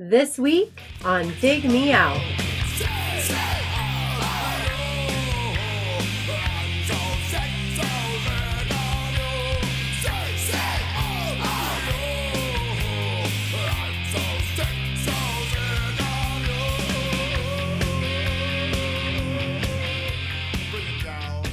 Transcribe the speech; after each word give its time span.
This 0.00 0.38
week 0.38 0.80
on 1.04 1.34
Dig 1.40 1.64
Me 1.64 1.90
Out. 1.90 2.20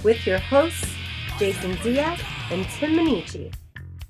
With 0.03 0.27
your 0.27 0.37
hosts, 0.37 0.93
Jason 1.39 1.71
Ziak 1.77 2.23
and 2.51 2.63
Tim 2.69 2.91
Minneci. 2.91 3.51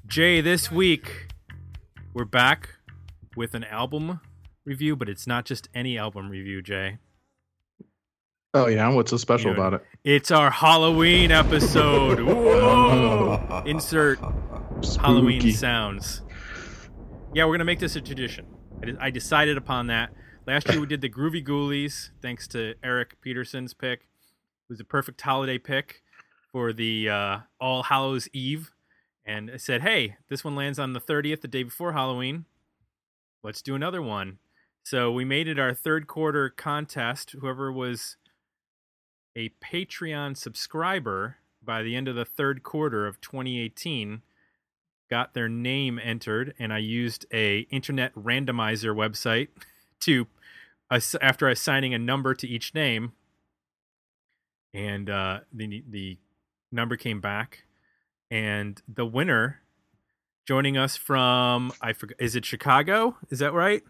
Jay, 0.07 0.41
this 0.41 0.69
week 0.69 1.29
we're 2.13 2.25
back 2.25 2.75
with 3.37 3.53
an 3.53 3.63
album 3.65 4.19
review, 4.65 4.95
but 4.95 5.07
it's 5.07 5.27
not 5.27 5.45
just 5.45 5.69
any 5.73 5.97
album 5.97 6.29
review, 6.29 6.61
Jay. 6.61 6.97
Oh 8.53 8.67
yeah, 8.67 8.87
what's 8.89 9.11
so 9.11 9.17
special 9.17 9.51
You 9.51 9.57
know, 9.57 9.63
about 9.63 9.81
it? 9.81 9.85
It's 10.05 10.31
our 10.31 10.49
Halloween 10.49 11.31
episode. 11.31 12.19
Whoa! 12.25 13.63
Insert 13.65 14.17
Halloween 14.99 15.51
sounds. 15.51 16.21
Yeah, 17.33 17.45
we're 17.45 17.53
gonna 17.53 17.65
make 17.65 17.79
this 17.79 17.95
a 17.97 18.01
tradition. 18.01 18.45
I, 18.81 19.07
I 19.07 19.09
decided 19.09 19.57
upon 19.57 19.87
that. 19.87 20.11
Last 20.47 20.69
year 20.69 20.79
we 20.79 20.87
did 20.87 21.01
the 21.01 21.09
Groovy 21.09 21.45
Ghoulies, 21.45 22.11
thanks 22.21 22.47
to 22.49 22.75
Eric 22.83 23.19
Peterson's 23.19 23.73
pick. 23.73 24.01
It 24.01 24.69
was 24.69 24.79
a 24.79 24.85
perfect 24.85 25.19
holiday 25.19 25.57
pick 25.57 26.01
for 26.51 26.71
the 26.71 27.09
uh, 27.09 27.39
All 27.59 27.83
Hallows 27.83 28.29
Eve, 28.31 28.71
and 29.25 29.51
I 29.51 29.57
said, 29.57 29.81
"Hey, 29.81 30.15
this 30.29 30.45
one 30.45 30.55
lands 30.55 30.79
on 30.79 30.93
the 30.93 31.01
30th, 31.01 31.41
the 31.41 31.49
day 31.49 31.63
before 31.63 31.91
Halloween. 31.91 32.45
Let's 33.43 33.61
do 33.61 33.75
another 33.75 34.01
one." 34.01 34.37
So 34.85 35.11
we 35.11 35.25
made 35.25 35.47
it 35.47 35.57
our 35.57 35.73
third 35.73 36.05
quarter 36.05 36.47
contest. 36.47 37.31
Whoever 37.31 37.71
was 37.71 38.17
a 39.35 39.49
Patreon 39.59 40.37
subscriber 40.37 41.37
by 41.63 41.81
the 41.81 41.95
end 41.95 42.07
of 42.07 42.15
the 42.15 42.23
third 42.23 42.61
quarter 42.61 43.07
of 43.07 43.19
2018 43.19 44.21
got 45.09 45.33
their 45.33 45.49
name 45.49 45.99
entered 46.01 46.53
and 46.59 46.71
I 46.71 46.77
used 46.77 47.25
a 47.33 47.61
internet 47.71 48.13
randomizer 48.13 48.95
website 48.95 49.47
to 50.01 50.27
after 50.91 51.49
assigning 51.49 51.95
a 51.95 51.99
number 51.99 52.35
to 52.35 52.47
each 52.47 52.75
name. 52.75 53.13
And 54.71 55.09
uh, 55.09 55.39
the 55.51 55.83
the 55.89 56.19
number 56.71 56.95
came 56.95 57.21
back. 57.21 57.63
And 58.29 58.79
the 58.87 59.05
winner 59.05 59.61
joining 60.45 60.77
us 60.77 60.95
from 60.95 61.71
I 61.81 61.93
forget 61.93 62.17
is 62.19 62.35
it 62.35 62.45
Chicago? 62.45 63.17
Is 63.31 63.39
that 63.39 63.51
right 63.51 63.81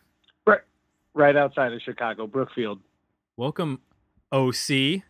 right 1.16 1.36
outside 1.36 1.74
of 1.74 1.82
Chicago, 1.82 2.28
Brookfield. 2.28 2.80
welcome 3.38 3.82
OC 4.32 5.02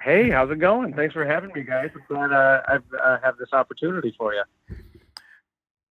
Hey, 0.00 0.30
how's 0.30 0.50
it 0.50 0.58
going? 0.58 0.94
Thanks 0.94 1.14
for 1.14 1.24
having 1.24 1.52
me, 1.54 1.62
guys. 1.62 1.90
I'm 1.94 2.02
glad 2.08 2.32
uh, 2.32 2.60
I've 2.66 2.82
uh, 2.92 3.18
have 3.22 3.36
this 3.36 3.50
opportunity 3.52 4.12
for 4.18 4.34
you. 4.34 4.42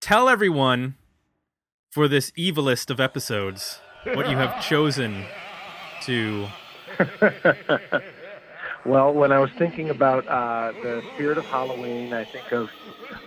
tell 0.02 0.28
everyone 0.28 0.96
for 1.92 2.10
this 2.10 2.32
evilest 2.32 2.90
of 2.90 3.00
episodes 3.00 3.80
what 4.04 4.30
you 4.30 4.36
have 4.36 4.62
chosen 4.62 5.24
to 6.02 6.48
well, 8.86 9.14
when 9.14 9.32
I 9.32 9.40
was 9.40 9.50
thinking 9.58 9.90
about 9.90 10.28
uh, 10.28 10.74
the 10.84 11.02
spirit 11.14 11.38
of 11.38 11.46
Halloween, 11.46 12.12
I 12.14 12.26
think 12.26 12.52
of 12.52 12.70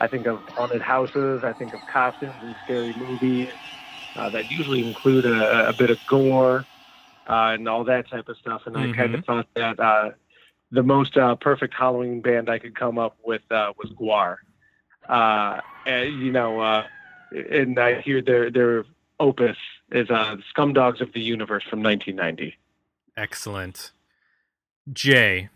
I 0.00 0.06
think 0.06 0.27
of 0.27 0.39
haunted 0.50 0.83
houses. 0.83 1.45
I 1.45 1.55
think 1.55 1.72
of 1.72 1.80
costumes 1.91 2.34
and 2.42 2.55
scary 2.64 2.95
movies 2.98 3.48
uh, 4.16 4.30
that 4.30 4.50
usually 4.50 4.86
include 4.86 5.24
a, 5.26 5.68
a 5.68 5.72
bit 5.72 5.90
of 5.90 5.98
gore 6.06 6.64
uh, 7.28 7.52
and 7.54 7.68
all 7.68 7.84
that 7.84 8.08
type 8.08 8.28
of 8.28 8.36
stuff. 8.38 8.62
And 8.66 8.76
I 8.76 8.92
kind 8.94 9.14
of 9.14 9.24
thought 9.24 9.46
that 9.54 9.80
uh, 9.80 10.10
the 10.70 10.82
most 10.82 11.16
uh, 11.16 11.34
perfect 11.36 11.74
Halloween 11.74 12.20
band 12.20 12.48
I 12.48 12.58
could 12.58 12.74
come 12.78 12.98
up 12.98 13.16
with 13.24 13.42
uh, 13.50 13.72
was 13.78 13.90
Gwar. 13.92 14.36
Uh, 15.08 15.61
and, 15.86 16.18
you 16.18 16.33
know, 16.33 16.61
uh, 16.61 16.86
and 17.30 17.78
I 17.78 18.00
hear 18.00 18.22
their 18.22 18.50
their 18.50 18.84
opus 19.20 19.56
is 19.92 20.11
uh, 20.11 20.36
Scumdogs 20.56 21.00
of 21.00 21.12
the 21.12 21.20
Universe 21.20 21.62
from 21.68 21.83
1990. 21.83 22.56
excellent 23.16 23.92
jay 24.92 25.48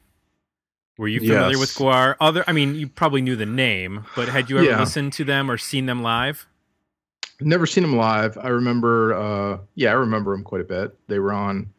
were 0.96 1.08
you 1.08 1.20
familiar 1.20 1.58
with 1.58 1.70
Yes. 1.70 1.78
Gwar 1.78 2.14
other 2.20 2.44
i 2.46 2.52
mean 2.52 2.74
you 2.74 2.88
probably 2.88 3.20
knew 3.20 3.36
the 3.36 3.44
name 3.46 4.06
but 4.14 4.28
had 4.28 4.48
you 4.48 4.58
ever 4.58 4.68
Yeah. 4.68 4.80
listened 4.80 5.12
to 5.14 5.24
them 5.24 5.50
or 5.50 5.58
seen 5.58 5.86
them 5.86 6.02
live 6.02 6.46
Never 7.40 7.66
seen 7.66 7.82
them 7.82 7.96
live. 7.96 8.36
I 8.38 8.48
remember. 8.48 9.14
uh 9.14 9.58
Yeah, 9.74 9.90
I 9.90 9.94
remember 9.94 10.32
them 10.32 10.42
quite 10.44 10.60
a 10.60 10.64
bit. 10.64 10.96
They 11.08 11.18
were 11.18 11.32
on 11.32 11.72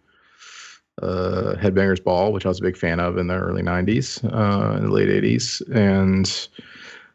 uh 1.02 1.56
Headbangers 1.58 2.04
Ball, 2.04 2.32
which 2.32 2.46
I 2.46 2.50
was 2.50 2.60
a 2.60 2.64
big 2.64 2.78
fan 2.78 3.00
of 3.00 3.18
in 3.18 3.28
the 3.28 3.36
early 3.36 3.62
'90s, 3.62 4.24
uh, 4.24 4.78
in 4.78 4.84
the 4.86 4.92
late 4.92 5.10
'80s, 5.10 5.62
and 5.74 6.48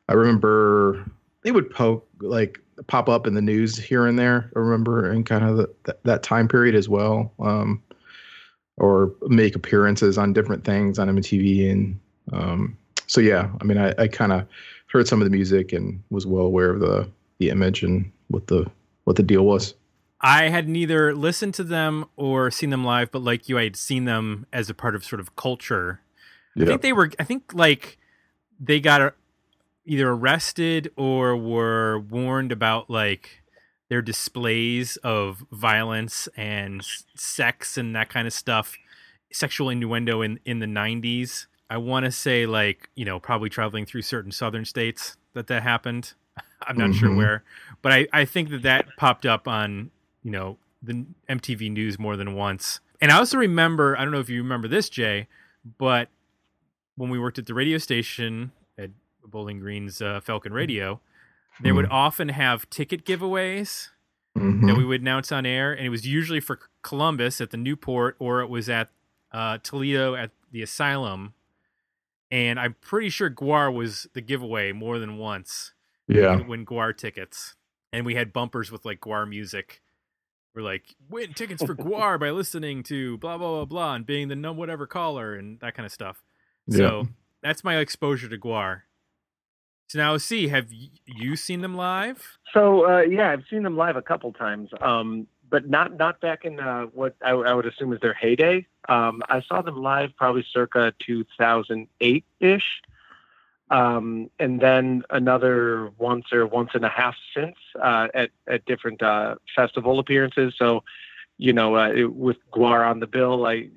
I 0.08 0.12
remember 0.12 1.04
they 1.42 1.52
would 1.52 1.70
poke 1.70 2.06
like 2.20 2.60
pop 2.86 3.08
up 3.08 3.26
in 3.26 3.34
the 3.34 3.42
news 3.42 3.76
here 3.76 4.06
and 4.06 4.18
there. 4.18 4.50
I 4.56 4.58
remember 4.58 5.10
in 5.10 5.24
kind 5.24 5.44
of 5.44 5.56
the, 5.56 5.74
that, 5.84 6.02
that 6.04 6.22
time 6.22 6.48
period 6.48 6.74
as 6.74 6.88
well, 6.88 7.32
um, 7.40 7.82
or 8.76 9.14
make 9.28 9.54
appearances 9.54 10.18
on 10.18 10.32
different 10.32 10.64
things 10.64 10.98
on 10.98 11.08
MTV, 11.08 11.70
and 11.70 12.00
um, 12.32 12.76
so 13.06 13.20
yeah. 13.20 13.50
I 13.60 13.64
mean, 13.64 13.78
I, 13.78 13.94
I 13.98 14.08
kind 14.08 14.32
of 14.32 14.46
heard 14.88 15.08
some 15.08 15.20
of 15.22 15.24
the 15.24 15.30
music 15.34 15.72
and 15.72 16.02
was 16.10 16.26
well 16.26 16.44
aware 16.44 16.70
of 16.70 16.80
the 16.80 17.08
the 17.38 17.50
image 17.50 17.82
and 17.82 18.10
what 18.34 18.46
the 18.48 18.70
what 19.04 19.16
the 19.16 19.22
deal 19.22 19.44
was. 19.44 19.74
i 20.20 20.48
had 20.48 20.68
neither 20.68 21.14
listened 21.14 21.54
to 21.54 21.64
them 21.64 22.04
or 22.16 22.50
seen 22.50 22.70
them 22.70 22.84
live 22.84 23.10
but 23.10 23.22
like 23.22 23.48
you 23.48 23.58
i 23.58 23.64
had 23.64 23.76
seen 23.76 24.04
them 24.04 24.46
as 24.52 24.68
a 24.68 24.74
part 24.74 24.94
of 24.94 25.04
sort 25.04 25.20
of 25.20 25.34
culture 25.36 26.00
I 26.60 26.64
think 26.66 26.82
they 26.82 26.92
were. 26.92 27.10
I 27.18 27.24
think 27.24 27.52
like 27.52 27.98
they 28.60 28.80
got 28.80 29.14
either 29.84 30.10
arrested 30.10 30.90
or 30.96 31.36
were 31.36 31.98
warned 31.98 32.52
about 32.52 32.88
like 32.88 33.42
their 33.88 34.02
displays 34.02 34.96
of 34.98 35.44
violence 35.50 36.28
and 36.36 36.84
sex 37.16 37.76
and 37.76 37.94
that 37.96 38.08
kind 38.08 38.26
of 38.26 38.32
stuff, 38.32 38.76
sexual 39.32 39.68
innuendo 39.68 40.22
in 40.22 40.38
in 40.44 40.60
the 40.60 40.66
'90s. 40.66 41.46
I 41.68 41.78
want 41.78 42.04
to 42.04 42.12
say 42.12 42.46
like 42.46 42.88
you 42.94 43.04
know 43.04 43.18
probably 43.18 43.48
traveling 43.48 43.84
through 43.84 44.02
certain 44.02 44.30
southern 44.30 44.64
states 44.64 45.16
that 45.34 45.48
that 45.48 45.62
happened. 45.62 46.14
I'm 46.66 46.76
not 46.76 46.94
sure 46.94 47.10
Mhm. 47.10 47.16
where, 47.16 47.44
but 47.82 47.92
I 47.92 48.06
I 48.12 48.24
think 48.24 48.50
that 48.50 48.62
that 48.62 48.86
popped 48.96 49.26
up 49.26 49.46
on 49.48 49.90
you 50.22 50.30
know 50.30 50.58
the 50.82 51.04
MTV 51.28 51.70
news 51.70 51.98
more 51.98 52.16
than 52.16 52.34
once. 52.34 52.80
And 53.00 53.10
I 53.12 53.16
also 53.18 53.36
remember 53.38 53.96
I 53.98 54.02
don't 54.02 54.12
know 54.12 54.20
if 54.20 54.28
you 54.30 54.42
remember 54.42 54.68
this 54.68 54.88
Jay, 54.88 55.28
but 55.78 56.08
when 56.96 57.10
we 57.10 57.18
worked 57.18 57.38
at 57.38 57.46
the 57.46 57.54
radio 57.54 57.78
station 57.78 58.52
at 58.78 58.90
Bowling 59.26 59.58
Green's 59.60 60.00
uh, 60.00 60.20
Falcon 60.20 60.52
Radio, 60.52 61.00
they 61.60 61.72
would 61.72 61.86
often 61.90 62.28
have 62.30 62.68
ticket 62.70 63.04
giveaways 63.04 63.88
Mhm. 64.36 64.66
that 64.66 64.76
we 64.76 64.84
would 64.84 65.00
announce 65.00 65.30
on 65.32 65.46
air, 65.46 65.72
and 65.72 65.86
it 65.86 65.90
was 65.90 66.06
usually 66.06 66.40
for 66.40 66.58
Columbus 66.82 67.40
at 67.40 67.50
the 67.50 67.56
Newport, 67.56 68.16
or 68.18 68.40
it 68.40 68.48
was 68.48 68.68
at 68.68 68.90
uh, 69.32 69.58
Toledo 69.62 70.14
at 70.14 70.30
the 70.52 70.62
Asylum. 70.62 71.34
And 72.30 72.58
I'm 72.58 72.74
pretty 72.80 73.10
sure 73.10 73.30
Gwar 73.30 73.72
was 73.72 74.08
the 74.12 74.20
giveaway 74.20 74.72
more 74.72 74.98
than 74.98 75.18
once. 75.18 75.72
Yeah. 76.08 76.36
When, 76.36 76.46
when 76.48 76.66
Gwar 76.66 76.96
tickets, 76.96 77.54
and 77.92 78.04
we 78.04 78.14
had 78.14 78.32
bumpers 78.32 78.70
with 78.72 78.84
like 78.84 79.00
Gwar 79.00 79.28
music. 79.28 79.80
We're 80.54 80.62
like, 80.62 80.94
win 81.08 81.32
tickets 81.34 81.64
for 81.64 81.74
Gwar 81.74 82.18
by 82.18 82.30
listening 82.30 82.82
to 82.84 83.18
blah 83.18 83.38
blah 83.38 83.50
blah 83.50 83.64
blah 83.64 83.94
and 83.94 84.06
being 84.06 84.28
the 84.28 84.36
no 84.36 84.52
whatever 84.52 84.86
caller 84.86 85.34
and 85.34 85.58
that 85.60 85.74
kind 85.74 85.86
of 85.86 85.92
stuff. 85.92 86.22
So 86.70 87.08
that's 87.42 87.62
my 87.62 87.76
exposure 87.76 88.28
to 88.28 88.38
Gwar. 88.38 88.82
So 89.88 89.98
now, 89.98 90.16
see, 90.16 90.48
have 90.48 90.68
you 90.70 91.36
seen 91.36 91.60
them 91.60 91.76
live? 91.76 92.38
So 92.52 92.86
uh, 92.88 93.00
yeah, 93.02 93.30
I've 93.30 93.44
seen 93.50 93.62
them 93.62 93.76
live 93.76 93.96
a 93.96 94.02
couple 94.02 94.32
times, 94.32 94.70
um, 94.80 95.26
but 95.50 95.68
not 95.68 95.96
not 95.96 96.20
back 96.20 96.44
in 96.44 96.58
uh, 96.58 96.84
what 96.86 97.14
I, 97.22 97.30
I 97.30 97.54
would 97.54 97.66
assume 97.66 97.92
is 97.92 98.00
their 98.00 98.14
heyday. 98.14 98.66
Um, 98.88 99.22
I 99.28 99.42
saw 99.42 99.62
them 99.62 99.82
live 99.82 100.10
probably 100.16 100.44
circa 100.52 100.92
2008 101.06 102.24
ish, 102.40 102.62
um, 103.74 104.30
and 104.38 104.60
then 104.60 105.02
another 105.10 105.90
once 105.98 106.32
or 106.32 106.46
once 106.46 106.70
and 106.74 106.84
a 106.84 106.88
half 106.88 107.16
since 107.34 107.56
uh, 107.82 108.06
at 108.14 108.30
at 108.46 108.64
different 108.66 109.02
uh, 109.02 109.34
festival 109.54 109.98
appearances. 109.98 110.54
So, 110.56 110.84
you 111.38 111.52
know, 111.52 111.74
uh, 111.76 111.88
it, 111.88 112.14
with 112.14 112.36
Gwar 112.52 112.88
on 112.88 113.00
the 113.00 113.08
bill, 113.08 113.44
I 113.44 113.70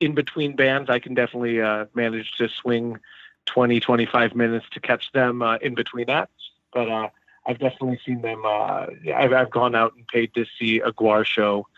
in 0.00 0.16
between 0.16 0.56
bands, 0.56 0.90
I 0.90 0.98
can 0.98 1.14
definitely 1.14 1.62
uh, 1.62 1.86
manage 1.94 2.32
to 2.38 2.48
swing 2.48 2.98
20, 3.46 3.78
25 3.78 4.34
minutes 4.34 4.66
to 4.72 4.80
catch 4.80 5.12
them 5.12 5.42
uh, 5.42 5.58
in 5.58 5.76
between 5.76 6.10
acts. 6.10 6.50
But 6.72 6.90
uh, 6.90 7.08
I've 7.46 7.60
definitely 7.60 8.00
seen 8.04 8.22
them. 8.22 8.42
I've, 8.44 9.32
I've 9.32 9.50
gone 9.52 9.76
out 9.76 9.94
and 9.94 10.08
paid 10.08 10.34
to 10.34 10.44
see 10.58 10.80
a 10.80 10.90
Gwar 10.90 11.24
show 11.24 11.68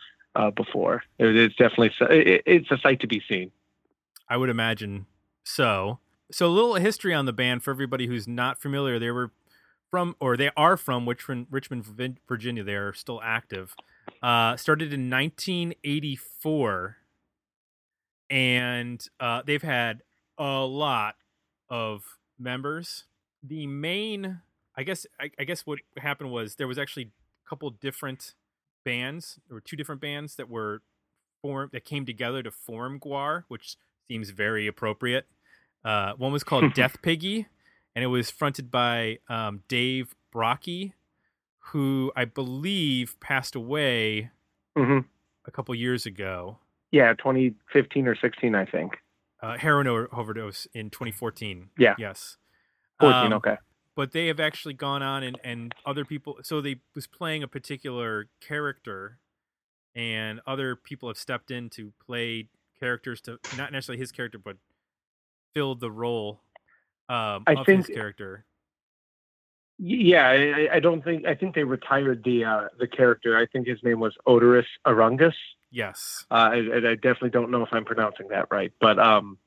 before. 0.57 1.03
It, 1.19 1.37
it's 1.37 1.57
definitely 1.57 1.93
it, 2.17 2.43
it's 2.47 2.71
a 2.71 2.79
sight 2.79 3.01
to 3.01 3.07
be 3.07 3.23
seen. 3.29 3.51
I 4.27 4.39
would 4.39 4.49
imagine 4.49 5.05
so. 5.45 5.99
So 6.31 6.47
a 6.47 6.49
little 6.49 6.75
history 6.75 7.15
on 7.15 7.25
the 7.25 7.33
band 7.33 7.63
for 7.63 7.71
everybody 7.71 8.07
who's 8.07 8.29
not 8.29 8.61
familiar. 8.61 8.99
They 8.99 9.11
were 9.11 9.33
from, 9.91 10.15
or 10.21 10.37
they 10.37 10.51
are 10.57 10.77
from 10.77 11.09
Richmond, 11.09 11.47
Richmond, 11.51 12.19
Virginia. 12.29 12.63
They 12.63 12.75
are 12.75 12.93
still 12.93 13.21
active. 13.23 13.75
Uh, 14.23 14.57
started 14.57 14.93
in 14.93 15.09
1984, 15.09 16.97
and 18.29 19.07
uh, 19.21 19.43
they've 19.47 19.63
had 19.63 20.03
a 20.37 20.61
lot 20.61 21.17
of 21.71 22.19
members. 22.39 23.05
The 23.43 23.67
main, 23.67 24.41
I 24.77 24.83
guess, 24.83 25.07
I, 25.19 25.31
I 25.39 25.45
guess 25.45 25.67
what 25.67 25.79
happened 25.97 26.31
was 26.31 26.57
there 26.57 26.69
was 26.69 26.79
actually 26.79 27.11
a 27.47 27.49
couple 27.49 27.71
different 27.71 28.35
bands. 28.85 29.39
Were 29.51 29.61
two 29.61 29.77
different 29.77 30.01
bands 30.01 30.37
that 30.37 30.51
were 30.51 30.83
formed 31.43 31.73
that 31.73 31.85
came 31.85 32.05
together 32.05 32.43
to 32.43 32.51
form 32.51 33.01
Gwar, 33.01 33.45
which 33.49 33.77
seems 34.11 34.31
very 34.31 34.67
appropriate. 34.67 35.27
Uh, 35.85 36.13
one 36.15 36.33
was 36.33 36.45
called 36.45 36.73
Death 36.75 37.01
Piggy, 37.03 37.47
and 37.95 38.05
it 38.05 38.09
was 38.09 38.31
fronted 38.31 38.71
by 38.71 39.19
um, 39.29 39.63
Dave 39.69 40.15
Brockie, 40.35 40.93
who 41.59 42.13
I 42.17 42.25
believe 42.25 43.19
passed 43.21 43.55
away 43.55 44.31
hmm 44.77 45.01
a 45.47 45.51
couple 45.51 45.75
years 45.75 46.07
ago. 46.07 46.59
Yeah, 46.93 47.15
2015 47.15 48.07
or 48.07 48.15
16, 48.15 48.55
I 48.55 48.65
think. 48.65 48.99
Uh, 49.43 49.57
heroin 49.57 49.87
overdose 49.87 50.67
in 50.75 50.91
2014. 50.91 51.71
Yeah. 51.79 51.95
Yes. 51.99 52.37
14. 53.01 53.27
Um, 53.27 53.33
okay. 53.35 53.57
but 53.95 54.13
they 54.13 54.27
have 54.27 54.41
actually 54.41 54.75
gone 54.75 55.03
on 55.03 55.23
and, 55.23 55.39
and 55.45 55.75
other 55.87 56.05
people 56.05 56.39
so 56.43 56.61
they 56.61 56.77
was 56.95 57.07
playing 57.07 57.45
a 57.45 57.49
particular 57.49 58.27
character 58.41 59.19
and 59.95 60.41
other 60.47 60.75
people 60.75 61.09
have 61.09 61.17
stepped 61.17 61.53
in 61.53 61.71
to 61.71 61.93
play 62.05 62.49
characters 62.81 63.21
to 63.21 63.39
not 63.57 63.71
necessarily 63.71 64.01
his 64.01 64.11
character 64.11 64.39
but 64.39 64.57
filled 65.55 65.81
the 65.81 65.91
role 65.91 66.41
um, 67.09 67.45
I 67.47 67.55
of 67.55 67.67
think- 67.67 67.87
his 67.87 67.95
character 67.95 68.45
Yeah, 69.79 70.29
I, 70.29 70.69
I 70.77 70.81
don't 70.81 71.03
think 71.05 71.27
I 71.27 71.35
think 71.35 71.55
they 71.55 71.65
retired 71.65 72.23
the 72.25 72.45
uh, 72.45 72.69
the 72.79 72.87
character. 72.89 73.37
I 73.39 73.47
think 73.47 73.67
his 73.67 73.83
name 73.83 74.01
was 74.01 74.15
Oderus 74.27 74.67
Urungus. 74.87 75.35
yes 75.71 76.27
Uh, 76.31 76.51
and 76.53 76.87
I 76.87 76.95
definitely 76.97 77.31
don't 77.31 77.51
know 77.51 77.63
if 77.63 77.69
I'm 77.73 77.85
pronouncing 77.85 78.29
that 78.29 78.49
right, 78.51 78.73
but 78.81 78.99
um, 78.99 79.39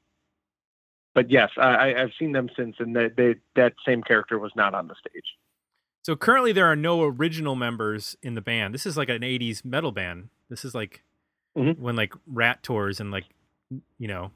but 1.13 1.30
yes, 1.30 1.50
I, 1.57 1.94
I've 1.95 2.12
seen 2.18 2.31
them 2.31 2.50
since, 2.56 2.77
and 2.80 2.95
that 2.95 3.18
they, 3.18 3.36
that 3.57 3.74
same 3.86 4.01
character 4.01 4.39
was 4.39 4.54
not 4.56 4.74
on 4.74 4.88
the 4.88 4.95
stage. 4.95 5.25
so 6.04 6.15
currently 6.15 6.54
there 6.54 6.65
are 6.65 6.75
no 6.77 7.04
original 7.04 7.56
members 7.56 8.15
in 8.24 8.33
the 8.36 8.42
band 8.42 8.74
this 8.74 8.86
is 8.86 8.95
like 8.97 9.09
an 9.09 9.21
80s 9.21 9.63
metal 9.65 9.92
band 9.92 10.30
this 10.50 10.63
is 10.65 10.74
like 10.74 11.04
Mhm. 11.57 11.77
when 11.80 11.97
like 11.97 12.13
Ratt 12.25 12.63
tours 12.63 13.01
and 13.01 13.12
like 13.12 13.25
you 14.00 14.07
know 14.07 14.31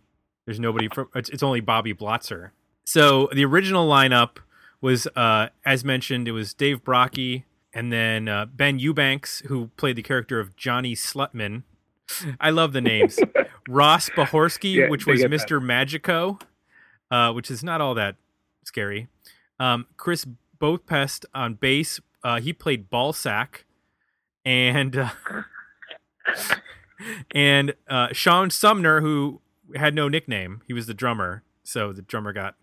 there's 0.45 0.59
nobody 0.59 0.87
from 0.87 1.09
it's, 1.15 1.29
it's 1.29 1.43
only 1.43 1.59
bobby 1.59 1.93
blotzer. 1.93 2.51
So 2.85 3.29
the 3.33 3.45
original 3.45 3.87
lineup 3.89 4.37
was 4.81 5.07
uh 5.15 5.49
as 5.65 5.83
mentioned 5.83 6.27
it 6.27 6.31
was 6.31 6.53
dave 6.53 6.83
brockie 6.83 7.43
and 7.73 7.91
then 7.91 8.27
uh, 8.27 8.45
ben 8.45 8.79
eubanks 8.79 9.41
who 9.47 9.67
played 9.77 9.95
the 9.95 10.03
character 10.03 10.39
of 10.39 10.55
johnny 10.55 10.95
slutman. 10.95 11.63
I 12.39 12.51
love 12.51 12.73
the 12.73 12.81
names. 12.81 13.19
Ross 13.67 14.09
bahorsky 14.09 14.75
Yeah, 14.75 14.89
which 14.89 15.05
was 15.05 15.21
mr 15.23 15.61
magico 15.61 16.39
uh, 17.11 17.31
which 17.31 17.49
is 17.49 17.63
not 17.63 17.81
all 17.81 17.95
that 17.95 18.15
scary. 18.63 19.07
Um, 19.59 19.87
chris 19.97 20.25
Bopst 20.59 21.25
on 21.33 21.55
bass 21.55 21.99
uh, 22.25 22.39
he 22.41 22.53
played 22.53 22.89
Balsac 22.89 23.65
and 24.43 24.97
uh, 24.97 25.09
and 27.35 27.75
uh, 27.87 28.07
Sean 28.11 28.49
Sumner, 28.49 29.01
who 29.01 29.41
had 29.75 29.95
no 29.95 30.07
nickname, 30.07 30.61
he 30.67 30.73
was 30.73 30.87
the 30.87 30.93
drummer. 30.93 31.43
So 31.63 31.91
the 31.93 32.01
drummer 32.03 32.31
got, 32.33 32.55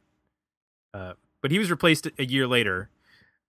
uh, 0.94 1.14
but 1.40 1.50
he 1.50 1.58
was 1.58 1.70
replaced 1.70 2.06
a 2.18 2.24
year 2.24 2.46
later 2.46 2.88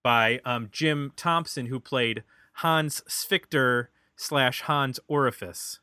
by 0.01 0.41
um, 0.45 0.69
Jim 0.71 1.11
Thompson, 1.15 1.67
who 1.67 1.79
played 1.79 2.23
Hans 2.57 3.03
Sphincter 3.07 3.89
slash 4.15 4.61
Hans 4.61 4.99
Orifice, 5.07 5.79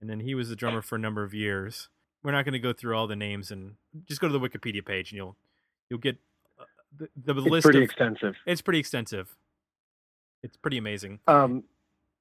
and 0.00 0.08
then 0.10 0.20
he 0.20 0.34
was 0.34 0.48
the 0.48 0.56
drummer 0.56 0.82
for 0.82 0.96
a 0.96 0.98
number 0.98 1.22
of 1.24 1.32
years. 1.34 1.88
We're 2.22 2.32
not 2.32 2.44
going 2.44 2.52
to 2.52 2.58
go 2.58 2.72
through 2.72 2.96
all 2.96 3.06
the 3.06 3.16
names, 3.16 3.50
and 3.50 3.74
just 4.06 4.20
go 4.20 4.28
to 4.28 4.32
the 4.36 4.40
Wikipedia 4.40 4.84
page, 4.84 5.10
and 5.12 5.16
you'll 5.16 5.36
you'll 5.88 6.00
get 6.00 6.16
uh, 6.60 6.64
the, 6.98 7.32
the 7.32 7.40
It's 7.40 7.50
list. 7.50 7.64
pretty 7.64 7.78
of, 7.78 7.84
extensive. 7.84 8.34
it's 8.46 8.60
pretty 8.60 8.78
extensive. 8.80 9.34
It's 10.42 10.56
pretty 10.56 10.78
amazing. 10.78 11.20
Um, 11.26 11.64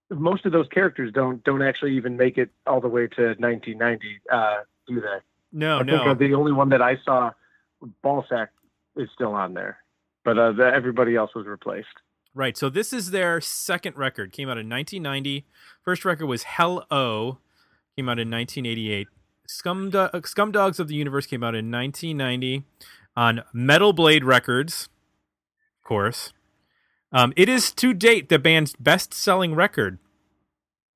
most 0.09 0.45
of 0.45 0.51
those 0.53 0.67
characters 0.69 1.11
don't 1.11 1.43
don't 1.43 1.61
actually 1.61 1.95
even 1.97 2.15
make 2.15 2.37
it 2.37 2.49
all 2.65 2.79
the 2.79 2.87
way 2.87 3.07
to 3.07 3.35
1990, 3.39 4.21
uh, 4.31 4.55
do 4.87 5.01
they? 5.01 5.17
No, 5.51 5.79
I 5.79 5.83
no. 5.83 5.97
think 5.97 6.07
uh, 6.07 6.13
the 6.15 6.33
only 6.33 6.51
one 6.51 6.69
that 6.69 6.81
I 6.81 6.97
saw, 7.03 7.31
Balsac, 8.03 8.49
is 8.95 9.09
still 9.13 9.33
on 9.33 9.53
there, 9.53 9.77
but 10.25 10.37
uh, 10.37 10.51
the, 10.51 10.65
everybody 10.65 11.15
else 11.15 11.31
was 11.35 11.45
replaced. 11.45 11.87
Right. 12.33 12.55
So 12.55 12.69
this 12.69 12.93
is 12.93 13.11
their 13.11 13.41
second 13.41 13.97
record. 13.97 14.31
Came 14.31 14.47
out 14.47 14.57
in 14.57 14.69
1990. 14.69 15.45
First 15.81 16.05
record 16.05 16.27
was 16.27 16.43
Hell 16.43 16.85
O. 16.91 17.39
Came 17.95 18.09
out 18.09 18.19
in 18.19 18.29
1988. 18.29 19.07
Scum, 19.47 19.89
Do- 19.89 19.99
uh, 19.99 20.21
Scum 20.23 20.51
Dogs 20.51 20.79
of 20.79 20.87
the 20.87 20.95
Universe 20.95 21.25
came 21.25 21.41
out 21.43 21.55
in 21.55 21.71
1990 21.71 22.63
on 23.15 23.43
Metal 23.53 23.93
Blade 23.93 24.23
Records, 24.23 24.89
of 25.81 25.87
course. 25.87 26.33
Um, 27.11 27.33
it 27.35 27.49
is 27.49 27.71
to 27.71 27.93
date 27.93 28.29
the 28.29 28.37
band's 28.37 28.75
best-selling 28.75 29.55
record, 29.55 29.97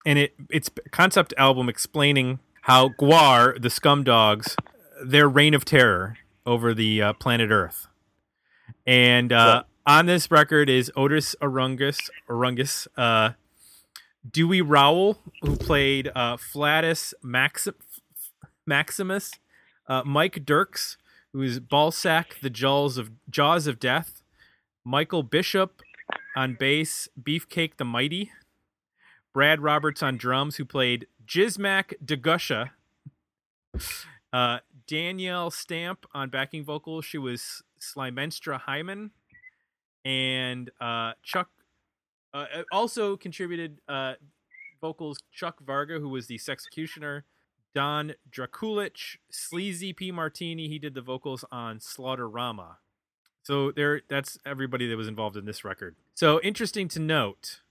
and 0.05 0.19
it 0.19 0.35
it's 0.49 0.69
concept 0.91 1.33
album 1.37 1.69
explaining 1.69 2.39
how 2.61 2.89
Gwar, 2.89 3.61
the 3.61 3.69
Scum 3.69 4.03
Dogs, 4.03 4.55
their 5.03 5.27
reign 5.27 5.53
of 5.53 5.65
terror 5.65 6.17
over 6.45 6.73
the 6.73 7.01
uh, 7.01 7.13
planet 7.13 7.51
Earth. 7.51 7.87
And 8.85 9.31
uh, 9.31 9.63
on 9.85 10.05
this 10.05 10.29
record 10.29 10.69
is 10.69 10.91
Otis 10.95 11.35
Urungus, 11.41 12.09
Urungus, 12.29 12.87
uh, 12.97 13.31
Dewey 14.29 14.61
Rowell, 14.61 15.19
who 15.41 15.55
played 15.55 16.11
uh, 16.15 16.37
Flatus 16.37 17.13
Maxi- 17.23 17.73
Maximus, 18.65 19.31
uh, 19.87 20.03
Mike 20.05 20.45
Derks, 20.45 20.97
who 21.33 21.41
is 21.41 21.59
Balsac, 21.59 22.39
the 22.41 22.49
Jaws 22.49 22.97
of 22.97 23.11
Jaws 23.29 23.65
of 23.65 23.79
Death, 23.79 24.21
Michael 24.83 25.23
Bishop 25.23 25.81
on 26.35 26.55
bass, 26.59 27.07
Beefcake 27.21 27.77
the 27.77 27.85
Mighty, 27.85 28.31
Brad 29.33 29.61
Roberts 29.61 30.03
on 30.03 30.17
drums, 30.17 30.57
who 30.57 30.65
played 30.65 31.07
Jizmac 31.25 31.93
Degusha, 32.03 32.71
uh, 34.33 34.59
Danielle 34.87 35.51
Stamp 35.51 36.05
on 36.13 36.29
backing 36.29 36.63
vocals. 36.63 37.05
She 37.05 37.17
was 37.17 37.63
Slymenstra 37.79 38.59
Hymen, 38.59 39.11
and 40.05 40.69
uh, 40.79 41.13
Chuck 41.23 41.49
uh, 42.33 42.45
also 42.71 43.17
contributed 43.17 43.79
uh, 43.87 44.13
vocals. 44.79 45.19
Chuck 45.31 45.59
Varga, 45.65 45.99
who 45.99 46.09
was 46.09 46.27
the 46.27 46.37
Sexecutioner, 46.37 47.23
Don 47.73 48.13
Drakulich, 48.29 49.17
Sleazy 49.29 49.93
P 49.93 50.11
Martini. 50.11 50.67
He 50.67 50.79
did 50.79 50.93
the 50.93 51.01
vocals 51.01 51.45
on 51.51 51.79
Slaughterama. 51.79 52.75
So 53.43 53.71
there, 53.71 54.01
that's 54.07 54.37
everybody 54.45 54.87
that 54.87 54.97
was 54.97 55.07
involved 55.07 55.35
in 55.35 55.45
this 55.45 55.63
record. 55.63 55.95
So 56.13 56.39
interesting 56.41 56.87
to 56.89 56.99
note, 56.99 57.61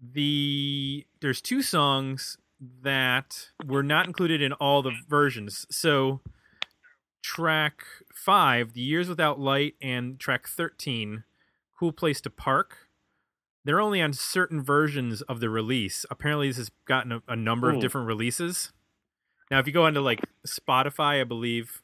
the 0.00 1.06
there's 1.20 1.40
two 1.40 1.62
songs 1.62 2.36
that 2.60 3.50
were 3.64 3.82
not 3.82 4.06
included 4.06 4.40
in 4.42 4.52
all 4.54 4.82
the 4.82 4.92
versions. 5.08 5.66
So 5.70 6.20
track 7.22 7.82
five, 8.14 8.72
The 8.72 8.80
Years 8.80 9.08
Without 9.08 9.38
Light, 9.38 9.74
and 9.80 10.18
track 10.18 10.46
13, 10.48 11.24
Cool 11.78 11.92
Place 11.92 12.20
to 12.22 12.30
Park. 12.30 12.88
They're 13.64 13.80
only 13.80 14.00
on 14.00 14.12
certain 14.12 14.62
versions 14.62 15.22
of 15.22 15.40
the 15.40 15.50
release. 15.50 16.06
Apparently, 16.10 16.48
this 16.48 16.56
has 16.56 16.70
gotten 16.86 17.12
a, 17.12 17.22
a 17.28 17.36
number 17.36 17.68
of 17.68 17.76
Hmm. 17.76 17.80
different 17.80 18.06
releases. 18.06 18.72
Now, 19.50 19.58
if 19.58 19.66
you 19.66 19.72
go 19.72 19.84
onto 19.84 20.00
like 20.00 20.20
Spotify, 20.46 21.20
I 21.20 21.24
believe, 21.24 21.82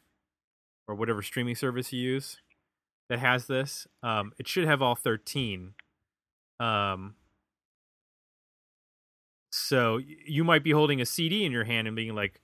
or 0.88 0.95
whatever 0.95 1.23
streaming 1.23 1.55
service 1.57 1.93
you 1.93 2.00
use 2.00 2.38
that 3.09 3.19
has 3.19 3.47
this, 3.47 3.87
um, 4.02 4.33
it 4.38 4.47
should 4.49 4.64
have 4.64 4.81
all 4.81 4.95
13. 4.95 5.75
Um, 6.61 7.17
so 9.52 10.00
you 10.26 10.44
might 10.44 10.64
be 10.64 10.71
holding 10.71 11.00
a 11.00 11.06
CD 11.06 11.44
in 11.44 11.52
your 11.52 11.64
hand 11.64 11.87
and 11.87 11.94
being 11.94 12.14
like, 12.14 12.40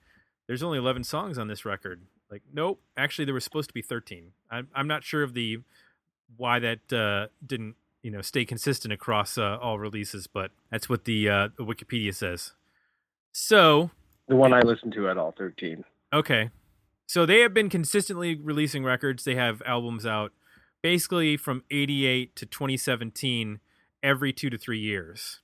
"There's 0.47 0.63
only 0.63 0.77
11 0.77 1.03
songs 1.03 1.37
on 1.37 1.47
this 1.47 1.65
record." 1.65 2.03
Like, 2.29 2.43
nope, 2.53 2.79
actually 2.95 3.25
there 3.25 3.33
was 3.33 3.43
supposed 3.43 3.69
to 3.69 3.73
be 3.73 3.81
13. 3.81 4.31
I'm 4.51 4.67
I'm 4.73 4.87
not 4.87 5.03
sure 5.03 5.23
of 5.23 5.33
the 5.33 5.59
why 6.37 6.59
that 6.59 6.93
uh, 6.93 7.27
didn't 7.45 7.75
you 8.03 8.11
know 8.11 8.21
stay 8.21 8.45
consistent 8.45 8.93
across 8.93 9.37
uh, 9.37 9.57
all 9.57 9.79
releases, 9.79 10.27
but 10.27 10.51
that's 10.71 10.87
what 10.87 11.05
the 11.05 11.27
uh, 11.29 11.47
the 11.57 11.65
Wikipedia 11.65 12.13
says. 12.13 12.53
So 13.31 13.89
The 14.27 14.35
one 14.35 14.53
I 14.53 14.61
listened 14.61 14.93
to 14.93 15.09
at 15.09 15.17
all 15.17 15.33
13. 15.37 15.83
Okay. 16.13 16.49
So 17.07 17.25
they 17.25 17.39
have 17.39 17.53
been 17.53 17.69
consistently 17.69 18.35
releasing 18.35 18.83
records. 18.83 19.23
They 19.23 19.35
have 19.35 19.63
albums 19.65 20.05
out 20.05 20.31
basically 20.83 21.37
from 21.37 21.63
88 21.71 22.35
to 22.35 22.45
2017 22.45 23.59
every 24.03 24.31
2 24.31 24.49
to 24.51 24.57
3 24.57 24.79
years. 24.79 25.39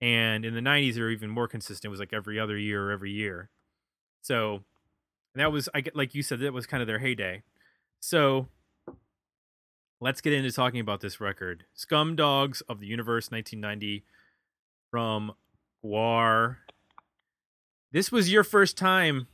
And 0.00 0.44
in 0.44 0.54
the 0.54 0.60
90s 0.60 0.94
they 0.94 1.00
were 1.00 1.10
even 1.10 1.30
more 1.30 1.48
consistent. 1.48 1.88
It 1.88 1.90
was 1.90 2.00
like 2.00 2.12
every 2.12 2.38
other 2.38 2.56
year 2.56 2.88
or 2.88 2.92
every 2.92 3.10
year. 3.10 3.50
So 4.22 4.62
that 5.34 5.52
was 5.52 5.68
I 5.74 5.80
get 5.80 5.96
like 5.96 6.14
you 6.14 6.22
said 6.22 6.40
that 6.40 6.52
was 6.52 6.66
kind 6.66 6.80
of 6.80 6.86
their 6.86 6.98
heyday. 6.98 7.42
So 8.00 8.48
let's 10.00 10.20
get 10.20 10.32
into 10.32 10.52
talking 10.52 10.80
about 10.80 11.00
this 11.00 11.20
record. 11.20 11.64
Scum 11.74 12.16
Dogs 12.16 12.60
of 12.62 12.80
the 12.80 12.86
Universe 12.86 13.30
1990 13.30 14.04
from 14.90 15.32
GWAR. 15.84 16.56
This 17.92 18.12
was 18.12 18.30
your 18.30 18.44
first 18.44 18.76
time 18.76 19.26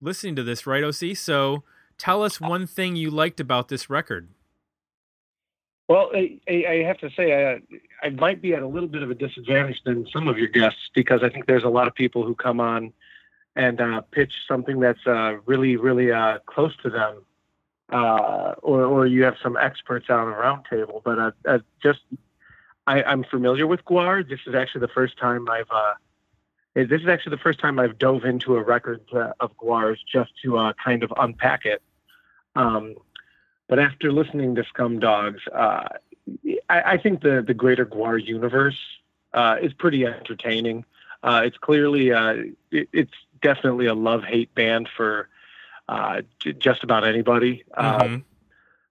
listening 0.00 0.36
to 0.36 0.42
this, 0.42 0.66
right, 0.66 0.82
OC? 0.82 1.16
So 1.16 1.62
tell 1.98 2.22
us 2.22 2.40
one 2.40 2.66
thing 2.66 2.96
you 2.96 3.10
liked 3.10 3.40
about 3.40 3.68
this 3.68 3.90
record. 3.90 4.28
Well, 5.88 6.10
I, 6.14 6.38
I 6.48 6.82
have 6.86 6.98
to 6.98 7.10
say, 7.10 7.52
I, 7.52 7.60
I 8.06 8.10
might 8.10 8.40
be 8.40 8.54
at 8.54 8.62
a 8.62 8.66
little 8.66 8.88
bit 8.88 9.02
of 9.02 9.10
a 9.10 9.14
disadvantage 9.14 9.82
than 9.84 10.06
some 10.12 10.28
of 10.28 10.38
your 10.38 10.48
guests 10.48 10.90
because 10.94 11.22
I 11.22 11.28
think 11.28 11.46
there's 11.46 11.64
a 11.64 11.68
lot 11.68 11.88
of 11.88 11.94
people 11.94 12.24
who 12.24 12.34
come 12.34 12.58
on 12.58 12.92
and 13.54 13.80
uh, 13.80 14.00
pitch 14.10 14.32
something 14.48 14.80
that's 14.80 15.06
uh, 15.06 15.36
really, 15.44 15.76
really 15.76 16.10
uh, 16.10 16.38
close 16.46 16.74
to 16.82 16.90
them, 16.90 17.22
uh, 17.92 18.54
or, 18.62 18.84
or 18.84 19.06
you 19.06 19.24
have 19.24 19.36
some 19.42 19.56
experts 19.58 20.06
on 20.08 20.26
a 20.26 20.32
roundtable. 20.32 21.02
But 21.04 21.18
uh, 21.18 21.30
uh, 21.46 21.58
just, 21.82 22.00
I, 22.86 23.02
I'm 23.02 23.22
familiar 23.22 23.66
with 23.66 23.84
GWAR. 23.84 24.26
This 24.26 24.40
is 24.46 24.54
actually 24.54 24.80
the 24.80 24.88
first 24.88 25.18
time 25.18 25.48
I've, 25.50 25.68
this 26.74 27.02
is 27.02 27.08
actually 27.08 27.36
the 27.36 27.42
first 27.42 27.60
time 27.60 27.78
I've 27.78 27.98
dove 27.98 28.24
into 28.24 28.56
a 28.56 28.62
record 28.62 29.02
of 29.38 29.56
Gwar's 29.58 30.02
just 30.10 30.32
to 30.42 30.72
kind 30.82 31.02
of 31.02 31.12
unpack 31.16 31.66
it. 31.66 31.82
Um, 32.56 32.94
but 33.68 33.78
after 33.78 34.12
listening 34.12 34.54
to 34.56 34.64
Scum 34.64 34.98
Dogs, 34.98 35.40
uh, 35.52 35.88
I, 36.68 36.82
I, 36.82 36.98
think 36.98 37.22
the 37.22 37.42
the 37.46 37.54
greater 37.54 37.86
GWAR 37.86 38.18
universe 38.24 38.78
uh, 39.32 39.56
is 39.60 39.72
pretty 39.72 40.04
entertaining. 40.06 40.84
Uh, 41.22 41.42
it's 41.44 41.56
clearly 41.58 42.12
uh, 42.12 42.34
it, 42.70 42.88
it's 42.92 43.12
definitely 43.42 43.86
a 43.86 43.94
love 43.94 44.24
hate 44.24 44.54
band 44.54 44.88
for 44.94 45.28
uh, 45.88 46.22
just 46.58 46.84
about 46.84 47.04
anybody. 47.04 47.64
Um, 47.74 48.00
mm-hmm. 48.00 48.16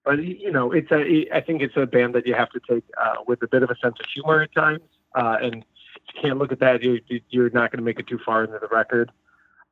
but 0.05 0.23
you 0.23 0.51
know, 0.51 0.71
it's 0.71 0.91
a 0.91 1.27
I 1.33 1.41
think 1.41 1.61
it's 1.61 1.77
a 1.77 1.85
band 1.85 2.15
that 2.15 2.25
you 2.25 2.33
have 2.33 2.49
to 2.51 2.59
take 2.67 2.83
uh, 2.99 3.15
with 3.27 3.41
a 3.43 3.47
bit 3.47 3.63
of 3.63 3.69
a 3.69 3.75
sense 3.77 3.95
of 3.99 4.05
humor 4.07 4.41
at 4.41 4.53
times, 4.53 4.81
and 5.15 5.65
you 6.13 6.21
can't 6.21 6.37
look 6.37 6.51
at 6.51 6.59
that. 6.59 6.83
You, 6.83 6.99
you're 7.29 7.49
not 7.51 7.71
going 7.71 7.79
to 7.79 7.83
make 7.83 7.99
it 7.99 8.07
too 8.07 8.19
far 8.25 8.43
into 8.43 8.59
the 8.59 8.67
record. 8.67 9.11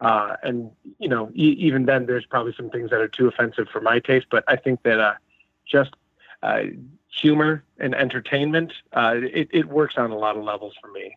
Uh, 0.01 0.35
and 0.41 0.71
you 0.97 1.07
know, 1.07 1.29
e- 1.33 1.55
even 1.59 1.85
then, 1.85 2.07
there's 2.07 2.25
probably 2.25 2.53
some 2.57 2.69
things 2.69 2.89
that 2.89 2.99
are 2.99 3.07
too 3.07 3.27
offensive 3.27 3.67
for 3.71 3.79
my 3.79 3.99
taste. 3.99 4.25
But 4.31 4.43
I 4.47 4.55
think 4.55 4.81
that 4.83 4.99
uh, 4.99 5.13
just 5.65 5.91
uh, 6.41 6.63
humor 7.07 7.63
and 7.79 7.93
entertainment, 7.93 8.73
uh, 8.93 9.13
it, 9.15 9.47
it, 9.51 9.67
works 9.67 9.95
on 9.97 10.09
a 10.09 10.17
lot 10.17 10.37
of 10.37 10.43
levels 10.43 10.73
for 10.81 10.91
me, 10.91 11.15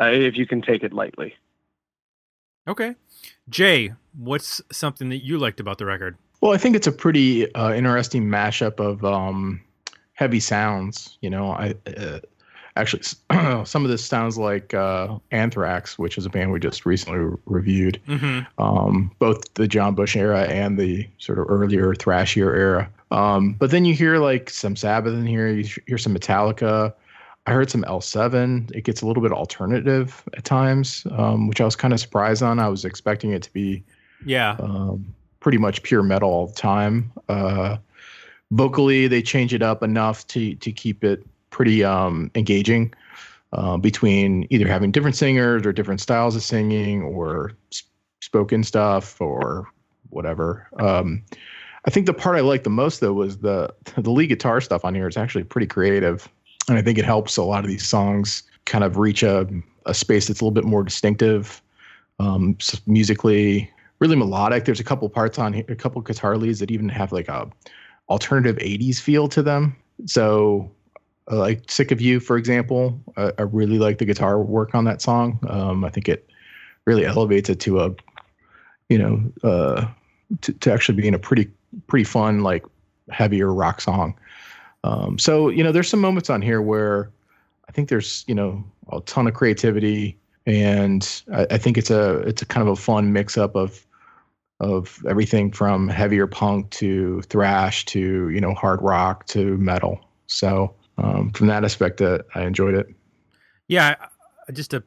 uh, 0.00 0.06
if 0.06 0.36
you 0.36 0.46
can 0.46 0.62
take 0.62 0.82
it 0.82 0.94
lightly. 0.94 1.34
Okay, 2.66 2.94
Jay, 3.50 3.92
what's 4.16 4.62
something 4.70 5.10
that 5.10 5.22
you 5.24 5.36
liked 5.36 5.60
about 5.60 5.76
the 5.76 5.84
record? 5.84 6.16
Well, 6.40 6.52
I 6.52 6.56
think 6.56 6.74
it's 6.74 6.86
a 6.86 6.92
pretty 6.92 7.52
uh, 7.54 7.74
interesting 7.74 8.24
mashup 8.24 8.80
of 8.80 9.04
um, 9.04 9.60
heavy 10.14 10.40
sounds. 10.40 11.18
You 11.20 11.28
know, 11.28 11.50
I 11.50 11.74
actually 12.76 13.02
some 13.64 13.84
of 13.84 13.90
this 13.90 14.04
sounds 14.04 14.38
like 14.38 14.74
uh, 14.74 15.18
Anthrax, 15.30 15.98
which 15.98 16.16
is 16.16 16.26
a 16.26 16.30
band 16.30 16.52
we 16.52 16.60
just 16.60 16.86
recently 16.86 17.18
re- 17.18 17.36
reviewed. 17.46 18.00
Mm-hmm. 18.08 18.62
Um, 18.62 19.10
both 19.18 19.52
the 19.54 19.68
John 19.68 19.94
Bush 19.94 20.16
era 20.16 20.42
and 20.42 20.78
the 20.78 21.08
sort 21.18 21.38
of 21.38 21.46
earlier 21.48 21.94
thrashier 21.94 22.54
era. 22.54 22.90
Um, 23.10 23.54
but 23.54 23.70
then 23.70 23.84
you 23.84 23.94
hear 23.94 24.18
like 24.18 24.48
some 24.50 24.76
Sabbath 24.76 25.14
in 25.14 25.26
here. 25.26 25.48
You 25.48 25.68
hear 25.86 25.98
some 25.98 26.14
Metallica. 26.16 26.94
I 27.46 27.52
heard 27.52 27.70
some 27.70 27.82
L7. 27.82 28.70
It 28.74 28.84
gets 28.84 29.02
a 29.02 29.06
little 29.06 29.22
bit 29.22 29.32
alternative 29.32 30.22
at 30.36 30.44
times, 30.44 31.06
um, 31.12 31.48
which 31.48 31.60
I 31.60 31.64
was 31.64 31.76
kind 31.76 31.92
of 31.92 32.00
surprised 32.00 32.42
on. 32.42 32.58
I 32.58 32.68
was 32.68 32.84
expecting 32.84 33.32
it 33.32 33.42
to 33.42 33.52
be, 33.52 33.82
yeah, 34.24 34.56
um, 34.60 35.12
pretty 35.40 35.58
much 35.58 35.82
pure 35.82 36.04
metal 36.04 36.30
all 36.30 36.46
the 36.46 36.54
time. 36.54 37.12
Uh, 37.28 37.78
vocally, 38.52 39.08
they 39.08 39.22
change 39.22 39.52
it 39.52 39.62
up 39.62 39.82
enough 39.82 40.26
to 40.28 40.54
to 40.54 40.70
keep 40.70 41.02
it 41.02 41.26
pretty 41.52 41.84
um, 41.84 42.30
engaging 42.34 42.92
uh, 43.52 43.76
between 43.76 44.46
either 44.50 44.66
having 44.66 44.90
different 44.90 45.14
singers 45.14 45.64
or 45.64 45.72
different 45.72 46.00
styles 46.00 46.34
of 46.34 46.42
singing 46.42 47.02
or 47.02 47.52
sp- 47.70 47.86
spoken 48.20 48.64
stuff 48.64 49.20
or 49.20 49.68
whatever. 50.10 50.66
Um, 50.80 51.22
I 51.84 51.90
think 51.90 52.06
the 52.06 52.14
part 52.14 52.36
I 52.36 52.40
liked 52.40 52.64
the 52.64 52.70
most 52.70 53.00
though 53.00 53.12
was 53.12 53.38
the 53.38 53.72
the 53.96 54.10
lead 54.10 54.28
guitar 54.28 54.60
stuff 54.60 54.84
on 54.84 54.94
here 54.94 55.06
is 55.06 55.16
actually 55.16 55.44
pretty 55.44 55.66
creative, 55.66 56.28
and 56.68 56.78
I 56.78 56.82
think 56.82 56.98
it 56.98 57.04
helps 57.04 57.36
a 57.36 57.42
lot 57.42 57.64
of 57.64 57.70
these 57.70 57.86
songs 57.86 58.42
kind 58.64 58.84
of 58.84 58.96
reach 58.96 59.22
a 59.22 59.46
a 59.86 59.94
space 59.94 60.28
that's 60.28 60.40
a 60.40 60.44
little 60.44 60.54
bit 60.54 60.64
more 60.64 60.84
distinctive, 60.84 61.60
um, 62.20 62.56
musically, 62.86 63.68
really 63.98 64.16
melodic. 64.16 64.64
There's 64.64 64.80
a 64.80 64.84
couple 64.84 65.08
parts 65.08 65.38
on 65.38 65.52
here, 65.52 65.64
a 65.68 65.74
couple 65.74 66.00
guitar 66.02 66.36
leads 66.36 66.60
that 66.60 66.70
even 66.70 66.88
have 66.88 67.12
like 67.12 67.28
a 67.28 67.50
alternative 68.08 68.56
80s 68.56 69.00
feel 69.00 69.28
to 69.28 69.42
them. 69.42 69.76
So 70.06 70.70
uh, 71.30 71.36
like 71.36 71.70
"Sick 71.70 71.90
of 71.90 72.00
You," 72.00 72.20
for 72.20 72.36
example. 72.36 73.00
I, 73.16 73.32
I, 73.38 73.42
really 73.42 73.78
like 73.78 73.98
the 73.98 74.04
guitar 74.04 74.40
work 74.40 74.74
on 74.74 74.84
that 74.84 75.00
song. 75.00 75.38
Um, 75.48 75.84
I 75.84 75.90
think 75.90 76.08
it 76.08 76.28
really 76.84 77.04
elevates 77.04 77.48
it 77.48 77.60
to 77.60 77.80
a, 77.80 77.94
you 78.88 78.98
know, 78.98 79.22
uh, 79.48 79.86
to, 80.40 80.52
to 80.52 80.72
actually 80.72 81.00
being 81.00 81.14
a 81.14 81.18
pretty 81.18 81.50
pretty 81.86 82.04
fun 82.04 82.40
like 82.40 82.64
heavier 83.10 83.52
rock 83.52 83.80
song. 83.80 84.14
Um, 84.84 85.18
so 85.18 85.48
you 85.48 85.62
know, 85.62 85.72
there's 85.72 85.88
some 85.88 86.00
moments 86.00 86.30
on 86.30 86.42
here 86.42 86.60
where 86.60 87.10
I 87.68 87.72
think 87.72 87.88
there's 87.88 88.24
you 88.26 88.34
know 88.34 88.64
a 88.90 89.00
ton 89.02 89.26
of 89.26 89.34
creativity, 89.34 90.18
and 90.46 91.22
I, 91.32 91.46
I 91.52 91.58
think 91.58 91.78
it's 91.78 91.90
a 91.90 92.18
it's 92.20 92.42
a 92.42 92.46
kind 92.46 92.66
of 92.66 92.72
a 92.72 92.80
fun 92.80 93.12
mix 93.12 93.38
up 93.38 93.54
of 93.54 93.86
of 94.60 95.04
everything 95.08 95.50
from 95.50 95.88
heavier 95.88 96.26
punk 96.26 96.70
to 96.70 97.22
thrash 97.22 97.84
to 97.86 98.28
you 98.28 98.40
know 98.40 98.54
hard 98.54 98.82
rock 98.82 99.26
to 99.26 99.56
metal. 99.58 100.00
So 100.26 100.74
um, 101.02 101.30
from 101.32 101.48
that 101.48 101.64
aspect, 101.64 102.00
uh, 102.00 102.18
I 102.34 102.42
enjoyed 102.42 102.74
it. 102.74 102.88
Yeah, 103.68 103.96
just 104.52 104.70
to 104.70 104.82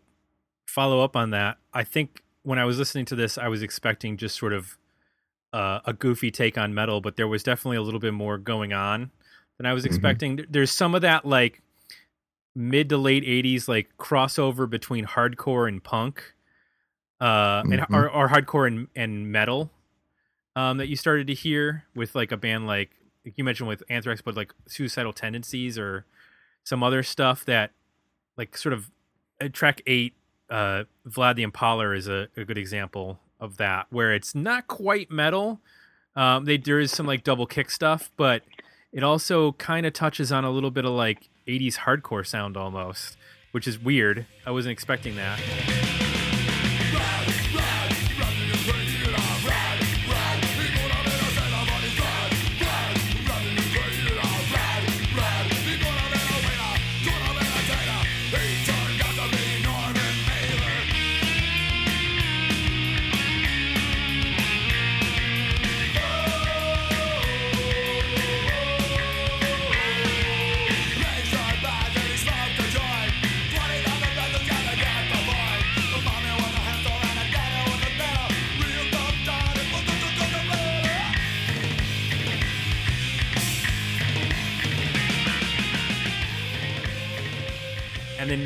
follow 0.66 1.04
up 1.04 1.16
on 1.16 1.32
that, 1.32 1.58
I 1.74 1.84
think 1.84 2.24
when 2.44 2.60
I 2.60 2.66
was 2.66 2.78
listening 2.78 3.06
to 3.06 3.16
this, 3.16 3.38
I 3.38 3.48
was 3.48 3.62
expecting 3.62 4.18
just 4.18 4.38
sort 4.38 4.54
of 4.54 4.78
uh, 5.54 5.80
a 5.86 5.94
goofy 5.94 6.32
take 6.32 6.58
on 6.58 6.74
metal, 6.74 7.02
but 7.02 7.16
there 7.16 7.28
was 7.28 7.44
definitely 7.44 7.78
a 7.78 7.82
little 7.82 8.00
bit 8.00 8.14
more 8.14 8.38
going 8.38 8.74
on 8.74 9.12
than 9.58 9.66
I 9.66 9.74
was 9.74 9.84
mm-hmm. 9.84 9.94
expecting. 9.94 10.38
Mm-hmm. 10.38 10.52
There's 10.52 10.72
some 10.72 10.96
of 10.96 11.02
that 11.02 11.26
like 11.26 11.62
mid 12.56 12.90
to 12.90 12.98
late 12.98 13.24
80s 13.24 13.68
like 13.68 13.90
crossover 13.98 14.70
between 14.70 15.06
hardcore 15.06 15.68
and 15.68 15.84
punk 15.84 16.34
uh 17.20 17.62
mm-hmm. 17.62 17.74
and 17.74 17.86
or, 17.90 18.10
or, 18.10 18.30
hardcore 18.30 18.68
and, 18.68 18.88
and 18.96 19.32
metal 19.32 19.72
um 20.56 20.78
that 20.78 20.88
you 20.88 20.96
started 20.96 21.28
to 21.28 21.34
hear 21.34 21.84
with 21.96 22.16
like 22.16 22.32
a 22.32 22.38
band 22.38 22.66
like 22.66 22.92
you 23.36 23.44
mentioned 23.44 23.68
with 23.68 23.84
Anthrax, 23.90 24.22
but 24.22 24.36
like 24.36 24.54
suicidal 24.68 25.14
tendencies 25.14 25.78
or 25.78 26.06
some 26.64 26.84
other 26.84 27.04
stuff 27.04 27.46
that, 27.46 27.72
like, 28.38 28.58
sort 28.58 28.74
of 28.74 28.92
uh, 29.42 29.48
track 29.52 29.82
eight, 29.86 30.14
uh, 30.50 30.84
Vlad 31.08 31.36
the 31.36 31.46
Impaler 31.46 31.96
is 31.96 32.08
a, 32.08 32.28
a 32.38 32.46
good 32.46 32.58
example 32.58 33.20
of 33.40 33.58
that, 33.58 33.88
where 33.90 34.14
it's 34.14 34.36
not 34.36 34.68
quite 34.68 35.12
metal. 35.12 35.60
Um, 36.16 36.46
they 36.46 36.58
there 36.58 36.80
is 36.80 36.92
some 36.92 37.06
like 37.06 37.24
double 37.24 37.46
kick 37.46 37.70
stuff, 37.70 38.10
but 38.16 38.44
it 38.94 39.04
also 39.04 39.52
kind 39.54 39.86
of 39.86 39.94
touches 39.94 40.32
on 40.32 40.46
a 40.46 40.50
little 40.50 40.72
bit 40.72 40.86
of 40.86 40.92
like 40.92 41.30
80s 41.48 41.80
hardcore 41.80 42.26
sound 42.26 42.56
almost, 42.56 43.18
which 43.52 43.68
is 43.68 43.78
weird. 43.78 44.26
I 44.46 44.52
wasn't 44.52 44.72
expecting 44.72 45.16
that. 45.18 45.85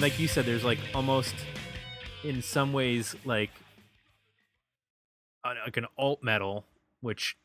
Like 0.01 0.20
you 0.20 0.27
said, 0.27 0.46
there's 0.46 0.63
like 0.63 0.79
almost 0.94 1.36
in 2.24 2.41
some 2.41 2.74
ways 2.74 3.15
like 3.25 3.51
like 5.44 5.77
an 5.77 5.88
alt 5.98 6.24
metal, 6.24 6.65
which 7.01 7.38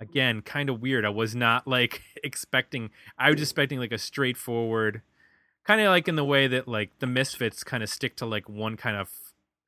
again 0.00 0.42
kind 0.42 0.70
of 0.70 0.80
weird. 0.80 1.04
I 1.04 1.10
was 1.10 1.34
not 1.34 1.66
like 1.66 2.02
expecting. 2.24 2.90
I 3.18 3.30
was 3.30 3.40
expecting 3.40 3.78
like 3.78 3.92
a 3.92 3.98
straightforward, 3.98 5.02
kind 5.64 5.80
of 5.80 5.88
like 5.88 6.08
in 6.08 6.16
the 6.16 6.24
way 6.24 6.46
that 6.46 6.66
like 6.66 6.98
the 6.98 7.06
Misfits 7.06 7.64
kind 7.64 7.82
of 7.82 7.88
stick 7.88 8.16
to 8.16 8.26
like 8.26 8.48
one 8.48 8.76
kind 8.76 8.96
of 8.96 9.10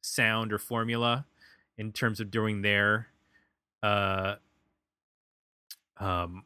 sound 0.01 0.53
or 0.53 0.59
formula 0.59 1.27
in 1.77 1.93
terms 1.93 2.21
of 2.21 2.31
doing 2.31 2.63
their 2.63 3.09
uh 3.83 4.37
um 5.99 6.45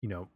you 0.00 0.08
know 0.08 0.28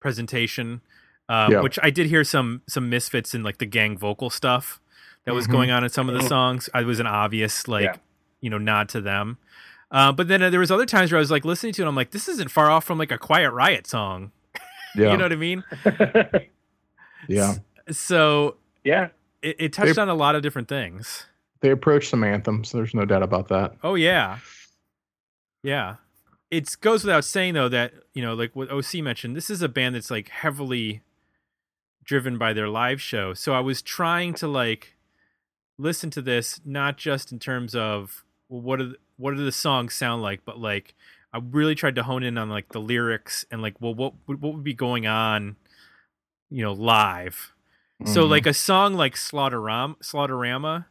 presentation 0.00 0.80
um, 1.30 1.52
yeah. 1.52 1.60
which 1.60 1.78
I 1.82 1.90
did 1.90 2.06
hear 2.08 2.24
some 2.24 2.62
some 2.66 2.90
misfits 2.90 3.34
in 3.34 3.42
like 3.42 3.58
the 3.58 3.66
gang 3.66 3.96
vocal 3.96 4.28
stuff. 4.30 4.80
that 5.26 5.34
was 5.34 5.46
Mhm. 5.46 5.52
going 5.52 5.70
on 5.70 5.84
in 5.84 5.90
some 5.90 6.08
of 6.08 6.14
the 6.20 6.26
songs. 6.26 6.68
I 6.74 6.82
was 6.82 6.98
an 6.98 7.06
obvious 7.06 7.68
like 7.68 7.84
Yeah. 7.84 7.96
you 8.40 8.48
know 8.50 8.56
nod 8.58 8.88
to 8.90 9.00
them. 9.02 9.36
Uh, 9.90 10.12
but 10.12 10.28
then 10.28 10.42
uh, 10.42 10.48
there 10.50 10.60
was 10.60 10.70
other 10.70 10.86
times 10.86 11.12
where 11.12 11.18
I 11.18 11.20
was 11.20 11.30
like 11.30 11.44
listening 11.44 11.72
to 11.74 11.82
it. 11.82 11.84
And 11.84 11.88
I'm 11.90 11.94
like, 11.96 12.10
this 12.12 12.26
isn't 12.28 12.50
far 12.50 12.70
off 12.70 12.84
from 12.84 12.96
like 12.98 13.10
a 13.12 13.18
Quiet 13.18 13.50
Riot 13.52 13.86
song. 13.86 14.32
Yeah. 14.96 15.12
You 15.12 15.18
know 15.18 15.24
what 15.24 15.32
I 15.32 15.36
mean? 15.36 15.62
yeah. 17.28 17.54
So 17.90 18.56
yeah. 18.84 19.08
it, 19.42 19.56
it 19.58 19.72
touched 19.72 19.98
on 19.98 20.08
a 20.08 20.14
lot 20.14 20.34
of 20.34 20.42
different 20.42 20.68
things. 20.68 21.26
They 21.60 21.70
approached 21.70 22.10
some 22.10 22.24
anthems. 22.24 22.72
There's 22.72 22.94
no 22.94 23.04
doubt 23.04 23.22
about 23.22 23.48
that. 23.48 23.74
Oh 23.84 23.94
yeah, 23.94 24.38
yeah. 25.62 25.96
It 26.50 26.74
goes 26.80 27.04
without 27.04 27.24
saying 27.24 27.54
though 27.54 27.68
that 27.68 27.92
you 28.14 28.22
know, 28.22 28.34
like 28.34 28.56
what 28.56 28.70
OC 28.70 28.94
mentioned, 29.02 29.36
this 29.36 29.50
is 29.50 29.60
a 29.62 29.68
band 29.68 29.94
that's 29.94 30.10
like 30.10 30.28
heavily 30.30 31.02
driven 32.04 32.38
by 32.38 32.52
their 32.52 32.68
live 32.68 33.00
show. 33.00 33.34
So 33.34 33.52
I 33.54 33.60
was 33.60 33.82
trying 33.82 34.34
to 34.34 34.48
like 34.48 34.96
listen 35.78 36.10
to 36.10 36.22
this 36.22 36.60
not 36.64 36.96
just 36.96 37.32
in 37.32 37.38
terms 37.38 37.74
of 37.74 38.24
well, 38.48 38.60
what 38.60 38.80
are 38.80 38.84
the, 38.86 38.96
what 39.16 39.34
do 39.36 39.44
the 39.44 39.52
songs 39.52 39.94
sound 39.94 40.22
like, 40.22 40.44
but 40.44 40.58
like 40.58 40.94
I 41.32 41.38
really 41.38 41.74
tried 41.74 41.94
to 41.96 42.02
hone 42.02 42.22
in 42.22 42.36
on 42.38 42.48
like 42.50 42.70
the 42.72 42.80
lyrics 42.80 43.44
and 43.50 43.62
like 43.62 43.80
well 43.80 43.94
what 43.94 44.14
would- 44.26 44.40
what 44.42 44.54
would 44.54 44.64
be 44.64 44.74
going 44.74 45.06
on, 45.06 45.56
you 46.50 46.62
know, 46.62 46.72
live. 46.72 47.52
So 48.06 48.24
Mhm. 48.24 48.30
like 48.30 48.46
a 48.46 48.54
song 48.54 48.94
like 48.94 49.14
Slaughterama, 49.14 49.98
Slaughterama, 50.02 50.86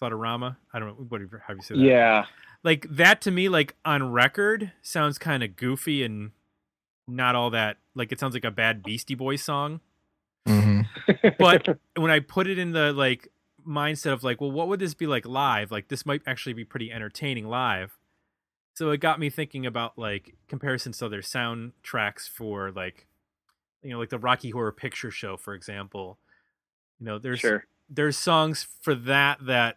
Slaughterama. 0.00 0.56
I 0.72 0.78
don't 0.78 0.88
know 0.88 1.06
what 1.08 1.20
how 1.46 1.54
you 1.54 1.60
say 1.62 1.74
that 1.76 1.80
Yeah. 1.82 2.26
like 2.64 2.86
that 2.90 3.20
to 3.22 3.30
me 3.30 3.48
like 3.48 3.76
on 3.84 4.10
record 4.10 4.72
sounds 4.82 5.18
kind 5.18 5.42
of 5.42 5.56
goofy 5.56 6.02
and 6.02 6.30
not 7.06 7.34
all 7.34 7.50
that 7.50 7.76
like 7.94 8.10
it 8.12 8.18
sounds 8.20 8.34
like 8.34 8.44
a 8.44 8.50
bad 8.50 8.82
beastie 8.82 9.14
boys 9.14 9.42
song 9.42 9.80
Mhm. 10.48 10.86
but 11.38 11.78
when 11.96 12.10
i 12.10 12.18
put 12.20 12.46
it 12.46 12.58
in 12.58 12.72
the 12.72 12.92
like 12.92 13.28
mindset 13.66 14.12
of 14.12 14.24
like 14.24 14.40
well 14.40 14.50
what 14.50 14.68
would 14.68 14.80
this 14.80 14.94
be 14.94 15.06
like 15.06 15.26
live 15.26 15.70
like 15.70 15.88
this 15.88 16.06
might 16.06 16.22
actually 16.26 16.54
be 16.54 16.64
pretty 16.64 16.90
entertaining 16.90 17.46
live 17.46 17.98
so 18.74 18.90
it 18.90 18.98
got 18.98 19.20
me 19.20 19.28
thinking 19.28 19.66
about 19.66 19.98
like 19.98 20.34
comparisons 20.48 20.98
to 20.98 21.06
other 21.06 21.20
soundtracks 21.20 22.28
for 22.28 22.70
like 22.72 23.06
you 23.82 23.90
know 23.90 23.98
like 23.98 24.08
the 24.08 24.18
rocky 24.18 24.50
horror 24.50 24.72
picture 24.72 25.10
show 25.10 25.36
for 25.36 25.54
example 25.54 26.18
you 26.98 27.06
know 27.06 27.18
there's 27.18 27.40
sure. 27.40 27.66
there's 27.88 28.16
songs 28.16 28.66
for 28.80 28.94
that 28.94 29.44
that 29.44 29.76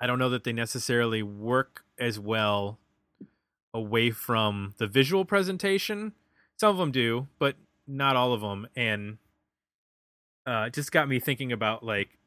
I 0.00 0.06
don't 0.06 0.18
know 0.18 0.28
that 0.30 0.44
they 0.44 0.52
necessarily 0.52 1.22
work 1.22 1.84
as 1.98 2.18
well 2.18 2.78
away 3.72 4.10
from 4.10 4.74
the 4.78 4.86
visual 4.86 5.24
presentation. 5.24 6.12
Some 6.56 6.70
of 6.70 6.76
them 6.76 6.92
do, 6.92 7.28
but 7.38 7.56
not 7.86 8.16
all 8.16 8.32
of 8.32 8.40
them. 8.40 8.66
And 8.76 9.18
uh, 10.46 10.64
it 10.68 10.72
just 10.74 10.92
got 10.92 11.08
me 11.08 11.18
thinking 11.20 11.52
about 11.52 11.82
like 11.84 12.18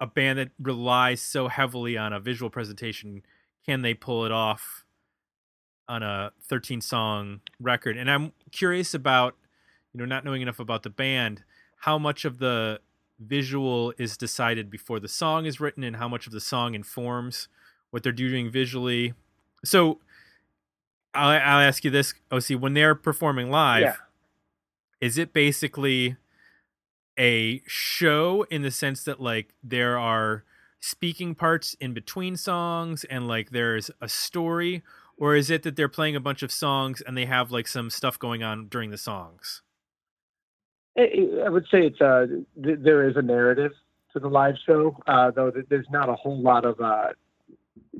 a 0.00 0.06
band 0.06 0.38
that 0.38 0.50
relies 0.60 1.20
so 1.20 1.48
heavily 1.48 1.96
on 1.96 2.12
a 2.12 2.20
visual 2.20 2.50
presentation. 2.50 3.22
Can 3.64 3.82
they 3.82 3.94
pull 3.94 4.24
it 4.24 4.32
off 4.32 4.84
on 5.88 6.02
a 6.02 6.32
13 6.48 6.80
song 6.80 7.40
record? 7.60 7.96
And 7.96 8.10
I'm 8.10 8.32
curious 8.52 8.94
about, 8.94 9.36
you 9.92 9.98
know, 9.98 10.04
not 10.04 10.24
knowing 10.24 10.42
enough 10.42 10.58
about 10.60 10.82
the 10.82 10.90
band, 10.90 11.42
how 11.78 11.98
much 11.98 12.24
of 12.24 12.38
the 12.38 12.80
visual 13.20 13.94
is 13.98 14.16
decided 14.16 14.68
before 14.70 14.98
the 15.00 15.08
song 15.08 15.46
is 15.46 15.60
written 15.60 15.84
and 15.84 15.96
how 15.96 16.08
much 16.08 16.26
of 16.26 16.32
the 16.32 16.40
song 16.40 16.74
informs 16.74 17.48
what 17.90 18.02
they're 18.02 18.12
doing 18.12 18.50
visually. 18.50 19.14
So 19.64 20.00
I'll, 21.14 21.30
I'll 21.30 21.60
ask 21.66 21.84
you 21.84 21.90
this, 21.90 22.12
OC, 22.32 22.60
when 22.60 22.74
they're 22.74 22.94
performing 22.96 23.50
live, 23.50 23.82
Yeah. 23.82 23.94
is 25.00 25.16
it 25.16 25.32
basically 25.32 26.16
a 27.18 27.62
show 27.66 28.46
in 28.50 28.62
the 28.62 28.70
sense 28.70 29.04
that 29.04 29.20
like 29.20 29.54
there 29.62 29.98
are 29.98 30.44
speaking 30.80 31.34
parts 31.34 31.74
in 31.80 31.94
between 31.94 32.36
songs 32.36 33.04
and 33.04 33.26
like 33.26 33.50
there's 33.50 33.90
a 34.00 34.08
story 34.08 34.82
or 35.16 35.34
is 35.34 35.48
it 35.48 35.62
that 35.62 35.76
they're 35.76 35.88
playing 35.88 36.16
a 36.16 36.20
bunch 36.20 36.42
of 36.42 36.50
songs 36.50 37.00
and 37.00 37.16
they 37.16 37.26
have 37.26 37.50
like 37.50 37.68
some 37.68 37.88
stuff 37.88 38.18
going 38.18 38.42
on 38.42 38.66
during 38.68 38.90
the 38.90 38.98
songs? 38.98 39.62
I 40.96 41.48
would 41.48 41.64
say 41.70 41.86
it's 41.86 42.00
uh 42.00 42.26
th- 42.62 42.78
there 42.80 43.08
is 43.08 43.16
a 43.16 43.22
narrative 43.22 43.72
to 44.14 44.20
the 44.20 44.28
live 44.28 44.54
show, 44.64 44.96
uh, 45.06 45.30
though 45.32 45.50
th- 45.50 45.66
there's 45.68 45.88
not 45.90 46.08
a 46.08 46.14
whole 46.14 46.40
lot 46.40 46.64
of. 46.64 46.80
Uh, 46.80 47.08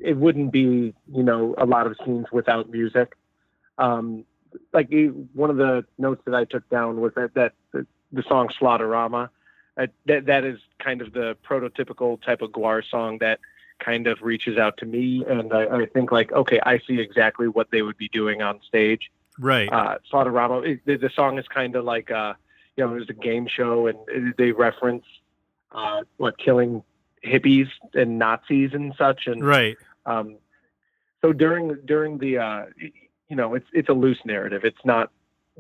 it 0.00 0.16
wouldn't 0.16 0.52
be 0.52 0.94
you 1.12 1.22
know 1.22 1.54
a 1.58 1.66
lot 1.66 1.86
of 1.86 1.96
scenes 2.04 2.26
without 2.32 2.70
music. 2.70 3.12
Um, 3.78 4.24
like 4.72 4.90
one 5.32 5.50
of 5.50 5.56
the 5.56 5.84
notes 5.98 6.22
that 6.26 6.34
I 6.34 6.44
took 6.44 6.68
down 6.68 7.00
was 7.00 7.12
that 7.14 7.34
that 7.34 7.52
the, 7.72 8.22
song 8.28 8.48
Slaughterama, 8.48 9.28
uh, 9.76 9.86
that 10.06 10.26
that 10.26 10.44
is 10.44 10.60
kind 10.78 11.02
of 11.02 11.12
the 11.12 11.36
prototypical 11.48 12.22
type 12.22 12.42
of 12.42 12.50
Gwar 12.50 12.82
song 12.88 13.18
that 13.18 13.40
kind 13.80 14.06
of 14.06 14.22
reaches 14.22 14.56
out 14.56 14.76
to 14.78 14.86
me, 14.86 15.24
and 15.26 15.52
I, 15.52 15.82
I 15.82 15.86
think 15.86 16.12
like 16.12 16.32
okay, 16.32 16.60
I 16.64 16.78
see 16.78 17.00
exactly 17.00 17.48
what 17.48 17.70
they 17.70 17.82
would 17.82 17.96
be 17.96 18.08
doing 18.08 18.42
on 18.42 18.60
stage 18.66 19.10
Right. 19.38 19.70
uh, 19.72 19.98
Slaughterama. 20.12 20.66
It, 20.66 20.80
the, 20.84 20.96
the 20.96 21.10
song 21.10 21.38
is 21.38 21.48
kind 21.48 21.76
of 21.76 21.84
like, 21.84 22.10
uh, 22.10 22.34
you 22.76 22.84
know, 22.84 22.94
it 22.94 23.00
was 23.00 23.10
a 23.10 23.14
game 23.14 23.46
show, 23.46 23.86
and 23.86 24.34
they 24.36 24.52
reference 24.52 25.04
uh, 25.72 26.02
what 26.16 26.38
killing 26.38 26.82
hippies 27.24 27.68
and 27.94 28.18
Nazis 28.18 28.70
and 28.74 28.94
such. 28.96 29.26
And 29.26 29.44
right. 29.44 29.76
um, 30.06 30.36
so 31.22 31.32
during 31.32 31.76
during 31.84 32.18
the, 32.18 32.38
uh, 32.38 32.64
you 33.28 33.36
know, 33.36 33.54
it's 33.54 33.66
it's 33.72 33.88
a 33.88 33.92
loose 33.94 34.20
narrative. 34.24 34.64
It's 34.64 34.84
not 34.84 35.10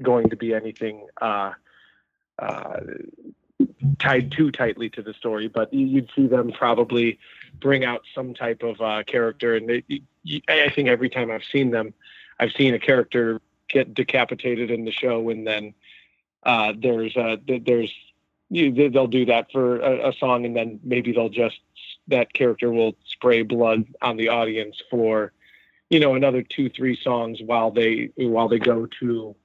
going 0.02 0.28
to 0.30 0.36
be 0.36 0.54
anything 0.54 1.06
uh, 1.20 1.52
uh, 2.38 2.80
tied 3.98 4.32
too 4.32 4.50
tightly 4.50 4.90
to 4.90 5.02
the 5.02 5.14
story, 5.14 5.48
but 5.48 5.72
you- 5.72 5.86
you'd 5.86 6.10
see 6.14 6.26
them 6.26 6.52
probably 6.52 7.18
bring 7.60 7.84
out 7.84 8.02
some 8.14 8.34
type 8.34 8.62
of 8.62 8.80
uh, 8.80 9.02
character. 9.04 9.54
And 9.54 9.68
they, 9.68 9.84
you, 10.24 10.40
I 10.48 10.68
think 10.70 10.88
every 10.88 11.08
time 11.08 11.30
I've 11.30 11.44
seen 11.44 11.70
them, 11.70 11.94
I've 12.40 12.52
seen 12.52 12.74
a 12.74 12.78
character 12.78 13.40
get 13.68 13.94
decapitated 13.94 14.70
in 14.70 14.84
the 14.84 14.92
show, 14.92 15.30
and 15.30 15.46
then 15.46 15.74
uh, 16.42 16.72
there's 16.76 17.16
uh, 17.16 17.36
there's 17.46 17.92
you, 18.50 18.72
they- 18.72 18.88
they'll 18.88 19.06
do 19.06 19.24
that 19.26 19.50
for 19.52 19.78
a, 19.80 20.08
a 20.10 20.12
song, 20.14 20.44
and 20.44 20.54
then 20.56 20.80
maybe 20.82 21.12
they'll 21.12 21.28
just 21.28 21.60
that 22.08 22.32
character 22.34 22.70
will 22.70 22.94
spray 23.06 23.42
blood 23.42 23.86
on 24.02 24.16
the 24.18 24.28
audience 24.28 24.82
for 24.90 25.32
you 25.94 26.00
know 26.00 26.16
another 26.16 26.42
two 26.42 26.68
three 26.70 26.98
songs 27.00 27.38
while 27.46 27.70
they 27.70 28.10
while 28.16 28.48
they 28.48 28.58
go 28.58 28.88
to 29.00 29.36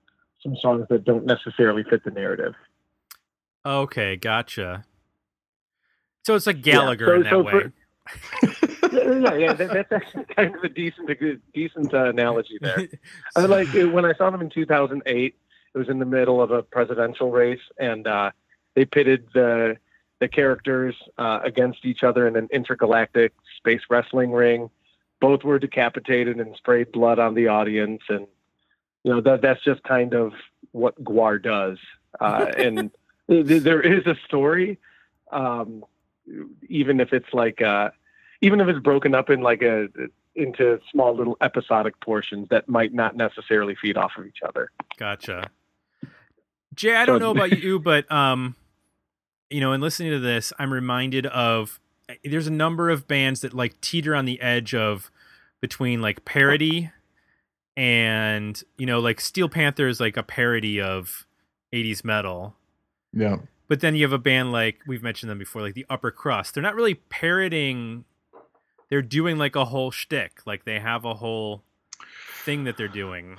some 0.42 0.56
songs 0.58 0.88
that 0.90 1.04
don't 1.06 1.26
necessarily 1.26 1.84
fit 1.84 2.04
the 2.04 2.10
narrative. 2.10 2.56
Okay, 3.64 4.16
gotcha. 4.16 4.84
So 6.26 6.34
it's 6.34 6.48
like 6.48 6.66
Yeah, 6.66 6.74
Gallagher 6.74 7.06
so- 7.06 7.14
in 7.14 7.22
that 7.24 7.30
so 7.30 7.42
way. 7.44 7.52
for- 7.62 7.74
yeah, 8.92 9.36
yeah, 9.36 9.54
that, 9.54 9.70
that's 9.72 9.92
actually 9.92 10.26
kind 10.36 10.56
of 10.56 10.64
a 10.64 10.70
decent 10.70 11.08
decent 11.54 11.94
uh, 11.94 12.06
analogy 12.10 12.58
there. 12.60 12.88
I 13.36 13.42
mean, 13.42 13.50
like 13.52 13.68
when 13.94 14.06
I 14.06 14.14
saw 14.14 14.32
them 14.32 14.42
in 14.42 14.50
2008, 14.50 15.36
it 15.76 15.78
was 15.78 15.88
in 15.90 16.00
the 16.00 16.06
middle 16.06 16.42
of 16.42 16.50
a 16.50 16.64
presidential 16.64 17.30
race, 17.30 17.62
and 17.78 18.08
uh, 18.08 18.32
they 18.76 18.86
pitted 18.86 19.28
the 19.36 19.78
the 20.20 20.28
characters 20.28 20.96
uh, 21.20 21.42
against 21.44 21.86
each 21.86 22.04
other 22.04 22.28
in 22.28 22.36
an 22.36 22.48
intergalactic 22.52 23.34
space 23.58 23.82
wrestling 23.92 24.32
ring. 24.32 24.72
Both 25.21 25.43
were 25.43 25.60
decapitated 25.60 26.39
and 26.39 26.55
sprayed 26.55 26.91
blood 26.91 27.19
on 27.19 27.34
the 27.34 27.47
audience, 27.47 28.01
and 28.10 28.27
you 29.03 29.13
know 29.13 29.21
that 29.21 29.41
that's 29.41 29.63
just 29.63 29.84
kind 29.84 30.13
of 30.13 30.34
what 30.71 31.01
Gwar 31.03 31.41
does. 31.41 31.77
Uh, 32.19 32.45
and 32.58 32.91
th- 33.29 33.63
there 33.63 33.82
is 33.82 34.05
a 34.05 34.15
story, 34.25 34.77
um, 35.32 35.84
even 36.67 36.99
if 36.99 37.13
it's 37.13 37.34
like 37.34 37.62
uh, 37.62 37.89
even 38.41 38.62
if 38.62 38.67
it's 38.67 38.79
broken 38.79 39.13
up 39.13 39.29
in 39.29 39.41
like 39.41 39.62
a 39.62 39.88
into 40.36 40.79
small 40.91 41.15
little 41.15 41.38
episodic 41.41 41.99
portions 41.99 42.47
that 42.49 42.69
might 42.69 42.93
not 42.93 43.15
necessarily 43.15 43.75
feed 43.82 43.97
off 43.97 44.12
of 44.17 44.25
each 44.25 44.39
other. 44.47 44.71
Gotcha. 44.97 45.49
Jay, 46.75 46.95
I 46.95 47.05
don't 47.05 47.19
know 47.19 47.32
about 47.32 47.60
you, 47.63 47.79
but 47.79 48.10
um, 48.12 48.55
you 49.49 49.60
know, 49.60 49.73
in 49.73 49.82
listening 49.82 50.12
to 50.12 50.19
this, 50.19 50.53
I'm 50.60 50.71
reminded 50.71 51.25
of 51.25 51.79
there's 52.24 52.48
a 52.48 52.52
number 52.52 52.89
of 52.89 53.08
bands 53.08 53.41
that 53.41 53.54
like 53.54 53.80
teeter 53.82 54.15
on 54.15 54.26
the 54.26 54.41
edge 54.41 54.74
of 54.74 55.12
between 55.62 56.02
like 56.02 56.26
parody 56.26 56.91
and 57.78 58.62
you 58.78 58.86
know, 58.86 59.00
like 59.00 59.22
Steel 59.22 59.50
Panther 59.50 59.88
is 59.88 60.00
like 60.00 60.17
a 60.17 60.24
parody 60.24 60.82
of 60.82 61.26
80s 61.74 62.04
metal. 62.04 62.56
Yeah. 63.13 63.38
But 63.67 63.82
then 63.82 63.95
you 63.95 64.04
have 64.04 64.13
a 64.13 64.17
band 64.17 64.52
like 64.52 64.80
we've 64.88 65.04
mentioned 65.04 65.30
them 65.30 65.38
before, 65.38 65.62
like 65.62 65.76
the 65.76 65.86
Upper 65.89 66.12
Crust. 66.12 66.54
They're 66.54 66.63
not 66.63 66.76
really 66.76 66.95
parodying; 66.95 68.04
they're 68.89 69.02
doing 69.04 69.38
like 69.38 69.56
a 69.56 69.65
whole 69.65 69.91
shtick. 69.91 70.41
Like 70.45 70.65
they 70.65 70.80
have 70.80 71.06
a 71.06 71.13
whole 71.13 71.63
thing 72.43 72.63
that 72.63 72.78
they're 72.78 72.88
doing. 72.88 73.38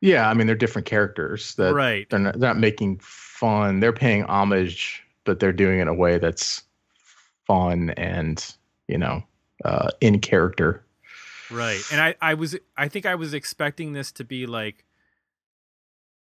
Yeah. 0.00 0.28
I 0.28 0.34
mean, 0.34 0.46
they're 0.46 0.56
different 0.56 0.86
characters 0.86 1.54
that 1.54 1.72
right. 1.72 2.08
they're 2.10 2.18
not, 2.18 2.38
they're 2.38 2.50
not 2.50 2.58
making 2.58 2.98
fun. 3.00 3.80
They're 3.80 3.92
paying 3.92 4.24
homage, 4.24 5.02
but 5.24 5.40
they're 5.40 5.52
doing 5.52 5.78
it 5.78 5.82
in 5.82 5.88
a 5.88 5.94
way 5.94 6.18
that's 6.18 6.64
fun 7.46 7.90
and, 7.90 8.44
you 8.88 8.98
know, 8.98 9.22
uh, 9.64 9.90
in 10.00 10.20
character. 10.20 10.84
Right. 11.50 11.82
And 11.92 12.00
I, 12.00 12.14
I 12.20 12.34
was 12.34 12.56
I 12.76 12.88
think 12.88 13.06
I 13.06 13.14
was 13.14 13.34
expecting 13.34 13.92
this 13.92 14.10
to 14.12 14.24
be 14.24 14.46
like 14.46 14.84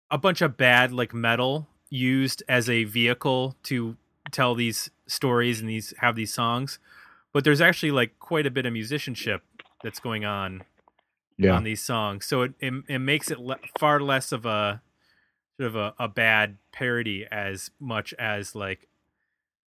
a 0.09 0.17
bunch 0.17 0.41
of 0.41 0.57
bad 0.57 0.91
like 0.91 1.13
metal 1.13 1.67
used 1.89 2.43
as 2.49 2.69
a 2.69 2.83
vehicle 2.85 3.55
to 3.63 3.95
tell 4.31 4.55
these 4.55 4.89
stories 5.07 5.59
and 5.59 5.69
these 5.69 5.93
have 5.99 6.15
these 6.15 6.33
songs, 6.33 6.79
but 7.33 7.43
there's 7.43 7.61
actually 7.61 7.91
like 7.91 8.17
quite 8.19 8.45
a 8.45 8.51
bit 8.51 8.65
of 8.65 8.73
musicianship 8.73 9.43
that's 9.83 9.99
going 9.99 10.25
on 10.25 10.63
Yeah. 11.37 11.51
on 11.55 11.63
these 11.63 11.81
songs. 11.83 12.25
So 12.25 12.41
it 12.43 12.53
it, 12.59 12.73
it 12.87 12.99
makes 12.99 13.29
it 13.31 13.39
le- 13.39 13.59
far 13.79 13.99
less 13.99 14.31
of 14.31 14.45
a 14.45 14.81
sort 15.57 15.67
of 15.67 15.75
a, 15.75 15.93
a 15.99 16.07
bad 16.07 16.57
parody 16.71 17.25
as 17.31 17.71
much 17.79 18.13
as 18.15 18.55
like 18.55 18.87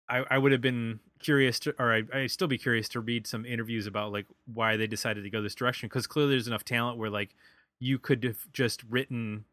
I, 0.09 0.25
I 0.31 0.39
would 0.39 0.53
have 0.53 0.61
been 0.61 1.01
curious 1.23 1.59
to 1.61 1.75
or 1.79 1.93
I 1.93 2.03
I 2.13 2.27
still 2.27 2.49
be 2.49 2.59
curious 2.59 2.89
to 2.91 3.01
read 3.01 3.27
some 3.27 3.45
interviews 3.47 3.87
about 3.87 4.13
like 4.13 4.27
why 4.53 4.77
they 4.77 4.87
decided 4.87 5.23
to 5.25 5.31
go 5.31 5.41
this 5.43 5.55
direction 5.55 5.89
because 5.89 6.07
clearly 6.07 6.33
there's 6.33 6.47
enough 6.49 6.65
talent 6.65 6.99
where 6.99 7.11
like 7.11 7.35
you 7.81 7.99
could 7.99 8.23
have 8.25 8.39
just 8.53 8.83
written 8.89 9.45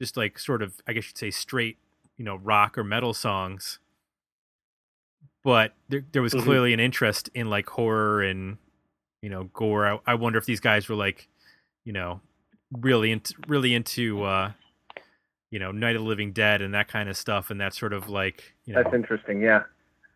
just 0.00 0.16
like 0.16 0.38
sort 0.38 0.62
of 0.62 0.80
I 0.86 0.92
guess 0.92 1.06
you'd 1.08 1.18
say 1.18 1.30
straight 1.30 1.78
you 2.16 2.24
know 2.24 2.36
rock 2.36 2.76
or 2.78 2.84
metal 2.84 3.14
songs 3.14 3.78
but 5.44 5.74
there 5.88 6.04
there 6.12 6.22
was 6.22 6.34
Mhm. 6.34 6.42
clearly 6.42 6.72
an 6.72 6.80
interest 6.80 7.28
in 7.34 7.50
like 7.50 7.68
horror 7.68 8.22
and 8.22 8.58
you 9.22 9.28
know 9.30 9.44
gore 9.52 9.86
I, 9.86 9.98
I 10.06 10.14
wonder 10.14 10.38
if 10.38 10.46
these 10.46 10.60
guys 10.60 10.88
were 10.88 10.94
like 10.96 11.28
you 11.84 11.92
know 11.92 12.20
really 12.72 13.10
into 13.12 13.34
really 13.46 13.74
into 13.74 14.22
uh 14.24 14.52
you 15.50 15.58
know 15.58 15.70
Night 15.72 15.96
of 15.96 16.02
the 16.02 16.08
Living 16.08 16.32
Dead 16.32 16.62
and 16.62 16.72
that 16.74 16.88
kind 16.88 17.08
of 17.08 17.16
stuff 17.16 17.50
and 17.50 17.60
that 17.60 17.74
sort 17.74 17.92
of 17.92 18.08
like 18.08 18.54
you 18.64 18.74
know 18.74 18.82
That's 18.82 18.94
interesting. 18.94 19.40
Yeah. 19.42 19.64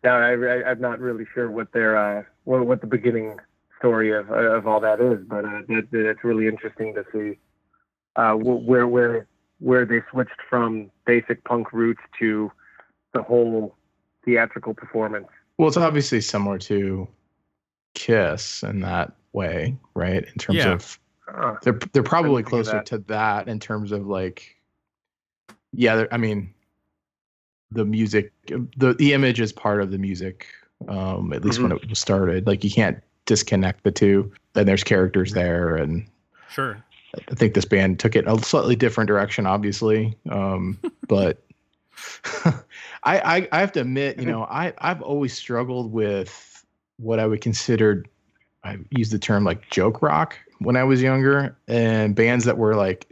Now 0.07 0.19
I, 0.19 0.31
I, 0.35 0.69
I'm 0.71 0.79
not 0.79 1.01
really 1.01 1.25
sure 1.33 1.51
what 1.51 1.73
their 1.73 1.97
uh, 1.97 2.23
what, 2.45 2.65
what 2.65 2.79
the 2.79 2.87
beginning 2.87 3.37
story 3.77 4.13
of 4.13 4.31
of 4.31 4.65
all 4.65 4.79
that 4.79 5.01
is, 5.01 5.19
but 5.27 5.43
uh, 5.43 5.61
that, 5.67 5.87
that's 5.91 6.23
really 6.23 6.47
interesting 6.47 6.93
to 6.95 7.03
see 7.11 7.37
uh, 8.15 8.31
where 8.33 8.87
where 8.87 9.27
where 9.59 9.85
they 9.85 9.99
switched 10.09 10.39
from 10.49 10.89
basic 11.05 11.43
punk 11.43 11.73
roots 11.73 11.99
to 12.19 12.49
the 13.13 13.21
whole 13.21 13.75
theatrical 14.23 14.73
performance. 14.73 15.27
Well, 15.57 15.67
it's 15.67 15.75
obviously 15.75 16.21
similar 16.21 16.57
to 16.59 17.05
Kiss 17.93 18.63
in 18.63 18.79
that 18.79 19.11
way, 19.33 19.75
right? 19.93 20.23
In 20.23 20.35
terms 20.35 20.59
Yeah. 20.59 20.71
of 20.71 20.99
they're 21.63 21.79
they're 21.91 22.01
probably 22.01 22.43
closer 22.43 22.77
that. 22.77 22.85
to 22.85 22.99
that 22.99 23.49
in 23.49 23.59
terms 23.59 23.91
of 23.91 24.07
like 24.07 24.55
yeah 25.73 26.05
i 26.13 26.15
mean 26.15 26.53
the 27.71 27.85
music 27.85 28.31
the 28.77 28.93
the 28.93 29.13
image 29.13 29.39
is 29.39 29.51
part 29.51 29.81
of 29.81 29.91
the 29.91 29.97
music 29.97 30.47
um 30.87 31.33
at 31.33 31.43
least 31.43 31.61
when 31.61 31.71
Mm-hmm. 31.71 31.83
it 31.83 31.89
was 31.89 31.99
started. 31.99 32.47
Like 32.47 32.63
you 32.63 32.71
can't 32.71 33.01
disconnect 33.25 33.83
the 33.83 33.91
two 33.91 34.31
and 34.55 34.67
there's 34.67 34.83
characters 34.83 35.33
there 35.33 35.75
and 35.75 36.05
sure. 36.49 36.83
I 37.29 37.35
think 37.35 37.53
this 37.53 37.65
band 37.65 37.99
took 37.99 38.15
it 38.15 38.27
a 38.27 38.37
slightly 38.39 38.75
different 38.75 39.07
direction 39.07 39.45
obviously 39.45 40.15
um 40.29 40.77
but 41.07 41.41
I, 42.45 42.55
I 43.03 43.47
i 43.51 43.59
have 43.59 43.71
to 43.73 43.81
admit 43.81 44.19
you 44.19 44.25
know 44.25 44.43
i 44.43 44.73
i've 44.79 45.01
always 45.01 45.33
struggled 45.33 45.91
with 45.91 46.65
what 46.97 47.19
i 47.19 47.25
would 47.25 47.41
consider 47.41 48.05
i 48.63 48.77
use 48.91 49.09
the 49.09 49.19
term 49.19 49.43
like 49.43 49.69
joke 49.69 50.01
rock 50.01 50.37
when 50.59 50.75
i 50.77 50.83
was 50.83 51.01
younger 51.01 51.57
and 51.67 52.15
bands 52.15 52.45
that 52.45 52.57
were 52.57 52.75
like 52.75 53.07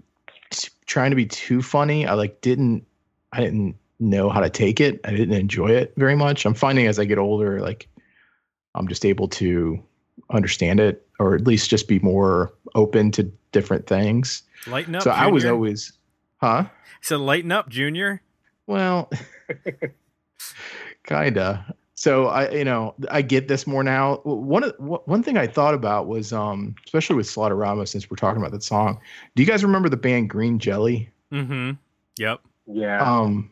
t- 0.52 0.70
trying 0.86 1.10
to 1.10 1.16
be 1.16 1.26
too 1.26 1.62
funny 1.62 2.06
i 2.06 2.14
like 2.14 2.42
didn't 2.42 2.86
i 3.34 3.42
didn't 3.42 3.76
know 4.00 4.30
how 4.30 4.40
to 4.40 4.50
take 4.50 4.80
it 4.80 5.00
i 5.06 5.12
didn't 5.12 5.36
enjoy 5.36 5.70
it 5.70 5.94
very 5.98 6.16
much 6.16 6.46
i'm 6.46 6.54
finding 6.54 6.88
as 6.88 7.00
i 7.00 7.06
get 7.06 7.18
older 7.18 7.62
like 7.62 7.88
i'm 8.76 8.88
just 8.88 9.06
able 9.06 9.28
to 9.28 9.82
understand 10.32 10.80
it 10.80 11.08
or 11.20 11.36
at 11.36 11.48
least 11.48 11.70
just 11.70 11.88
be 11.88 12.00
more 12.00 12.54
open 12.74 13.12
to 13.12 13.24
different 13.52 13.88
things 13.88 14.44
lighten 14.68 14.96
up 14.96 15.02
so 15.02 15.12
i 15.12 15.28
was 15.28 15.46
always 15.46 15.94
huh 16.38 16.66
so 17.02 17.18
lighten 17.18 17.52
up 17.52 17.70
junior 17.70 18.22
well, 18.68 19.10
kinda. 21.04 21.76
So 21.94 22.28
I, 22.28 22.50
you 22.52 22.66
know, 22.66 22.94
I 23.10 23.22
get 23.22 23.48
this 23.48 23.66
more 23.66 23.84
now. 23.84 24.18
One 24.24 24.64
of 24.64 24.74
one 24.78 25.24
thing 25.24 25.38
I 25.38 25.48
thought 25.48 25.74
about 25.74 26.08
was, 26.08 26.34
um, 26.34 26.76
especially 26.86 27.16
with 27.16 27.28
Slaughterama, 27.28 27.88
since 27.88 28.10
we're 28.10 28.18
talking 28.18 28.42
about 28.42 28.52
that 28.52 28.64
song. 28.64 29.00
Do 29.36 29.44
you 29.44 29.48
guys 29.48 29.64
remember 29.64 29.90
the 29.90 29.98
band 29.98 30.30
Green 30.30 30.60
Jelly? 30.60 31.10
mm-hmm 31.32 31.72
yep 32.18 32.40
yeah. 32.68 33.02
Um, 33.04 33.52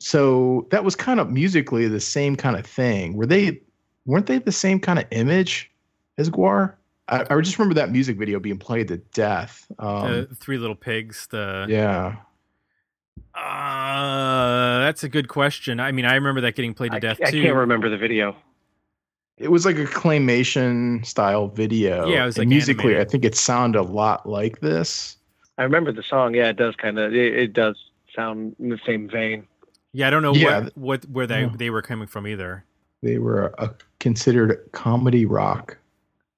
so 0.00 0.66
that 0.70 0.84
was 0.84 0.96
kind 0.96 1.20
of 1.20 1.30
musically 1.30 1.86
the 1.86 2.00
same 2.00 2.34
kind 2.36 2.56
of 2.56 2.66
thing. 2.66 3.14
Were 3.14 3.26
they? 3.26 3.60
Weren't 4.06 4.26
they 4.26 4.38
the 4.38 4.52
same 4.52 4.80
kind 4.80 4.98
of 4.98 5.04
image 5.10 5.70
as 6.18 6.30
Gwar? 6.30 6.74
I, 7.08 7.26
I 7.28 7.40
just 7.40 7.58
remember 7.58 7.74
that 7.74 7.90
music 7.90 8.16
video 8.16 8.40
being 8.40 8.58
played 8.58 8.88
to 8.88 8.96
death. 8.96 9.70
Um, 9.78 10.26
the 10.28 10.34
three 10.34 10.58
little 10.58 10.76
pigs 10.76 11.26
the 11.30 11.66
yeah. 11.68 12.16
uh 13.34 14.78
that's 14.80 15.04
a 15.04 15.08
good 15.08 15.28
question 15.28 15.78
i 15.78 15.92
mean 15.92 16.04
i 16.04 16.14
remember 16.14 16.40
that 16.40 16.54
getting 16.56 16.74
played 16.74 16.90
to 16.90 16.96
I, 16.96 17.00
death 17.00 17.18
I 17.24 17.30
too 17.30 17.42
can't 17.42 17.54
remember 17.54 17.88
the 17.88 17.98
video. 17.98 18.36
It 19.40 19.50
was 19.50 19.64
like 19.64 19.78
a 19.78 19.86
claymation 19.86 21.04
style 21.04 21.48
video. 21.48 22.06
Yeah, 22.06 22.24
it 22.24 22.26
was, 22.26 22.36
And 22.36 22.42
like, 22.42 22.48
musically. 22.48 22.92
animated. 22.92 23.08
I 23.08 23.10
think 23.10 23.24
it 23.24 23.34
sounded 23.34 23.80
a 23.80 23.82
lot 23.82 24.28
like 24.28 24.60
this. 24.60 25.16
I 25.56 25.62
remember 25.62 25.92
the 25.92 26.02
song. 26.02 26.34
Yeah, 26.34 26.50
it 26.50 26.56
does 26.56 26.76
kind 26.76 26.98
of. 26.98 27.14
It, 27.14 27.34
it 27.34 27.52
does 27.54 27.76
sound 28.14 28.54
in 28.58 28.68
the 28.68 28.78
same 28.84 29.08
vein. 29.08 29.46
Yeah 29.92 30.06
i 30.06 30.10
don't 30.10 30.22
know 30.22 30.34
Yeah. 30.34 30.60
what 30.64 30.76
what 30.76 31.04
where 31.10 31.26
they 31.26 31.42
Yeah. 31.42 31.50
they 31.56 31.70
were 31.70 31.82
coming 31.82 32.06
from 32.06 32.26
either 32.26 32.64
They 33.02 33.18
were 33.18 33.52
a, 33.58 33.74
considered 33.98 34.68
comedy 34.72 35.26
rock. 35.26 35.78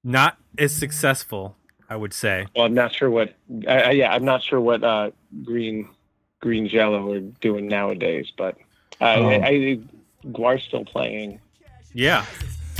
not 0.03 0.37
as 0.57 0.75
successful 0.75 1.55
i 1.89 1.95
would 1.95 2.13
say 2.13 2.47
Well, 2.55 2.65
I'm 2.65 2.73
not 2.73 2.93
sure 2.93 3.09
what. 3.09 3.33
I, 3.67 3.81
I, 3.81 3.91
yeah, 3.91 4.13
I'm 4.13 4.25
not 4.25 4.41
sure 4.43 4.59
what 4.61 4.83
uh, 4.83 5.11
Green 5.43 5.87
Green 6.41 6.67
Jello 6.67 7.13
are 7.13 7.19
doing 7.19 7.67
nowadays, 7.67 8.31
but 8.37 8.57
uh, 8.99 9.05
Um, 9.19 9.25
I, 9.27 9.35
I, 9.45 9.79
Gwar's 10.31 10.63
still 10.63 10.85
playing. 10.85 11.39
yeah 11.93 12.25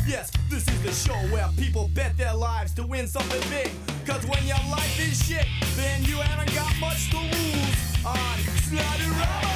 Yes, 0.05 0.31
this 0.49 0.67
is 0.67 0.81
the 0.83 0.91
show 0.91 1.17
where 1.33 1.47
people 1.57 1.89
bet 1.93 2.17
their 2.17 2.33
lives 2.33 2.73
to 2.73 2.83
win 2.85 3.07
something 3.07 3.39
big. 3.49 3.71
Cause 4.05 4.25
when 4.27 4.43
your 4.45 4.59
life 4.69 4.99
is 4.99 5.15
shit, 5.25 5.47
then 5.77 6.03
you 6.03 6.17
haven't 6.17 6.53
got 6.53 6.75
much 6.81 7.09
to 7.11 7.19
lose 7.19 8.05
on 8.05 8.37
Slaughterama. 8.67 9.52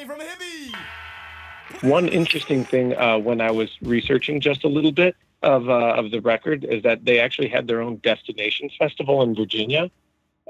Money 0.00 0.08
from 0.08 0.20
a 0.20 0.24
hippie? 0.24 1.82
One 1.82 2.08
interesting 2.08 2.64
thing 2.64 2.96
uh, 2.96 3.18
when 3.18 3.40
I 3.40 3.50
was 3.50 3.68
researching 3.82 4.40
just 4.40 4.64
a 4.64 4.68
little 4.68 4.92
bit 4.92 5.14
of 5.42 5.68
uh, 5.68 5.94
of 5.94 6.10
the 6.10 6.20
record 6.20 6.64
is 6.64 6.82
that 6.84 7.04
they 7.04 7.20
actually 7.20 7.48
had 7.48 7.66
their 7.66 7.80
own 7.82 7.96
Destinations 7.96 8.72
Festival 8.78 9.22
in 9.22 9.34
Virginia 9.34 9.90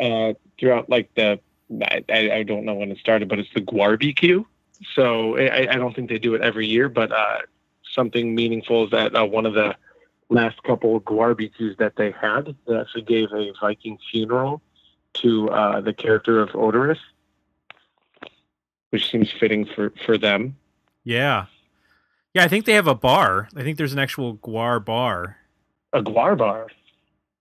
uh, 0.01 0.35
throughout 0.59 0.89
like 0.89 1.13
the 1.15 1.41
I, 1.83 2.05
I 2.11 2.43
don't 2.45 2.65
know 2.65 2.75
when 2.75 2.91
it 2.91 2.99
started, 2.99 3.29
but 3.29 3.39
it's 3.39 3.53
the 3.55 3.61
Gwar-B-Q. 3.61 4.47
So 4.95 5.37
I, 5.37 5.73
I 5.73 5.77
don't 5.77 5.95
think 5.95 6.09
they 6.09 6.19
do 6.19 6.35
it 6.35 6.43
every 6.43 6.67
year, 6.67 6.89
but 6.89 7.13
uh, 7.13 7.39
something 7.93 8.35
meaningful 8.35 8.85
is 8.85 8.91
that 8.91 9.15
uh, 9.15 9.25
one 9.25 9.47
of 9.47 9.55
the 9.55 9.77
last 10.29 10.63
couple 10.63 10.97
of 10.97 11.05
Gwar-B-Qs 11.05 11.77
that 11.79 11.97
they 11.97 12.13
had, 12.13 12.55
they 12.67 12.77
actually 12.77 13.03
gave 13.03 13.33
a 13.33 13.53
Viking 13.61 13.99
funeral 14.11 14.63
to 15.15 15.49
uh, 15.51 15.81
the 15.81 15.93
character 15.93 16.41
of 16.41 16.51
Oderus, 16.51 16.99
which 18.91 19.11
seems 19.11 19.31
fitting 19.39 19.67
for 19.75 19.93
for 20.05 20.19
them. 20.19 20.57
yeah 21.05 21.47
yeah 22.35 22.45
i 22.45 22.49
think 22.49 22.65
they 22.65 22.75
have 22.75 22.87
a 22.87 22.95
bar 22.95 23.49
i 23.57 23.63
think 23.63 23.79
there's 23.79 23.93
an 23.93 23.99
actual 23.99 24.37
Gwar 24.37 24.85
bar 24.85 25.39
A 25.93 26.03
Gwar 26.03 26.37
bar. 26.37 26.69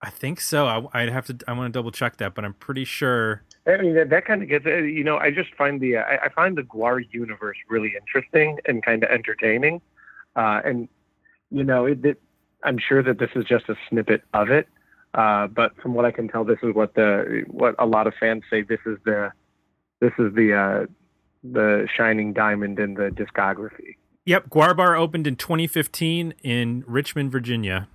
i 0.02 0.10
think 0.10 0.40
so 0.42 0.68
I, 0.68 1.02
i'd 1.02 1.10
have 1.10 1.26
to 1.26 1.38
i 1.48 1.54
want 1.54 1.72
to 1.74 1.78
double 1.78 1.92
check 1.92 2.18
that 2.18 2.36
but 2.36 2.46
i'm 2.46 2.54
pretty 2.54 2.86
sure 2.86 3.44
I 3.68 3.82
mean, 3.82 3.96
that, 3.96 4.10
that 4.10 4.26
kind 4.26 4.42
of 4.42 4.50
gets, 4.50 4.66
uh, 4.66 4.78
you 4.78 5.04
know, 5.04 5.18
I 5.18 5.32
just 5.32 5.54
find 5.56 5.80
the, 5.80 5.98
uh, 5.98 6.02
I, 6.02 6.26
I 6.26 6.30
find 6.30 6.58
the 6.58 6.64
Gwar 6.64 7.06
universe 7.12 7.58
really 7.70 7.94
interesting 8.00 8.58
and 8.66 8.84
kind 8.84 9.04
of 9.04 9.10
entertaining. 9.10 9.82
Uh, 10.36 10.62
and, 10.66 10.88
you 11.52 11.64
know, 11.64 11.86
it, 11.86 12.04
it, 12.04 12.22
I'm 12.64 12.78
sure 12.80 13.04
that 13.04 13.20
this 13.20 13.30
is 13.36 13.46
just 13.46 13.70
a 13.70 13.76
snippet 13.90 14.24
of 14.34 14.50
it. 14.50 14.68
Uh, 15.14 15.48
but 15.48 15.76
from 15.82 15.94
what 15.94 16.06
I 16.06 16.12
can 16.12 16.28
tell, 16.28 16.44
this 16.44 16.60
is 16.64 16.74
what 16.74 16.96
the, 16.96 17.44
what 17.48 17.76
a 17.80 17.86
lot 17.86 18.08
of 18.08 18.14
fans 18.20 18.44
say, 18.50 18.62
this 18.62 18.80
is 18.86 18.98
the, 19.06 19.32
this 20.00 20.14
is 20.18 20.34
the, 20.34 20.54
uh, 20.54 20.86
the 21.44 21.88
shining 21.96 22.34
diamond 22.34 22.80
in 22.80 22.94
the 22.96 23.10
discography. 23.10 23.96
Yep, 24.26 24.50
Gwar 24.50 24.76
Bar 24.76 24.96
opened 24.96 25.26
in 25.28 25.36
2015 25.36 26.34
in 26.44 26.84
Richmond, 26.86 27.32
Virginia. 27.32 27.88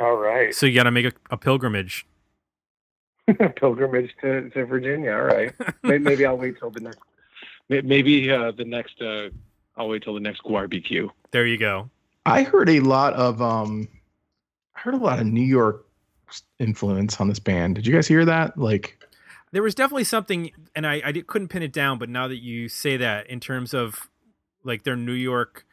All 0.00 0.16
right. 0.16 0.54
So 0.54 0.66
you 0.66 0.74
got 0.74 0.82
to 0.84 0.90
make 0.90 1.06
a, 1.06 1.12
a 1.30 1.36
pilgrimage. 1.36 2.06
Pilgrimage 3.56 4.10
to, 4.20 4.50
to 4.50 4.66
Virginia. 4.66 5.12
All 5.12 5.22
right. 5.22 5.52
May- 5.84 5.98
Maybe 5.98 6.26
I'll 6.26 6.36
wait 6.36 6.58
till 6.58 6.70
the 6.70 6.80
next. 6.80 6.98
Maybe 7.68 8.30
uh, 8.30 8.50
the 8.50 8.64
next. 8.64 9.00
Uh, 9.00 9.28
I'll 9.76 9.88
wait 9.88 10.02
till 10.02 10.14
the 10.14 10.20
next 10.20 10.42
barbecue. 10.42 11.08
There 11.30 11.46
you 11.46 11.56
go. 11.56 11.88
I 12.26 12.42
heard 12.42 12.68
a 12.68 12.80
lot 12.80 13.14
of 13.14 13.40
um, 13.40 13.88
I 14.76 14.80
heard 14.80 14.94
a 14.94 14.98
lot 14.98 15.20
of 15.20 15.26
New 15.26 15.40
York 15.40 15.86
influence 16.58 17.20
on 17.20 17.28
this 17.28 17.38
band. 17.38 17.76
Did 17.76 17.86
you 17.86 17.94
guys 17.94 18.06
hear 18.08 18.24
that? 18.24 18.58
Like, 18.58 18.98
There 19.52 19.62
was 19.62 19.74
definitely 19.74 20.04
something, 20.04 20.50
and 20.74 20.86
I, 20.86 21.02
I 21.04 21.12
di- 21.12 21.22
couldn't 21.22 21.48
pin 21.48 21.62
it 21.62 21.72
down, 21.72 21.98
but 21.98 22.08
now 22.08 22.26
that 22.28 22.38
you 22.42 22.68
say 22.68 22.96
that, 22.96 23.26
in 23.28 23.38
terms 23.38 23.74
of 23.74 24.08
like 24.64 24.84
their 24.84 24.96
New 24.96 25.12
York 25.12 25.66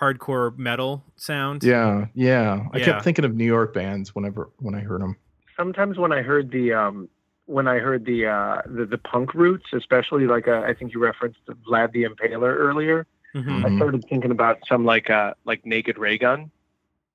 hardcore 0.00 0.56
metal 0.56 1.04
sound, 1.16 1.64
yeah, 1.64 2.06
yeah. 2.14 2.66
I 2.72 2.78
Yeah. 2.78 2.84
kept 2.84 3.04
thinking 3.04 3.24
of 3.24 3.34
New 3.34 3.44
York 3.44 3.74
bands 3.74 4.14
whenever 4.14 4.50
when 4.58 4.74
I 4.74 4.80
heard 4.80 5.00
them. 5.00 5.16
Sometimes 5.56 5.98
when 5.98 6.12
I 6.12 6.22
heard 6.22 6.50
the 6.52 6.72
um, 6.72 7.08
when 7.46 7.66
I 7.66 7.78
heard 7.78 8.04
the 8.04 8.26
uh, 8.26 8.62
the, 8.66 8.86
the 8.86 8.98
punk 8.98 9.34
roots, 9.34 9.66
especially 9.72 10.26
like 10.26 10.46
uh, 10.46 10.62
I 10.64 10.72
think 10.74 10.92
you 10.94 11.00
referenced 11.00 11.40
Vlad 11.68 11.92
the 11.92 12.04
Impaler 12.04 12.54
earlier. 12.56 13.06
Mhm. 13.34 13.64
I 13.64 13.68
Mhm. 13.68 13.76
started 13.78 14.04
thinking 14.08 14.30
about 14.30 14.58
some 14.68 14.84
like 14.84 15.10
uh 15.10 15.34
like 15.44 15.66
Naked 15.66 15.98
Raygun, 15.98 16.50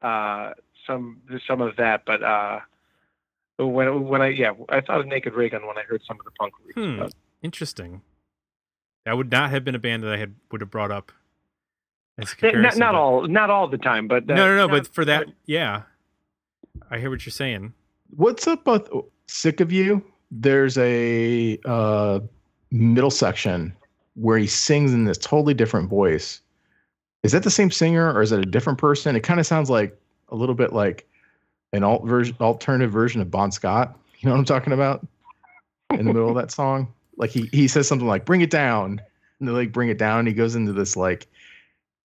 uh, 0.02 0.52
some 0.86 1.22
some 1.48 1.62
of 1.62 1.76
that. 1.78 2.04
But 2.06 2.24
uh, 2.24 2.60
when 3.68 4.08
when 4.08 4.22
I 4.22 4.28
yeah 4.30 4.54
I 4.70 4.82
thought 4.82 5.00
of 5.02 5.08
Naked 5.08 5.34
Raygun 5.34 5.66
when 5.68 5.78
I 5.78 5.84
heard 5.84 6.02
some 6.08 6.18
of 6.20 6.26
the 6.26 6.32
punk 6.32 6.54
roots. 6.64 6.76
Hmm. 6.76 7.00
But 7.00 7.14
interesting. 7.42 8.02
That 9.06 9.18
would 9.18 9.32
not 9.32 9.50
have 9.50 9.64
been 9.64 9.76
a 9.76 9.80
band 9.80 10.04
that 10.04 10.14
I 10.14 10.18
had 10.18 10.36
would 10.52 10.62
have 10.62 10.70
brought 10.70 10.92
up. 10.92 11.12
As 12.18 12.36
a 12.42 12.48
Eh, 12.48 12.52
not, 12.52 12.78
not 12.78 12.94
but- 12.94 13.00
all 13.00 13.28
not 13.28 13.50
all 13.50 13.68
the 13.68 13.78
time, 13.78 14.08
but 14.08 14.24
uh, 14.30 14.34
no, 14.36 14.48
no, 14.48 14.56
no. 14.56 14.68
not- 14.68 14.72
But 14.72 14.88
for 14.94 15.06
that, 15.06 15.28
yeah, 15.46 15.84
I 16.92 17.00
hear 17.00 17.10
what 17.10 17.26
you're 17.26 17.32
saying. 17.32 17.74
What's 18.16 18.48
up 18.48 18.66
with 18.68 18.90
Sick 19.28 19.60
of 19.62 19.72
You? 19.72 20.04
There's 20.32 20.78
a 20.78 21.58
uh, 21.66 22.20
middle 22.72 23.10
section 23.12 23.76
where 24.16 24.38
he 24.38 24.48
sings 24.48 24.94
in 24.94 25.06
this 25.06 25.18
totally 25.18 25.54
different 25.54 25.90
voice. 25.90 26.42
Is 27.24 27.32
that 27.32 27.44
the 27.44 27.52
same 27.52 27.72
singer 27.72 28.12
or 28.14 28.22
is 28.22 28.32
it 28.32 28.40
a 28.40 28.46
different 28.46 28.80
person? 28.80 29.16
It 29.16 29.22
kind 29.22 29.40
of 29.40 29.46
sounds 29.48 29.70
like 29.70 29.98
a 30.30 30.36
little 30.36 30.56
bit 30.56 30.72
like 30.74 31.08
an 31.74 31.84
alt 31.84 32.06
version, 32.06 32.36
alternative 32.40 32.92
version 32.92 33.22
of 33.22 33.30
Bon 33.32 33.52
Scott. 33.52 33.98
You 34.20 34.28
know 34.28 34.34
what 34.34 34.40
I'm 34.40 34.46
talking 34.46 34.74
about? 34.74 35.06
In 35.92 36.06
the 36.06 36.14
middle 36.14 36.30
of 36.30 36.36
that 36.36 36.52
song, 36.52 36.94
like 37.18 37.32
he 37.32 37.50
he 37.52 37.68
says 37.68 37.88
something 37.88 38.08
like 38.08 38.26
"Bring 38.26 38.42
it 38.42 38.52
down," 38.52 39.02
and 39.40 39.48
they 39.48 39.52
like 39.52 39.72
bring 39.72 39.90
it 39.90 39.98
down. 39.98 40.20
And 40.20 40.28
he 40.28 40.34
goes 40.34 40.56
into 40.56 40.72
this 40.74 40.96
like 40.96 41.28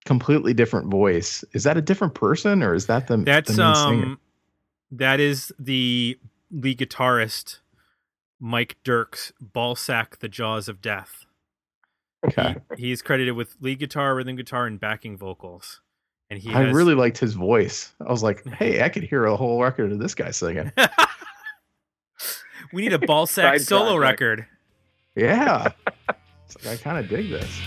completely 0.04 0.54
different 0.54 0.88
voice. 0.88 1.44
Is 1.52 1.64
that 1.64 1.76
a 1.76 1.82
different 1.82 2.14
person 2.14 2.62
or 2.62 2.74
is 2.74 2.86
that 2.86 3.08
the 3.08 3.18
That's 3.18 3.54
the 3.54 3.62
main 3.62 3.74
singer? 3.74 4.06
um, 4.06 4.20
that 4.90 5.20
is 5.20 5.52
the 5.58 6.18
lead 6.50 6.78
guitarist 6.78 7.58
Mike 8.40 8.76
Derks, 8.84 9.32
Balsac, 9.42 10.18
The 10.18 10.28
Jaws 10.28 10.68
of 10.68 10.80
Death. 10.80 11.24
okay? 12.26 12.56
He, 12.76 12.88
he's 12.88 13.02
credited 13.02 13.34
with 13.34 13.56
lead 13.60 13.78
guitar, 13.78 14.14
rhythm 14.14 14.36
guitar, 14.36 14.66
and 14.66 14.78
backing 14.78 15.16
vocals. 15.16 15.80
And 16.30 16.40
he 16.40 16.52
I 16.52 16.64
has, 16.64 16.74
really 16.74 16.94
liked 16.94 17.18
his 17.18 17.34
voice. 17.34 17.92
I 18.06 18.10
was 18.10 18.22
like, 18.22 18.44
hey, 18.54 18.82
I 18.82 18.88
could 18.88 19.02
hear 19.04 19.24
a 19.26 19.36
whole 19.36 19.62
record 19.62 19.92
of 19.92 19.98
this 19.98 20.14
guy 20.14 20.30
singing. 20.30 20.72
we 22.72 22.82
need 22.82 22.92
a 22.92 22.98
Balsac 22.98 23.28
Side 23.34 23.60
solo 23.62 23.96
project. 23.96 24.20
record. 24.20 24.46
Yeah. 25.16 25.68
Like, 26.64 26.66
I 26.66 26.76
kind 26.76 26.98
of 26.98 27.08
dig 27.08 27.30
this. 27.30 27.60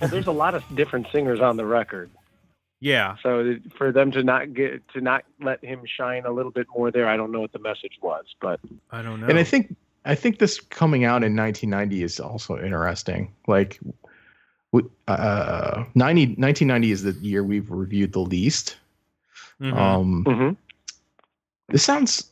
Well, 0.00 0.10
there's 0.10 0.26
a 0.26 0.32
lot 0.32 0.54
of 0.54 0.62
different 0.74 1.06
singers 1.12 1.40
on 1.40 1.56
the 1.56 1.64
record, 1.64 2.10
Yeah. 2.80 3.16
so 3.22 3.56
for 3.76 3.92
them 3.92 4.10
to 4.12 4.22
not 4.22 4.52
get 4.54 4.86
to 4.90 5.00
not 5.00 5.24
let 5.40 5.64
him 5.64 5.80
shine 5.86 6.24
a 6.26 6.30
little 6.30 6.50
bit 6.52 6.66
more 6.76 6.90
there, 6.90 7.08
I 7.08 7.16
don't 7.16 7.32
know 7.32 7.40
what 7.40 7.52
the 7.52 7.58
message 7.58 7.98
was, 8.02 8.24
but 8.40 8.60
I 8.90 9.02
don't 9.02 9.20
know. 9.20 9.26
And 9.26 9.38
I 9.38 9.44
think 9.44 9.74
I 10.04 10.14
think 10.14 10.38
this 10.38 10.60
coming 10.60 11.04
out 11.04 11.24
in 11.24 11.34
1990 11.34 12.02
is 12.04 12.20
also 12.20 12.58
interesting. 12.58 13.34
Like, 13.48 13.80
uh, 15.08 15.84
90, 15.94 16.36
1990 16.36 16.90
is 16.92 17.02
the 17.02 17.12
year 17.26 17.42
we've 17.42 17.70
reviewed 17.70 18.12
the 18.12 18.20
least. 18.20 18.76
Mhm. 19.60 19.72
Um, 19.76 20.24
mm-hmm. 20.24 20.54
this 21.68 21.82
sounds 21.82 22.30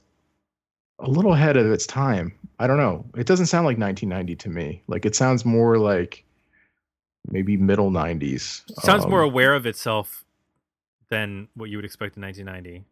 a 1.00 1.08
little 1.08 1.32
ahead 1.32 1.56
of 1.56 1.66
its 1.72 1.86
time. 1.86 2.32
I 2.60 2.66
don't 2.68 2.76
know. 2.76 3.04
It 3.16 3.26
doesn't 3.26 3.46
sound 3.46 3.66
like 3.66 3.78
1990 3.78 4.36
to 4.36 4.48
me. 4.50 4.82
Like 4.86 5.04
it 5.04 5.16
sounds 5.16 5.44
more 5.44 5.78
like 5.78 6.22
maybe 7.30 7.56
middle 7.56 7.90
90s. 7.90 8.62
sounds 8.82 9.04
Um, 9.04 9.10
more 9.10 9.22
aware 9.22 9.54
of 9.54 9.66
itself 9.66 10.24
than 11.08 11.48
what 11.54 11.70
you 11.70 11.76
would 11.78 11.84
expect 11.84 12.16
in 12.16 12.22
1990. 12.22 12.84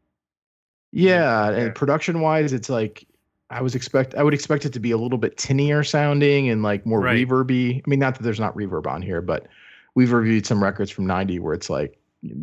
Yeah, 0.92 1.50
Yeah. 1.50 1.56
and 1.56 1.74
production 1.74 2.20
wise, 2.20 2.52
it's 2.52 2.68
like 2.68 3.06
I 3.50 3.60
was 3.60 3.74
expect 3.74 4.14
I 4.14 4.22
would 4.22 4.34
expect 4.34 4.64
it 4.64 4.72
to 4.72 4.80
be 4.80 4.90
a 4.92 4.96
little 4.96 5.18
bit 5.18 5.36
tinnier 5.36 5.84
sounding 5.86 6.48
and 6.48 6.62
like 6.62 6.86
more 6.86 7.00
Right. 7.00 7.26
reverby. 7.26 7.78
I 7.78 7.90
mean, 7.90 7.98
not 7.98 8.14
that 8.16 8.22
there's 8.22 8.40
not 8.40 8.54
reverb 8.54 8.86
on 8.86 9.02
here, 9.02 9.20
but 9.20 9.46
we've 9.94 10.12
reviewed 10.12 10.46
some 10.46 10.62
records 10.62 10.90
from 10.90 11.06
'90 11.06 11.38
where 11.38 11.52
it's 11.54 11.68
like 11.68 11.98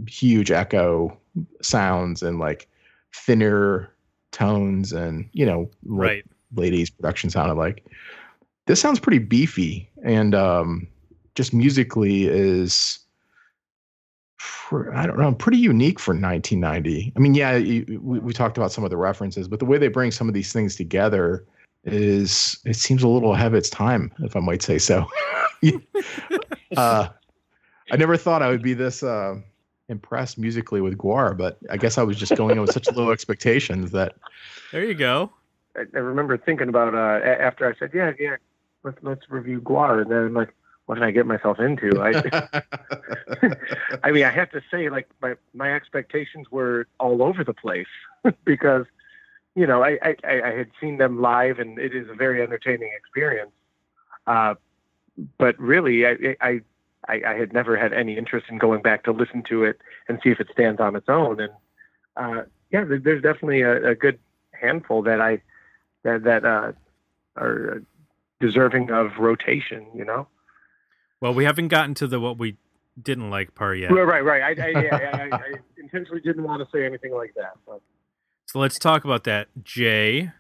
huge 0.08 0.52
echo 0.52 1.18
sounds 1.62 2.22
and 2.22 2.38
like 2.40 2.68
thinner 3.16 3.90
tones 4.32 4.92
and 4.94 5.28
you 5.34 5.46
know 5.46 5.70
Right. 5.86 6.24
ladies 6.56 6.90
production 6.90 7.30
sounded 7.30 7.56
like. 7.56 7.86
This 8.68 8.80
sounds 8.80 9.00
pretty 9.00 9.18
beefy 9.20 9.90
and 10.04 10.36
um, 10.36 10.88
just 11.40 11.54
musically 11.54 12.26
is 12.26 13.00
pr- 14.40 14.94
I 14.94 15.08
don't 15.08 15.18
know, 15.18 15.32
pretty 15.32 15.58
unique 15.58 15.98
for 15.98 16.12
1990. 16.12 17.14
I 17.16 17.20
mean, 17.20 17.34
yeah, 17.34 17.56
you, 17.56 18.02
we, 18.04 18.20
we 18.20 18.34
talked 18.34 18.58
about 18.58 18.74
some 18.74 18.84
of 18.84 18.90
the 18.90 18.98
references, 18.98 19.48
but 19.48 19.60
the 19.60 19.66
way 19.66 19.78
they 19.78 19.88
bring 19.88 20.12
some 20.12 20.28
of 20.28 20.34
these 20.34 20.52
things 20.52 20.76
together 20.76 21.46
is 21.86 22.60
it 22.66 22.76
seems 22.76 23.04
a 23.04 23.08
little 23.08 23.36
ahead 23.36 23.48
of 23.48 23.54
its 23.54 23.70
time, 23.70 24.12
if 24.20 24.36
I 24.36 24.42
might 24.42 24.62
say 24.62 24.80
so. 24.80 25.08
uh, 26.76 27.08
I 27.90 27.96
never 27.96 28.18
thought 28.18 28.44
I 28.44 28.50
would 28.50 28.62
be 28.62 28.74
this 28.74 29.02
uh, 29.02 29.36
impressed 29.88 30.38
musically 30.38 30.82
with 30.82 30.98
Gwar, 30.98 31.38
but 31.38 31.58
I 31.70 31.78
guess 31.78 31.98
I 31.98 32.04
was 32.04 32.18
just 32.18 32.36
going 32.36 32.58
in 32.58 32.62
with 32.62 32.74
such 32.74 32.92
low 32.92 33.12
expectations 33.12 33.92
that 33.92 34.16
There 34.74 34.84
you 34.84 34.94
go. 34.94 35.32
I, 35.78 35.86
I 35.96 36.00
remember 36.00 36.38
thinking 36.38 36.68
about 36.68 36.94
uh, 36.94 37.26
after 37.26 37.66
I 37.66 37.80
said, 37.80 37.92
"Yeah, 37.94 38.12
yeah, 38.20 38.36
let's 38.84 38.98
let's 39.04 39.22
review 39.30 39.62
Gwar," 39.62 40.02
and 40.02 40.12
then 40.12 40.18
I'm 40.18 40.34
like, 40.34 40.54
"What 40.90 40.96
did 40.96 41.04
I 41.04 41.12
get 41.12 41.28
myself 41.28 41.60
into?" 41.60 42.02
I, 42.02 42.10
I 44.04 44.12
mean, 44.12 44.24
I 44.24 44.32
have 44.32 44.50
to 44.54 44.62
say, 44.72 44.90
like 44.90 45.08
my 45.22 45.36
my 45.54 45.72
expectations 45.72 46.48
were 46.50 46.88
all 47.00 47.22
over 47.22 47.44
the 47.44 47.54
place 47.54 47.86
because, 48.44 48.88
you 49.54 49.68
know, 49.68 49.84
I, 49.84 50.00
I 50.02 50.16
I 50.26 50.52
had 50.58 50.72
seen 50.82 50.98
them 50.98 51.22
live, 51.22 51.60
and 51.60 51.78
it 51.78 51.94
is 51.94 52.10
a 52.10 52.16
very 52.16 52.42
entertaining 52.42 52.90
experience. 52.98 53.52
Uh, 54.26 54.56
but 55.38 55.60
really, 55.60 56.08
I, 56.08 56.36
I 56.42 56.62
I 57.08 57.22
I 57.24 57.34
had 57.36 57.54
never 57.54 57.78
had 57.78 57.94
any 57.94 58.18
interest 58.18 58.48
in 58.50 58.58
going 58.58 58.82
back 58.82 59.04
to 59.04 59.12
listen 59.12 59.44
to 59.44 59.66
it 59.66 59.80
and 60.08 60.20
see 60.24 60.32
if 60.32 60.40
it 60.40 60.48
stands 60.52 60.82
on 60.82 60.96
its 60.96 61.08
own. 61.08 61.40
And 61.40 61.54
uh, 62.18 62.42
yeah, 62.72 62.84
there's 62.84 63.22
definitely 63.22 63.62
a, 63.62 63.90
a 63.90 63.94
good 63.94 64.18
handful 64.54 65.04
that 65.04 65.22
I 65.22 65.44
that 66.02 66.24
that 66.24 66.46
uh, 66.46 66.72
are 67.36 67.84
deserving 68.40 68.90
of 68.90 69.20
rotation. 69.20 69.86
You 69.94 70.06
know. 70.06 70.28
Well, 71.22 71.34
we 71.34 71.44
haven't 71.46 71.68
gotten 71.68 71.94
to 71.96 72.08
the 72.08 72.20
what 72.20 72.38
we 72.38 72.58
didn't 73.02 73.30
like 73.30 73.56
part 73.56 73.80
yet. 73.80 73.92
Right, 73.92 74.04
right, 74.04 74.24
right. 74.24 74.60
I, 74.60 74.64
I, 74.64 74.84
yeah, 74.84 74.96
I, 74.96 75.36
I, 75.36 75.38
I 75.38 75.52
intentionally 75.78 76.22
didn't 76.22 76.44
want 76.44 76.62
to 76.64 76.78
say 76.78 76.86
anything 76.86 77.14
like 77.14 77.34
that. 77.36 77.54
But 77.66 77.82
So 78.46 78.60
let's 78.60 78.80
talk 78.80 79.06
about 79.06 79.24
that. 79.26 79.48
Jay, 79.64 80.32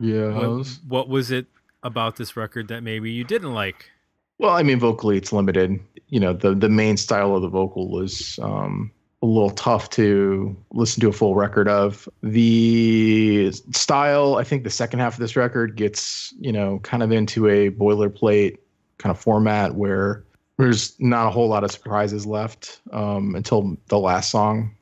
yeah. 0.00 0.32
what, 0.32 0.78
what 0.86 1.08
was 1.08 1.30
it 1.30 1.46
about 1.82 2.16
this 2.16 2.36
record 2.36 2.68
that 2.68 2.82
maybe 2.82 3.10
you 3.10 3.24
didn't 3.24 3.54
like? 3.54 3.90
Well, 4.38 4.54
I 4.54 4.62
mean, 4.62 4.78
vocally, 4.78 5.16
it's 5.16 5.32
limited. 5.32 5.80
you 6.08 6.20
know 6.20 6.32
the 6.32 6.54
the 6.54 6.68
main 6.68 6.96
style 6.96 7.34
of 7.34 7.42
the 7.42 7.48
vocal 7.48 7.88
was 7.90 8.38
um, 8.40 8.90
a 9.22 9.26
little 9.26 9.50
tough 9.50 9.90
to 9.90 10.56
listen 10.72 11.00
to 11.00 11.08
a 11.08 11.12
full 11.12 11.34
record 11.34 11.68
of. 11.68 12.08
The 12.22 13.50
style, 13.72 14.36
I 14.36 14.44
think, 14.44 14.62
the 14.62 14.70
second 14.70 15.00
half 15.00 15.14
of 15.14 15.20
this 15.20 15.34
record 15.34 15.76
gets 15.76 16.32
you 16.38 16.52
know 16.52 16.78
kind 16.80 17.02
of 17.02 17.10
into 17.10 17.48
a 17.48 17.70
boilerplate 17.70 18.58
kind 18.98 19.10
of 19.10 19.20
format 19.20 19.74
where 19.74 20.24
there's 20.58 20.98
not 21.00 21.26
a 21.26 21.30
whole 21.30 21.48
lot 21.48 21.64
of 21.64 21.70
surprises 21.70 22.26
left 22.26 22.80
um, 22.92 23.34
until 23.34 23.76
the 23.86 23.98
last 23.98 24.30
song, 24.30 24.74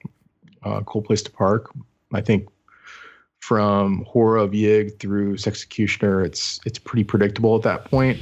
uh, 0.63 0.81
"Cool 0.83 1.03
Place 1.03 1.23
to 1.23 1.31
Park." 1.31 1.71
I 2.13 2.21
think 2.21 2.49
from 3.41 4.05
Horror 4.05 4.39
of 4.39 4.51
Yig 4.53 4.99
through 4.99 5.37
Sexecutioner, 5.37 6.25
it's 6.25 6.61
it's 6.65 6.79
pretty 6.79 7.05
predictable 7.05 7.55
at 7.57 7.63
that 7.63 7.85
point. 7.85 8.19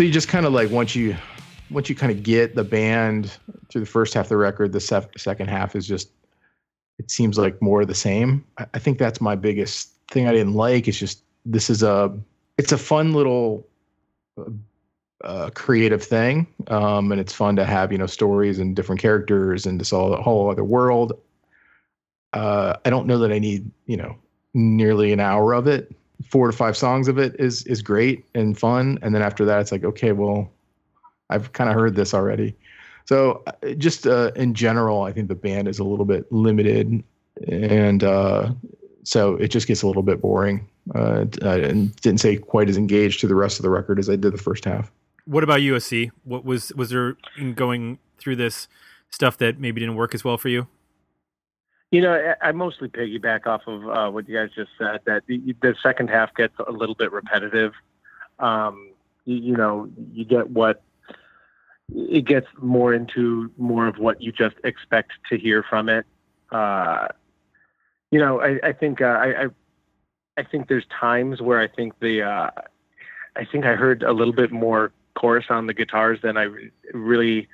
So 0.00 0.04
you 0.04 0.10
just 0.10 0.28
kind 0.28 0.46
of 0.46 0.54
like 0.54 0.70
once 0.70 0.96
you 0.96 1.14
once 1.70 1.90
you 1.90 1.94
kind 1.94 2.10
of 2.10 2.22
get 2.22 2.54
the 2.54 2.64
band 2.64 3.36
through 3.68 3.82
the 3.82 3.86
first 3.86 4.14
half 4.14 4.24
of 4.24 4.28
the 4.30 4.36
record 4.38 4.72
the 4.72 4.80
sef- 4.80 5.10
second 5.18 5.50
half 5.50 5.76
is 5.76 5.86
just 5.86 6.08
it 6.98 7.10
seems 7.10 7.36
like 7.36 7.60
more 7.60 7.82
of 7.82 7.86
the 7.86 7.94
same. 7.94 8.42
I, 8.56 8.64
I 8.72 8.78
think 8.78 8.96
that's 8.98 9.20
my 9.20 9.36
biggest 9.36 9.90
thing 10.10 10.26
i 10.26 10.32
didn't 10.32 10.54
like 10.54 10.88
It's 10.88 10.98
just 10.98 11.22
this 11.44 11.68
is 11.68 11.82
a 11.82 12.18
it's 12.56 12.72
a 12.72 12.78
fun 12.78 13.12
little 13.12 13.68
uh, 14.38 14.44
uh, 15.22 15.50
creative 15.50 16.02
thing 16.02 16.46
um, 16.68 17.12
and 17.12 17.20
it's 17.20 17.34
fun 17.34 17.54
to 17.56 17.66
have 17.66 17.92
you 17.92 17.98
know 17.98 18.06
stories 18.06 18.58
and 18.58 18.74
different 18.74 19.02
characters 19.02 19.66
and 19.66 19.78
this 19.78 19.92
all 19.92 20.16
whole 20.16 20.50
other 20.50 20.64
world. 20.64 21.12
Uh, 22.32 22.74
i 22.86 22.88
don't 22.88 23.06
know 23.06 23.18
that 23.18 23.32
i 23.32 23.38
need 23.38 23.70
you 23.84 23.98
know 23.98 24.16
nearly 24.54 25.12
an 25.12 25.20
hour 25.20 25.52
of 25.52 25.66
it 25.66 25.94
four 26.28 26.46
to 26.46 26.56
five 26.56 26.76
songs 26.76 27.08
of 27.08 27.18
it 27.18 27.34
is 27.38 27.64
is 27.64 27.82
great 27.82 28.24
and 28.34 28.58
fun 28.58 28.98
and 29.02 29.14
then 29.14 29.22
after 29.22 29.44
that 29.44 29.60
it's 29.60 29.72
like 29.72 29.84
okay 29.84 30.12
well 30.12 30.50
i've 31.30 31.52
kind 31.52 31.70
of 31.70 31.76
heard 31.76 31.94
this 31.94 32.12
already 32.14 32.54
so 33.06 33.42
uh, 33.46 33.72
just 33.78 34.06
uh, 34.06 34.30
in 34.36 34.54
general 34.54 35.02
i 35.02 35.12
think 35.12 35.28
the 35.28 35.34
band 35.34 35.68
is 35.68 35.78
a 35.78 35.84
little 35.84 36.04
bit 36.04 36.30
limited 36.32 37.02
and 37.48 38.04
uh, 38.04 38.50
so 39.02 39.34
it 39.36 39.48
just 39.48 39.66
gets 39.66 39.82
a 39.82 39.86
little 39.86 40.02
bit 40.02 40.20
boring 40.20 40.66
uh, 40.94 41.24
and 41.42 41.94
didn't 41.96 42.20
say 42.20 42.36
quite 42.36 42.68
as 42.68 42.76
engaged 42.76 43.20
to 43.20 43.26
the 43.26 43.34
rest 43.34 43.58
of 43.58 43.62
the 43.62 43.70
record 43.70 43.98
as 43.98 44.10
i 44.10 44.16
did 44.16 44.32
the 44.32 44.38
first 44.38 44.64
half 44.64 44.90
What 45.26 45.44
about 45.44 45.60
USC? 45.60 46.10
What 46.24 46.44
was 46.44 46.72
was 46.74 46.90
there 46.90 47.16
in 47.38 47.54
going 47.54 47.98
through 48.18 48.36
this 48.36 48.66
stuff 49.10 49.36
that 49.38 49.60
maybe 49.60 49.80
didn't 49.80 49.94
work 49.94 50.14
as 50.14 50.24
well 50.24 50.36
for 50.36 50.48
you? 50.48 50.66
You 51.90 52.00
know, 52.02 52.34
I, 52.40 52.52
mostly 52.52 52.88
piggyback 52.88 53.46
off 53.48 53.62
of 53.66 53.88
uh, 53.88 54.10
what 54.10 54.28
you 54.28 54.36
guys 54.36 54.50
just 54.54 54.70
said. 54.78 55.00
That 55.06 55.24
the, 55.26 55.56
the 55.60 55.74
second 55.82 56.08
half 56.08 56.32
gets 56.34 56.54
a 56.64 56.70
little 56.70 56.94
bit 56.94 57.10
repetitive. 57.10 57.72
Um, 58.38 58.92
you, 59.24 59.36
you 59.36 59.56
know, 59.56 59.88
you 60.12 60.24
get 60.24 60.50
what 60.50 60.82
it 61.92 62.24
gets 62.24 62.46
more 62.60 62.94
into 62.94 63.50
more 63.56 63.88
of 63.88 63.98
what 63.98 64.22
you 64.22 64.30
just 64.30 64.54
expect 64.62 65.12
to 65.30 65.38
hear 65.38 65.64
from 65.68 65.88
it. 65.88 66.06
Uh, 66.52 67.08
you 68.10 68.18
know, 68.18 68.40
I, 68.40 68.60
I 68.62 68.72
think 68.72 69.00
uh, 69.00 69.06
I, 69.06 69.44
I 69.44 69.46
I 70.36 70.42
think 70.44 70.68
there's 70.68 70.86
times 70.86 71.40
where 71.42 71.60
I 71.60 71.68
think 71.68 71.98
the 72.00 72.22
uh, 72.22 72.50
I 73.36 73.44
think 73.44 73.64
I 73.64 73.74
heard 73.74 74.02
a 74.02 74.12
little 74.12 74.32
bit 74.34 74.52
more 74.52 74.92
chorus 75.14 75.46
on 75.50 75.66
the 75.66 75.74
guitars 75.74 76.20
than 76.22 76.36
I 76.36 76.48
really 76.92 77.48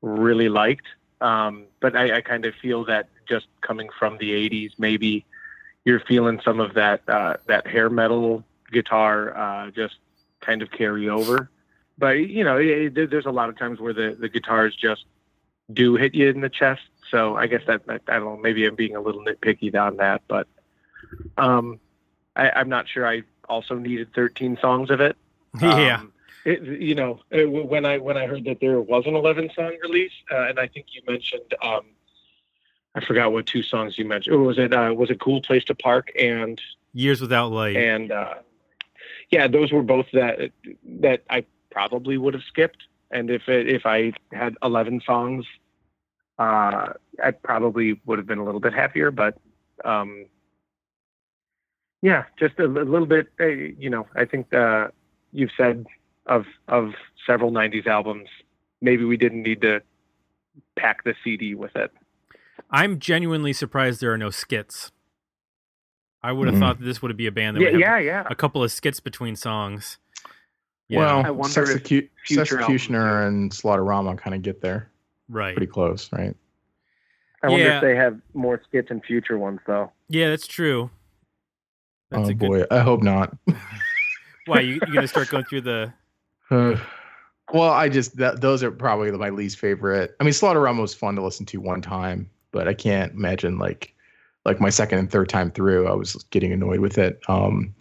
really 0.00 0.48
liked. 0.48 0.86
Um, 1.20 1.64
but 1.80 1.96
I, 1.96 2.18
I 2.18 2.20
kind 2.20 2.44
of 2.44 2.54
feel 2.54 2.84
that 2.84 3.08
just 3.28 3.46
coming 3.60 3.88
from 3.98 4.18
the 4.18 4.30
'80s, 4.30 4.72
maybe 4.78 5.24
you're 5.84 6.00
feeling 6.00 6.40
some 6.44 6.60
of 6.60 6.74
that 6.74 7.02
uh, 7.08 7.36
that 7.46 7.66
hair 7.66 7.90
metal 7.90 8.44
guitar 8.70 9.36
uh, 9.36 9.70
just 9.70 9.96
kind 10.40 10.62
of 10.62 10.70
carry 10.70 11.08
over. 11.08 11.50
But 11.96 12.18
you 12.18 12.44
know, 12.44 12.58
it, 12.58 12.96
it, 12.96 13.10
there's 13.10 13.26
a 13.26 13.30
lot 13.30 13.48
of 13.48 13.58
times 13.58 13.80
where 13.80 13.92
the 13.92 14.16
the 14.18 14.28
guitars 14.28 14.74
just 14.74 15.04
do 15.72 15.96
hit 15.96 16.14
you 16.14 16.28
in 16.28 16.40
the 16.40 16.48
chest. 16.48 16.82
So 17.10 17.36
I 17.36 17.46
guess 17.46 17.62
that, 17.66 17.86
that 17.86 18.02
I 18.08 18.14
don't 18.14 18.24
know. 18.24 18.36
Maybe 18.36 18.66
I'm 18.66 18.74
being 18.74 18.96
a 18.96 19.00
little 19.00 19.24
nitpicky 19.24 19.74
on 19.80 19.96
that, 19.96 20.22
but 20.28 20.46
um, 21.36 21.80
I, 22.36 22.50
I'm 22.50 22.68
not 22.68 22.88
sure. 22.88 23.06
I 23.06 23.22
also 23.48 23.74
needed 23.76 24.12
13 24.14 24.58
songs 24.60 24.90
of 24.90 25.00
it. 25.00 25.16
yeah. 25.60 26.00
Um, 26.00 26.12
it, 26.44 26.62
you 26.62 26.94
know, 26.94 27.20
it, 27.30 27.46
when 27.46 27.84
I 27.84 27.98
when 27.98 28.16
I 28.16 28.26
heard 28.26 28.44
that 28.44 28.60
there 28.60 28.80
was 28.80 29.06
an 29.06 29.14
11 29.14 29.50
song 29.54 29.76
release, 29.82 30.12
uh, 30.30 30.48
and 30.48 30.58
I 30.58 30.66
think 30.66 30.86
you 30.92 31.02
mentioned, 31.06 31.54
um, 31.62 31.82
I 32.98 33.06
forgot 33.06 33.32
what 33.32 33.46
two 33.46 33.62
songs 33.62 33.96
you 33.98 34.04
mentioned. 34.04 34.34
Or 34.34 34.40
was 34.40 34.58
it 34.58 34.72
uh, 34.72 34.92
was 34.96 35.10
it 35.10 35.20
"Cool 35.20 35.40
Place 35.40 35.64
to 35.64 35.74
Park" 35.74 36.10
and 36.18 36.60
Years 36.94 37.20
without 37.20 37.52
light. 37.52 37.76
and 37.76 38.10
uh, 38.10 38.34
yeah, 39.30 39.46
those 39.46 39.70
were 39.72 39.82
both 39.82 40.06
that 40.12 40.50
that 41.00 41.22
I 41.30 41.44
probably 41.70 42.18
would 42.18 42.34
have 42.34 42.42
skipped. 42.44 42.84
And 43.10 43.30
if 43.30 43.48
it, 43.48 43.68
if 43.68 43.86
I 43.86 44.12
had 44.32 44.54
11 44.62 45.00
songs, 45.06 45.46
uh, 46.38 46.92
I 47.24 47.30
probably 47.42 48.00
would 48.04 48.18
have 48.18 48.26
been 48.26 48.38
a 48.38 48.44
little 48.44 48.60
bit 48.60 48.74
happier. 48.74 49.10
But 49.10 49.38
um, 49.84 50.26
yeah, 52.02 52.24
just 52.38 52.58
a, 52.58 52.66
li- 52.66 52.82
little 52.82 53.06
bit. 53.06 53.28
uh, 53.40 53.46
You 53.46 53.90
know, 53.90 54.06
I 54.14 54.24
think 54.24 54.52
uh, 54.52 54.88
you've 55.32 55.52
said 55.56 55.86
of 56.26 56.46
of 56.66 56.94
several 57.26 57.52
'90s 57.52 57.86
albums, 57.86 58.28
maybe 58.80 59.04
we 59.04 59.16
didn't 59.16 59.42
need 59.42 59.60
to 59.62 59.82
pack 60.76 61.04
the 61.04 61.14
CD 61.22 61.54
with 61.54 61.76
it. 61.76 61.92
I'm 62.70 62.98
genuinely 62.98 63.52
surprised 63.52 64.00
there 64.00 64.12
are 64.12 64.18
no 64.18 64.30
skits. 64.30 64.90
I 66.22 66.32
would 66.32 66.48
have 66.48 66.56
Mhm. 66.56 66.60
thought 66.60 66.78
that 66.80 66.84
this 66.84 67.00
would 67.00 67.16
be 67.16 67.26
a 67.26 67.32
band 67.32 67.56
that 67.56 67.60
Yeah, 67.60 67.66
would 67.66 67.74
have 67.74 67.80
yeah, 67.80 67.98
yeah. 67.98 68.26
a 68.28 68.34
couple 68.34 68.62
of 68.62 68.72
skits 68.72 69.00
between 69.00 69.36
songs. 69.36 69.98
Yeah, 70.88 70.98
well 71.00 71.26
I 71.26 71.30
wonder 71.30 71.62
if 71.62 71.68
Sexecu- 71.84 72.08
future 72.26 72.56
Sexecutioner 72.56 73.26
and 73.28 73.50
slaughterama 73.52 74.16
kind 74.18 74.34
of 74.34 74.42
get 74.42 74.60
there 74.62 74.90
right. 75.28 75.54
pretty 75.54 75.70
close 75.70 76.10
right 76.12 76.34
I 77.42 77.48
wonder 77.50 77.66
if 77.70 77.80
they 77.82 77.94
have 77.94 78.18
more 78.34 78.60
skits 78.64 78.90
in 78.90 79.00
future 79.02 79.38
ones, 79.38 79.60
though. 79.66 79.92
Yeah, 80.08 80.30
that's 80.30 80.46
true. 80.48 80.90
That's 82.10 82.26
oh 82.26 82.30
a 82.30 82.34
good. 82.34 82.48
boy 82.48 82.64
i 82.70 82.80
hope 82.80 83.02
not 83.02 83.36
Why 84.46 84.60
you 84.60 84.74
you 84.86 84.94
gonna 84.94 85.06
start 85.06 85.28
going 85.28 85.44
through 85.44 85.60
the? 85.60 85.92
Uh, 86.50 86.76
well, 87.52 87.70
I 87.70 87.90
just 87.90 88.16
that, 88.16 88.40
those 88.40 88.62
are 88.62 88.70
probably 88.70 89.10
my 89.12 89.28
least 89.28 89.58
favorite. 89.58 90.16
I 90.18 90.24
mean, 90.24 90.32
Slaughterama 90.32 90.80
was 90.80 90.94
fun 90.94 91.16
to 91.16 91.22
listen 91.22 91.44
to 91.46 91.58
one 91.60 91.82
time, 91.82 92.30
but 92.52 92.68
I 92.68 92.74
can't 92.74 93.12
imagine 93.12 93.58
like 93.58 93.94
like 94.44 94.60
my 94.60 94.70
second 94.70 94.98
and 94.98 95.10
third 95.10 95.28
time 95.28 95.50
through, 95.50 95.86
I 95.86 95.94
was 95.94 96.14
getting 96.30 96.52
annoyed 96.52 96.80
with 96.80 96.96
it. 96.98 97.20
Um, 97.28 97.74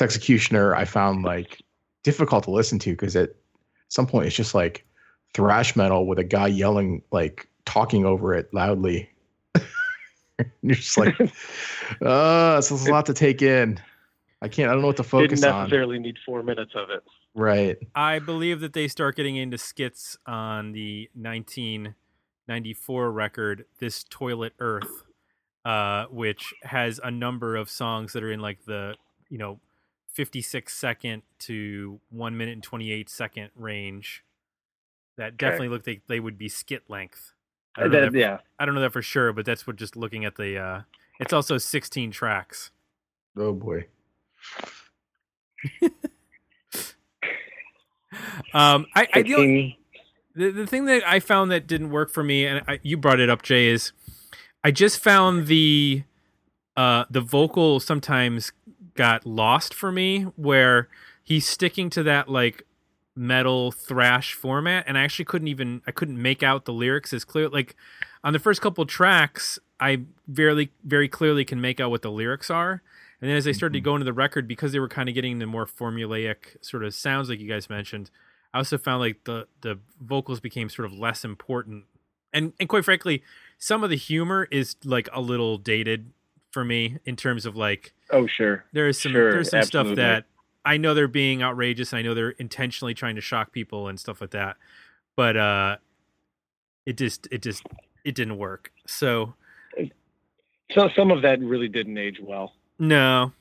Executioner, 0.00 0.74
I 0.74 0.84
found 0.84 1.24
like 1.24 1.62
difficult 2.02 2.44
to 2.44 2.50
listen 2.50 2.78
to 2.80 2.90
because 2.90 3.16
at 3.16 3.30
some 3.88 4.06
point 4.06 4.26
it's 4.26 4.36
just 4.36 4.54
like 4.54 4.84
thrash 5.34 5.76
metal 5.76 6.06
with 6.06 6.18
a 6.18 6.24
guy 6.24 6.46
yelling 6.46 7.02
like 7.10 7.48
talking 7.64 8.04
over 8.04 8.34
it 8.34 8.52
loudly. 8.52 9.08
You're 10.62 10.74
just 10.74 10.98
like, 10.98 11.18
uh, 12.02 12.60
so 12.60 12.74
there's 12.74 12.86
a 12.86 12.92
lot 12.92 13.06
to 13.06 13.14
take 13.14 13.42
in. 13.42 13.80
I 14.42 14.48
can't. 14.48 14.68
I 14.68 14.72
don't 14.72 14.82
know 14.82 14.88
what 14.88 14.96
to 14.98 15.04
focus 15.04 15.40
Didn't 15.40 15.54
on. 15.54 15.62
necessarily 15.64 15.98
need 15.98 16.18
four 16.26 16.42
minutes 16.42 16.72
of 16.74 16.90
it. 16.90 17.02
Right. 17.34 17.78
I 17.94 18.18
believe 18.18 18.60
that 18.60 18.72
they 18.72 18.88
start 18.88 19.16
getting 19.16 19.36
into 19.36 19.58
skits 19.58 20.16
on 20.26 20.72
the 20.72 21.08
1994 22.46 23.10
record, 23.12 23.64
"This 23.78 24.04
Toilet 24.04 24.52
Earth," 24.58 25.04
uh, 25.64 26.06
which 26.06 26.54
has 26.62 27.00
a 27.02 27.10
number 27.10 27.56
of 27.56 27.70
songs 27.70 28.12
that 28.12 28.22
are 28.22 28.30
in 28.32 28.40
like 28.40 28.64
the 28.66 28.96
you 29.28 29.38
know 29.38 29.60
56 30.12 30.72
second 30.72 31.22
to 31.40 32.00
one 32.10 32.36
minute 32.36 32.52
and 32.52 32.62
28 32.62 33.08
second 33.10 33.50
range. 33.56 34.24
That 35.16 35.36
definitely 35.36 35.68
look 35.68 35.86
like 35.86 36.02
they 36.06 36.20
would 36.20 36.36
be 36.38 36.48
skit 36.48 36.82
length. 36.88 37.32
I 37.76 37.82
don't, 37.82 37.92
know 37.92 38.00
That- 38.02 38.12
that, 38.12 38.18
yeah. 38.18 38.38
I 38.58 38.66
don't 38.66 38.74
know 38.74 38.80
that 38.82 38.92
for 38.92 39.02
sure, 39.02 39.32
but 39.32 39.44
that's 39.46 39.66
what 39.66 39.76
just 39.76 39.96
looking 39.96 40.24
at 40.24 40.36
the. 40.36 40.58
uh 40.58 40.82
It's 41.20 41.32
also 41.32 41.56
16 41.58 42.10
tracks. 42.10 42.70
Oh 43.36 43.52
boy. 43.52 43.86
Um, 48.52 48.86
I, 48.94 49.08
I 49.12 49.22
the, 49.22 49.34
only- 49.34 49.70
16 49.70 49.83
the 50.34 50.50
the 50.50 50.66
thing 50.66 50.84
that 50.86 51.06
I 51.06 51.20
found 51.20 51.50
that 51.50 51.66
didn't 51.66 51.90
work 51.90 52.10
for 52.10 52.22
me, 52.22 52.46
and 52.46 52.62
I, 52.66 52.80
you 52.82 52.96
brought 52.96 53.20
it 53.20 53.30
up, 53.30 53.42
Jay, 53.42 53.68
is 53.68 53.92
I 54.62 54.70
just 54.70 54.98
found 55.00 55.46
the 55.46 56.04
uh 56.76 57.04
the 57.10 57.20
vocal 57.20 57.80
sometimes 57.80 58.52
got 58.94 59.26
lost 59.26 59.74
for 59.74 59.92
me, 59.92 60.22
where 60.36 60.88
he's 61.22 61.46
sticking 61.46 61.90
to 61.90 62.02
that 62.02 62.28
like 62.28 62.66
metal 63.16 63.70
thrash 63.70 64.34
format, 64.34 64.84
and 64.86 64.98
I 64.98 65.02
actually 65.02 65.24
couldn't 65.26 65.48
even 65.48 65.82
I 65.86 65.92
couldn't 65.92 66.20
make 66.20 66.42
out 66.42 66.64
the 66.64 66.72
lyrics 66.72 67.12
as 67.12 67.24
clear. 67.24 67.48
Like 67.48 67.76
on 68.22 68.32
the 68.32 68.38
first 68.38 68.60
couple 68.60 68.84
tracks, 68.86 69.58
I 69.80 70.02
very 70.26 70.70
very 70.84 71.08
clearly 71.08 71.44
can 71.44 71.60
make 71.60 71.80
out 71.80 71.90
what 71.90 72.02
the 72.02 72.10
lyrics 72.10 72.50
are. 72.50 72.82
And 73.20 73.30
then 73.30 73.36
as 73.38 73.46
I 73.46 73.52
started 73.52 73.74
to 73.74 73.80
go 73.80 73.94
into 73.94 74.04
the 74.04 74.12
record, 74.12 74.46
because 74.46 74.72
they 74.72 74.78
were 74.78 74.88
kind 74.88 75.08
of 75.08 75.14
getting 75.14 75.38
the 75.38 75.46
more 75.46 75.64
formulaic 75.64 76.56
sort 76.60 76.84
of 76.84 76.94
sounds, 76.94 77.30
like 77.30 77.40
you 77.40 77.48
guys 77.48 77.70
mentioned, 77.70 78.10
I 78.54 78.58
also 78.58 78.78
found 78.78 79.00
like 79.00 79.24
the 79.24 79.46
the 79.60 79.78
vocals 80.00 80.40
became 80.40 80.68
sort 80.70 80.86
of 80.86 80.92
less 80.94 81.24
important, 81.24 81.84
and 82.32 82.52
and 82.58 82.68
quite 82.68 82.84
frankly, 82.84 83.22
some 83.58 83.84
of 83.84 83.90
the 83.90 83.96
humor 83.96 84.48
is 84.50 84.76
like 84.84 85.08
a 85.12 85.20
little 85.20 85.58
dated 85.58 86.12
for 86.52 86.64
me 86.64 86.98
in 87.04 87.16
terms 87.16 87.44
of 87.44 87.56
like 87.56 87.92
Oh, 88.10 88.26
sure. 88.28 88.64
there 88.72 88.86
is 88.86 88.98
some 89.00 89.10
Sure, 89.12 89.32
there's 89.32 89.50
some 89.50 89.58
absolutely. 89.58 89.94
stuff 89.94 89.96
that 89.96 90.24
I 90.64 90.76
know 90.76 90.94
they're 90.94 91.08
being 91.08 91.42
outrageous, 91.42 91.92
and 91.92 91.98
I 91.98 92.02
know 92.02 92.14
they're 92.14 92.30
intentionally 92.30 92.94
trying 92.94 93.16
to 93.16 93.20
shock 93.20 93.50
people 93.52 93.88
and 93.88 93.98
stuff 93.98 94.20
like 94.20 94.30
that, 94.30 94.56
but 95.16 95.36
uh, 95.36 95.76
it 96.86 96.96
just 96.96 97.26
it 97.32 97.42
just 97.42 97.64
it 98.04 98.14
didn't 98.14 98.38
work. 98.38 98.70
So 98.86 99.34
So 100.74 100.88
some 100.96 101.10
of 101.10 101.22
that 101.22 101.40
really 101.40 101.68
didn't 101.68 101.98
age 101.98 102.20
well. 102.22 102.52
No, 102.78 103.32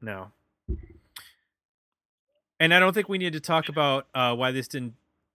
no. 0.00 0.30
And 2.60 2.72
I 2.72 2.78
don't 2.80 2.92
think 2.94 3.08
we 3.08 3.18
need 3.18 3.34
to 3.34 3.40
talk 3.40 3.68
about 3.68 4.06
uh, 4.14 4.34
why 4.34 4.50
this 4.50 4.68
didn't 4.68 4.94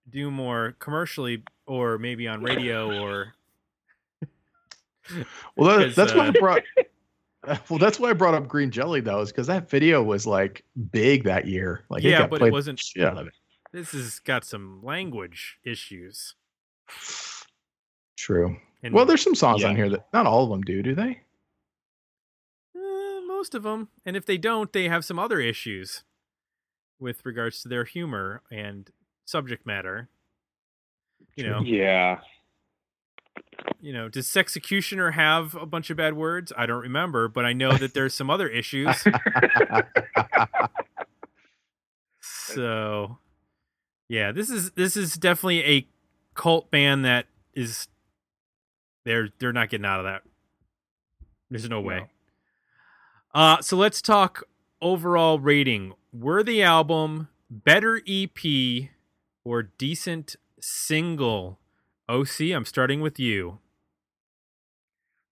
do 0.09 0.31
more 0.31 0.75
commercially 0.79 1.43
or 1.67 1.97
maybe 1.97 2.27
on 2.27 2.41
radio 2.43 2.99
or. 3.01 3.33
Well, 5.57 5.79
that, 5.79 5.95
that's 5.95 6.13
why 6.13 6.25
I 6.25 6.29
uh, 6.29 6.33
brought. 6.39 6.61
Well, 7.69 7.79
that's 7.79 7.99
why 7.99 8.11
I 8.11 8.13
brought 8.13 8.35
up 8.35 8.47
Green 8.47 8.69
Jelly 8.69 9.01
though, 9.01 9.19
is 9.21 9.31
because 9.31 9.47
that 9.47 9.67
video 9.67 10.03
was 10.03 10.27
like 10.27 10.63
big 10.91 11.23
that 11.23 11.47
year. 11.47 11.83
Like, 11.89 12.03
Yeah, 12.03 12.19
got 12.19 12.29
but 12.29 12.41
it 12.43 12.51
wasn't- 12.51 12.79
of 12.97 13.27
it. 13.27 13.33
This 13.73 13.91
has 13.93 14.19
got 14.19 14.45
some 14.45 14.79
language 14.83 15.57
issues. 15.63 16.35
True. 18.15 18.57
And 18.83 18.93
Well, 18.93 19.05
there's 19.05 19.23
some 19.23 19.33
songs 19.33 19.63
Yeah. 19.63 19.69
on 19.69 19.75
here 19.75 19.89
that 19.89 20.07
not 20.13 20.27
all 20.27 20.43
of 20.43 20.51
them 20.51 20.61
do, 20.61 20.83
do 20.83 20.93
they? 20.93 21.21
uh, 22.75 23.21
most 23.27 23.55
of 23.55 23.63
them, 23.63 23.89
and 24.05 24.15
if 24.15 24.25
they 24.25 24.37
don't, 24.37 24.71
they 24.71 24.87
have 24.87 25.03
some 25.03 25.17
other 25.17 25.39
issues 25.39 26.03
with 27.01 27.25
regards 27.25 27.61
to 27.63 27.67
their 27.67 27.83
humor 27.83 28.41
and 28.51 28.89
subject 29.25 29.65
matter. 29.65 30.07
You 31.35 31.49
know, 31.49 31.61
Yeah. 31.61 32.19
you 33.79 33.91
know, 33.93 34.07
does 34.09 34.27
Sexecutioner 34.27 35.13
have 35.13 35.55
a 35.55 35.65
bunch 35.65 35.89
of 35.89 35.97
bad 35.97 36.13
words? 36.15 36.53
I 36.55 36.65
don't 36.65 36.81
remember, 36.81 37.27
but 37.27 37.43
I 37.45 37.53
know 37.53 37.73
that 37.77 37.93
there's 37.93 38.13
some 38.13 38.29
other 38.29 38.47
issues. 38.47 38.95
So, 42.23 43.17
yeah, 44.09 44.31
this 44.31 44.49
is 44.49 44.71
this 44.71 44.95
is 44.97 45.15
definitely 45.15 45.63
a 45.63 45.87
cult 46.33 46.69
band 46.69 47.05
that 47.05 47.25
is 47.53 47.87
they're 49.05 49.29
they're 49.39 49.53
not 49.53 49.69
getting 49.69 49.85
out 49.85 49.99
of 49.99 50.05
that. 50.05 50.21
There's 51.49 51.69
no 51.69 51.81
way. 51.81 52.07
Uh 53.33 53.61
so 53.61 53.77
let's 53.77 54.01
talk 54.01 54.43
overall 54.81 55.39
rating. 55.39 55.93
Worthy 56.13 56.61
album, 56.61 57.29
better 57.49 58.01
EP, 58.07 58.89
or 59.43 59.63
decent 59.63 60.35
single. 60.59 61.59
OC, 62.09 62.51
I'm 62.53 62.65
starting 62.65 63.01
with 63.01 63.19
you. 63.19 63.59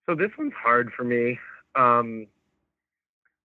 So 0.10 0.16
this 0.16 0.32
one's 0.38 0.54
hard 0.54 0.92
for 0.96 1.04
me. 1.04 1.38
Um, 1.76 2.28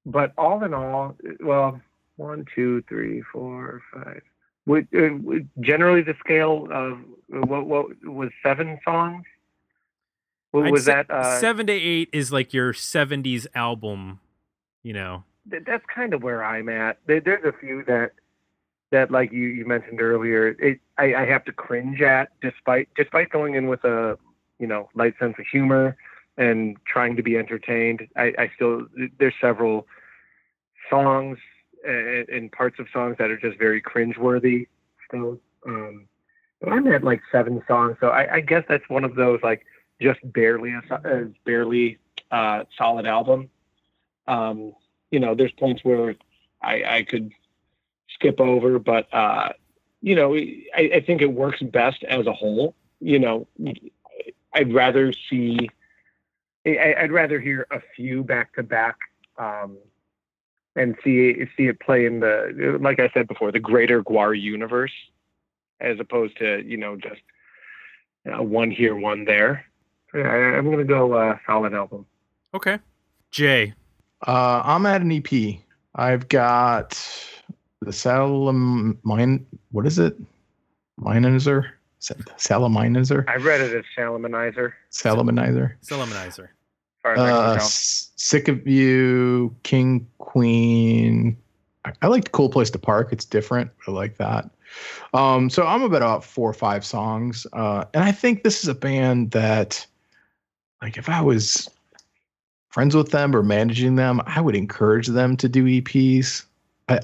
but 0.06 0.32
all 0.38 0.62
in 0.64 0.72
all, 0.72 1.16
well, 1.40 1.80
one, 2.16 2.44
two, 2.54 2.82
three, 2.88 3.22
four, 3.32 3.82
five. 3.92 4.22
Would, 4.66 4.88
uh, 4.96 5.14
would- 5.20 5.48
generally 5.60 6.02
the 6.02 6.14
scale 6.20 6.68
of 6.70 6.98
what 7.28 7.66
what 7.66 8.04
was 8.04 8.30
seven 8.42 8.78
songs? 8.84 9.24
What 10.52 10.70
was 10.70 10.84
that? 10.86 11.10
Uh, 11.10 11.38
seven 11.40 11.66
to 11.66 11.72
eight 11.72 12.08
is 12.12 12.32
like 12.32 12.54
your 12.54 12.72
70s 12.72 13.46
album, 13.54 14.20
you 14.82 14.92
know. 14.92 15.24
Th- 15.50 15.64
that's 15.66 15.84
kind 15.94 16.14
of 16.14 16.22
where 16.22 16.44
I'm 16.44 16.68
at. 16.68 16.98
There, 17.06 17.20
there's 17.20 17.44
a 17.44 17.58
few 17.58 17.84
that 17.86 18.12
that 18.90 19.10
like 19.10 19.32
you, 19.32 19.46
you 19.46 19.66
mentioned 19.66 20.00
earlier, 20.00 20.48
it 20.58 20.80
I, 20.98 21.14
I 21.14 21.26
have 21.26 21.44
to 21.46 21.52
cringe 21.52 22.00
at 22.00 22.28
despite 22.40 22.88
despite 22.96 23.30
going 23.30 23.54
in 23.54 23.68
with 23.68 23.84
a 23.84 24.18
you 24.58 24.66
know 24.66 24.88
light 24.94 25.14
sense 25.18 25.34
of 25.38 25.46
humor 25.50 25.96
and 26.36 26.76
trying 26.86 27.16
to 27.16 27.22
be 27.22 27.36
entertained. 27.36 28.06
I, 28.16 28.32
I 28.38 28.50
still 28.54 28.86
there's 29.18 29.34
several 29.40 29.86
songs 30.90 31.38
and, 31.86 32.28
and 32.28 32.52
parts 32.52 32.78
of 32.78 32.86
songs 32.92 33.16
that 33.18 33.30
are 33.30 33.38
just 33.38 33.58
very 33.58 33.82
cringeworthy 33.82 34.66
still. 35.08 35.40
Um, 35.66 36.06
but 36.60 36.72
I'm 36.72 36.86
at 36.88 37.04
like 37.04 37.20
seven 37.30 37.62
songs, 37.66 37.96
so 38.00 38.08
I, 38.08 38.36
I 38.36 38.40
guess 38.40 38.64
that's 38.68 38.88
one 38.88 39.04
of 39.04 39.16
those 39.16 39.40
like 39.42 39.66
just 40.00 40.20
barely 40.32 40.72
a 40.72 40.94
uh, 40.94 41.24
barely 41.44 41.98
uh, 42.30 42.64
solid 42.76 43.06
album. 43.06 43.50
Um, 44.26 44.72
you 45.14 45.20
know, 45.20 45.36
there's 45.36 45.52
points 45.52 45.84
where 45.84 46.16
I, 46.60 46.82
I 46.96 47.02
could 47.04 47.30
skip 48.08 48.40
over, 48.40 48.80
but 48.80 49.06
uh, 49.14 49.50
you 50.02 50.16
know, 50.16 50.34
I, 50.34 50.90
I 50.96 51.04
think 51.06 51.22
it 51.22 51.32
works 51.32 51.62
best 51.62 52.02
as 52.02 52.26
a 52.26 52.32
whole. 52.32 52.74
You 52.98 53.20
know, 53.20 53.46
I'd 54.52 54.74
rather 54.74 55.12
see, 55.12 55.70
I, 56.66 56.96
I'd 56.98 57.12
rather 57.12 57.38
hear 57.38 57.68
a 57.70 57.80
few 57.94 58.24
back 58.24 58.56
to 58.56 58.64
back, 58.64 58.96
um, 59.38 59.76
and 60.74 60.96
see 61.04 61.46
see 61.56 61.68
it 61.68 61.78
play 61.78 62.06
in 62.06 62.18
the, 62.18 62.76
like 62.80 62.98
I 62.98 63.08
said 63.14 63.28
before, 63.28 63.52
the 63.52 63.60
greater 63.60 64.02
Gwar 64.02 64.34
universe, 64.34 64.94
as 65.78 66.00
opposed 66.00 66.36
to 66.38 66.60
you 66.66 66.76
know 66.76 66.96
just 66.96 67.22
uh, 68.26 68.42
one 68.42 68.72
here, 68.72 68.96
one 68.96 69.26
there. 69.26 69.64
Yeah, 70.12 70.22
I, 70.22 70.56
I'm 70.58 70.68
gonna 70.72 70.82
go 70.82 71.12
uh, 71.12 71.38
solid 71.46 71.72
album. 71.72 72.04
Okay. 72.52 72.80
Jay. 73.30 73.74
Uh, 74.26 74.62
I'm 74.64 74.86
at 74.86 75.02
an 75.02 75.12
EP. 75.12 75.58
I've 75.94 76.28
got 76.28 76.90
the 77.80 77.90
Salamine. 77.90 79.44
What 79.70 79.86
is 79.86 79.98
it? 79.98 80.16
Minonizer? 81.00 81.70
Salaminizer? 82.00 83.24
I 83.28 83.36
read 83.36 83.60
it 83.60 83.74
as 83.74 83.84
Salaminizer. 83.96 84.72
Salaminizer? 84.90 85.72
Solomonizer. 85.84 86.44
As 86.44 87.02
far 87.02 87.12
as 87.14 87.20
I 87.20 87.30
can 87.30 87.56
Uh, 87.56 87.58
Sick 87.60 88.48
of 88.48 88.66
You, 88.66 89.54
King 89.62 90.06
Queen. 90.18 91.36
I, 91.84 91.92
I 92.02 92.06
like 92.08 92.32
Cool 92.32 92.48
Place 92.48 92.70
to 92.70 92.78
Park. 92.78 93.12
It's 93.12 93.24
different. 93.24 93.70
I 93.86 93.90
like 93.90 94.16
that. 94.16 94.48
Um, 95.12 95.48
so 95.50 95.66
I'm 95.66 95.82
about 95.82 96.24
four 96.24 96.48
or 96.48 96.54
five 96.54 96.84
songs. 96.84 97.46
Uh, 97.52 97.84
and 97.94 98.02
I 98.02 98.12
think 98.12 98.42
this 98.42 98.62
is 98.62 98.68
a 98.68 98.74
band 98.74 99.30
that, 99.32 99.86
like, 100.82 100.96
if 100.96 101.08
I 101.08 101.20
was 101.20 101.68
friends 102.74 102.96
with 102.96 103.12
them 103.12 103.36
or 103.36 103.42
managing 103.44 103.94
them, 103.94 104.20
I 104.26 104.40
would 104.40 104.56
encourage 104.56 105.06
them 105.06 105.36
to 105.36 105.48
do 105.48 105.64
EPs. 105.64 106.44
I 106.88 106.98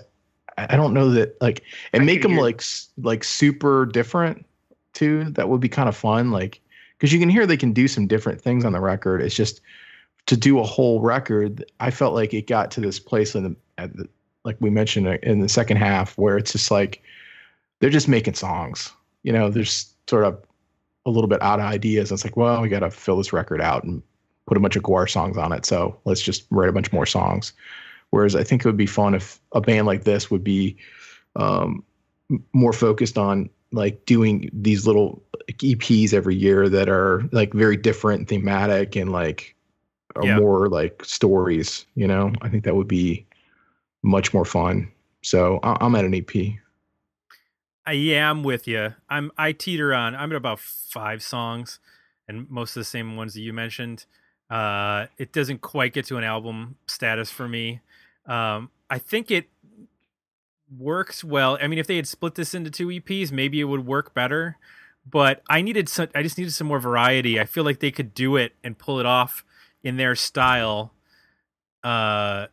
I 0.59 0.75
don't 0.77 0.93
know 0.93 1.11
that 1.11 1.41
like 1.41 1.63
and 1.93 2.03
I 2.03 2.05
make 2.05 2.23
them 2.23 2.33
hear- 2.33 2.43
like 2.43 2.61
like 2.99 3.23
super 3.23 3.87
different 3.87 4.45
too. 4.95 5.25
That 5.31 5.49
would 5.49 5.61
be 5.61 5.69
kind 5.69 5.89
of 5.89 5.97
fun. 5.97 6.33
Like 6.33 6.61
because 6.99 7.13
you 7.13 7.21
can 7.21 7.29
hear 7.29 7.47
they 7.47 7.57
can 7.57 7.73
do 7.73 7.87
some 7.87 8.09
different 8.09 8.43
things 8.43 8.65
on 8.65 8.73
the 8.73 8.81
record. 8.81 9.23
It's 9.23 9.37
just 9.37 9.61
to 10.27 10.37
do 10.37 10.59
a 10.59 10.65
whole 10.65 11.01
record. 11.01 11.65
I 11.79 11.93
felt 11.93 12.15
like 12.15 12.35
it 12.35 12.49
got 12.49 12.73
to 12.73 12.81
this 12.81 12.99
place 12.99 13.37
in 13.37 13.45
the, 13.45 13.57
at 13.79 13.97
the 13.97 14.09
like 14.45 14.57
we 14.59 14.71
mentioned 14.71 15.07
uh, 15.07 15.19
in 15.23 15.39
the 15.39 15.49
second 15.49 15.77
half 15.77 16.19
where 16.19 16.37
it's 16.37 16.51
just 16.51 16.73
like 16.73 17.01
they're 17.79 17.91
just 17.91 18.09
making 18.09 18.35
songs. 18.35 18.91
You 19.23 19.33
know, 19.33 19.51
there's 19.51 19.95
sort 20.09 20.25
of 20.25 20.43
a 21.07 21.11
little 21.11 21.29
bit 21.29 21.41
out 21.43 21.61
of 21.61 21.67
ideas. 21.67 22.11
It's 22.11 22.25
like, 22.25 22.37
well, 22.37 22.61
we 22.61 22.69
got 22.69 22.81
to 22.81 22.91
fill 22.91 23.19
this 23.19 23.33
record 23.33 23.61
out 23.61 23.85
and 23.85 24.03
put 24.51 24.57
a 24.57 24.61
bunch 24.61 24.75
of 24.75 24.83
Gwar 24.83 25.09
songs 25.09 25.39
on 25.39 25.53
it. 25.53 25.65
So 25.65 25.97
let's 26.07 26.21
just 26.21 26.45
write 26.51 26.69
a 26.69 26.73
bunch 26.73 26.93
more 26.93 27.07
songs. 27.07 27.53
Whereas 28.11 28.35
I 28.35 28.43
think 28.43 28.65
it 28.65 28.69
would 28.69 28.77
be 28.77 28.85
fun 28.87 29.15
if 29.15 29.41
a 29.53 29.61
band 29.61 29.87
like 29.87 30.03
this 30.03 30.29
would 30.29 30.43
be 30.43 30.77
um, 31.37 31.85
more 32.53 32.73
focused 32.73 33.17
on 33.17 33.49
like 33.71 34.05
doing 34.07 34.51
these 34.53 34.89
little 34.89 35.23
EPs 35.49 36.13
every 36.13 36.35
year 36.35 36.69
that 36.69 36.89
are 36.89 37.23
like 37.31 37.53
very 37.53 37.77
different, 37.77 38.27
thematic, 38.29 38.97
and 38.97 39.13
like 39.13 39.55
are 40.17 40.27
Yeah. 40.27 40.41
more 40.41 40.69
like 40.69 41.05
stories. 41.05 41.87
You 41.95 42.09
know, 42.09 42.33
I 42.43 42.49
think 42.49 42.65
that 42.65 42.75
would 42.75 42.89
be 42.89 43.25
much 44.03 44.35
more 44.35 44.45
fun. 44.45 44.91
So 45.23 45.61
I- 45.63 45.77
I'm 45.81 45.95
at 45.95 46.05
an 46.05 46.13
EP. 46.15 46.59
Yeah, 47.93 48.29
I'm 48.29 48.43
with 48.43 48.67
you. 48.67 48.95
I'm 49.09 49.31
I 49.39 49.53
teeter 49.53 49.95
on. 49.95 50.17
I'm 50.17 50.33
at 50.33 50.37
about 50.37 50.59
five 50.59 51.23
songs, 51.23 51.79
and 52.29 52.51
most 52.51 52.77
of 52.77 52.81
the 52.81 52.85
same 52.85 53.17
ones 53.17 53.35
that 53.35 53.41
you 53.41 53.53
mentioned. 53.53 54.07
Uh, 54.51 55.07
it 55.17 55.33
doesn't 55.33 55.61
quite 55.61 55.93
get 55.93 56.07
to 56.07 56.17
an 56.17 56.25
album 56.25 56.77
status 56.87 57.31
for 57.31 57.49
me. 57.49 57.81
Um, 58.27 58.71
I 58.91 58.99
think 58.99 59.31
it 59.31 59.49
works 60.77 61.23
well. 61.23 61.57
I 61.61 61.69
mean, 61.69 61.79
if 61.79 61.87
they 61.87 61.97
had 61.97 62.09
split 62.09 62.35
this 62.35 62.55
into 62.55 62.71
two 62.71 62.89
EPs, 62.89 63.31
maybe 63.31 63.61
it 63.61 63.65
would 63.65 63.87
work 63.87 64.13
better. 64.13 64.57
But 65.09 65.43
I 65.49 65.63
needed 65.63 65.89
some. 65.89 66.09
I 66.15 66.23
just 66.23 66.37
needed 66.37 66.53
some 66.53 66.67
more 66.67 66.79
variety. 66.79 67.41
I 67.41 67.45
feel 67.45 67.65
like 67.65 67.81
they 67.81 67.91
could 67.91 68.13
do 68.13 68.37
it 68.37 68.53
and 68.63 68.77
pull 68.77 69.01
it 69.01 69.07
off 69.07 69.45
in 69.83 69.97
their 69.97 70.15
style. 70.15 70.93
Uh, 71.83 72.47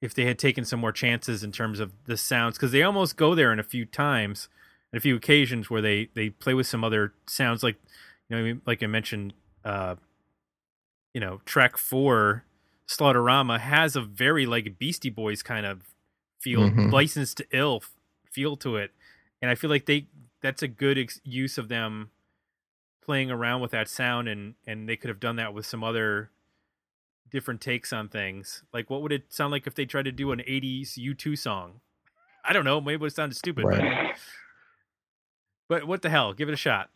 if 0.00 0.14
they 0.14 0.24
had 0.24 0.38
taken 0.38 0.64
some 0.64 0.80
more 0.80 0.92
chances 0.92 1.42
in 1.42 1.52
terms 1.52 1.80
of 1.80 1.92
the 2.06 2.16
sounds, 2.16 2.56
because 2.56 2.72
they 2.72 2.82
almost 2.82 3.16
go 3.16 3.34
there 3.34 3.52
in 3.52 3.58
a 3.58 3.64
few 3.64 3.84
times, 3.84 4.48
in 4.92 4.96
a 4.96 5.00
few 5.00 5.16
occasions 5.16 5.68
where 5.68 5.82
they 5.82 6.08
they 6.14 6.30
play 6.30 6.54
with 6.54 6.66
some 6.66 6.84
other 6.84 7.12
sounds, 7.26 7.62
like 7.62 7.76
you 8.28 8.36
know, 8.36 8.60
like 8.66 8.82
I 8.82 8.86
mentioned, 8.86 9.34
uh, 9.64 9.96
you 11.14 11.20
know, 11.20 11.40
track 11.44 11.76
four, 11.76 12.44
Slaughterama 12.88 13.60
has 13.60 13.96
a 13.96 14.00
very 14.02 14.46
like 14.46 14.78
Beastie 14.78 15.10
Boys 15.10 15.42
kind 15.42 15.64
of 15.66 15.82
feel, 16.40 16.62
Mhm. 16.70 16.92
licensed 16.92 17.36
to 17.38 17.46
ill 17.52 17.82
feel 18.30 18.56
to 18.58 18.76
it, 18.76 18.92
and 19.42 19.50
I 19.50 19.54
feel 19.54 19.70
like 19.70 19.86
they 19.86 20.06
that's 20.40 20.62
a 20.62 20.68
good 20.68 20.96
ex- 20.98 21.20
use 21.24 21.58
of 21.58 21.68
them 21.68 22.10
playing 23.02 23.30
around 23.30 23.60
with 23.60 23.70
that 23.72 23.88
sound, 23.88 24.28
and 24.28 24.54
and 24.66 24.88
they 24.88 24.96
could 24.96 25.08
have 25.08 25.20
done 25.20 25.36
that 25.36 25.52
with 25.54 25.66
some 25.66 25.82
other 25.84 26.30
different 27.30 27.60
takes 27.60 27.92
on 27.92 28.08
things. 28.08 28.62
Like, 28.72 28.88
what 28.90 29.02
would 29.02 29.12
it 29.12 29.32
sound 29.32 29.50
like 29.52 29.66
if 29.66 29.74
they 29.74 29.84
tried 29.86 30.04
to 30.06 30.12
do 30.12 30.32
an 30.32 30.40
'80s 30.46 30.96
U2 30.96 31.36
song? 31.36 31.80
I 32.44 32.52
don't 32.52 32.64
know. 32.64 32.80
Maybe 32.80 32.94
it 32.94 33.00
would 33.02 33.12
sound 33.12 33.36
stupid, 33.36 33.64
but 33.64 34.16
but 35.68 35.84
what 35.86 36.02
the 36.02 36.10
hell? 36.10 36.32
Give 36.32 36.48
it 36.48 36.52
a 36.54 36.56
shot. 36.56 36.90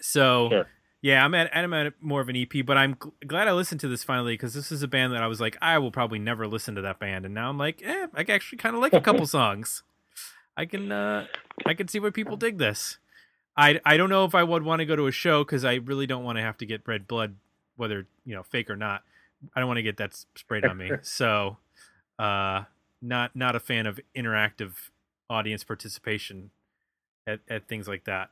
So 0.00 0.48
Sure. 0.50 0.68
Yeah, 1.02 1.24
I'm 1.24 1.34
at 1.34 1.54
I'm 1.54 1.72
at 1.74 1.94
more 2.00 2.20
of 2.20 2.28
an 2.28 2.36
EP, 2.36 2.64
but 2.64 2.78
I'm 2.78 2.94
gl- 2.94 3.12
glad 3.26 3.48
I 3.48 3.52
listened 3.52 3.80
to 3.80 3.88
this 3.88 4.04
finally 4.04 4.34
because 4.34 4.54
this 4.54 4.70
is 4.70 4.84
a 4.84 4.88
band 4.88 5.12
that 5.12 5.22
I 5.22 5.26
was 5.26 5.40
like, 5.40 5.56
I 5.60 5.76
will 5.78 5.90
probably 5.90 6.20
never 6.20 6.46
listen 6.46 6.76
to 6.76 6.82
that 6.82 7.00
band, 7.00 7.24
and 7.24 7.34
now 7.34 7.48
I'm 7.50 7.58
like, 7.58 7.82
eh, 7.84 8.06
I 8.14 8.24
actually 8.28 8.58
kind 8.58 8.76
of 8.76 8.80
like 8.80 8.92
a 8.92 9.00
couple 9.00 9.26
songs. 9.38 9.82
I 10.56 10.64
can 10.64 10.92
uh 10.92 11.26
I 11.66 11.74
can 11.74 11.88
see 11.88 11.98
why 11.98 12.10
people 12.10 12.36
dig 12.36 12.58
this. 12.58 12.98
I 13.56 13.80
I 13.84 13.96
don't 13.96 14.10
know 14.10 14.24
if 14.24 14.34
I 14.34 14.44
would 14.44 14.62
want 14.62 14.78
to 14.78 14.86
go 14.86 14.94
to 14.94 15.08
a 15.08 15.12
show 15.12 15.42
because 15.42 15.64
I 15.64 15.74
really 15.74 16.06
don't 16.06 16.22
want 16.22 16.38
to 16.38 16.42
have 16.42 16.56
to 16.58 16.66
get 16.66 16.82
red 16.86 17.08
blood, 17.08 17.34
whether 17.76 18.06
you 18.24 18.36
know 18.36 18.44
fake 18.44 18.70
or 18.70 18.76
not. 18.76 19.02
I 19.56 19.60
don't 19.60 19.66
want 19.66 19.78
to 19.78 19.82
get 19.82 19.96
that 19.96 20.14
sprayed 20.36 20.64
on 20.64 20.76
me. 20.76 20.92
So, 21.02 21.56
uh, 22.16 22.62
not 23.00 23.34
not 23.34 23.56
a 23.56 23.60
fan 23.60 23.86
of 23.86 23.98
interactive 24.16 24.72
audience 25.28 25.64
participation 25.64 26.50
at, 27.26 27.40
at 27.48 27.66
things 27.66 27.88
like 27.88 28.04
that. 28.04 28.30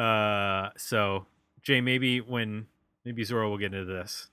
Uh, 0.00 0.70
so 0.78 1.26
Jay, 1.68 1.82
maybe 1.82 2.22
when 2.22 2.66
maybe 3.04 3.22
Zora 3.24 3.46
will 3.46 3.58
get 3.58 3.74
into 3.74 3.84
this. 3.84 4.28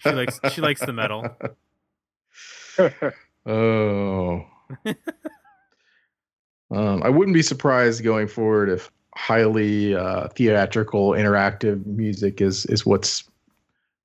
She 0.00 0.10
likes 0.10 0.40
she 0.52 0.60
likes 0.60 0.80
the 0.84 0.92
metal. 0.92 1.24
Oh. 3.46 4.46
um, 6.70 7.02
I 7.02 7.10
wouldn't 7.10 7.34
be 7.34 7.42
surprised 7.42 8.02
going 8.02 8.26
forward 8.26 8.70
if 8.70 8.90
highly 9.14 9.94
uh, 9.94 10.28
theatrical, 10.28 11.10
interactive 11.10 11.84
music 11.84 12.40
is 12.40 12.64
is 12.66 12.86
what's 12.86 13.24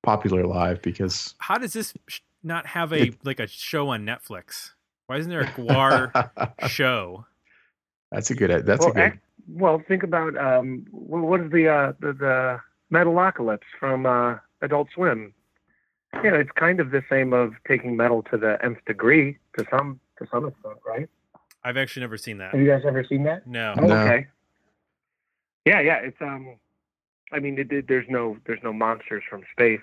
popular 0.02 0.46
live 0.46 0.82
because 0.82 1.34
How 1.38 1.56
does 1.56 1.72
this 1.72 1.94
sh- 2.06 2.20
not 2.42 2.66
have 2.66 2.92
a 2.92 3.06
It- 3.06 3.24
like 3.24 3.40
a 3.40 3.46
show 3.46 3.88
on 3.88 4.04
Netflix? 4.04 4.72
Why 5.06 5.16
isn't 5.16 5.30
there 5.30 5.40
a 5.40 5.46
Gwar 5.46 6.68
show? 6.68 7.24
that's 8.12 8.30
a 8.30 8.34
good. 8.34 8.66
That's 8.66 8.84
well, 8.84 8.90
a 8.90 9.10
good. 9.10 9.20
Ac- 9.50 9.58
well, 9.58 9.82
think 9.86 10.02
about 10.02 10.36
um, 10.36 10.86
wh- 10.90 11.10
what 11.24 11.40
is 11.40 11.50
the 11.50 11.68
uh, 11.68 11.92
the, 12.00 12.12
the 12.12 12.60
Metalocalypse 12.92 13.60
from 13.78 14.06
uh, 14.06 14.36
Adult 14.62 14.88
Swim? 14.94 15.32
Yeah, 16.24 16.34
it's 16.34 16.50
kind 16.56 16.80
of 16.80 16.90
the 16.90 17.02
same 17.08 17.32
of 17.32 17.52
taking 17.68 17.96
metal 17.96 18.22
to 18.30 18.36
the 18.36 18.58
nth 18.64 18.84
degree 18.86 19.38
to 19.56 19.64
some 19.70 20.00
to 20.18 20.26
some 20.30 20.46
extent, 20.48 20.76
right? 20.86 21.08
I've 21.62 21.76
actually 21.76 22.00
never 22.00 22.16
seen 22.16 22.38
that. 22.38 22.52
Have 22.52 22.60
you 22.60 22.66
guys 22.68 22.82
ever 22.86 23.04
seen 23.04 23.22
that? 23.24 23.46
No. 23.46 23.74
Oh, 23.78 23.86
No. 23.86 23.94
okay. 24.02 24.26
Yeah, 25.66 25.80
yeah. 25.80 25.96
It's 25.98 26.16
um, 26.20 26.56
I 27.32 27.38
mean, 27.38 27.58
it, 27.58 27.70
it, 27.70 27.86
there's 27.86 28.06
no 28.08 28.36
there's 28.46 28.60
no 28.64 28.72
monsters 28.72 29.22
from 29.28 29.42
space, 29.52 29.80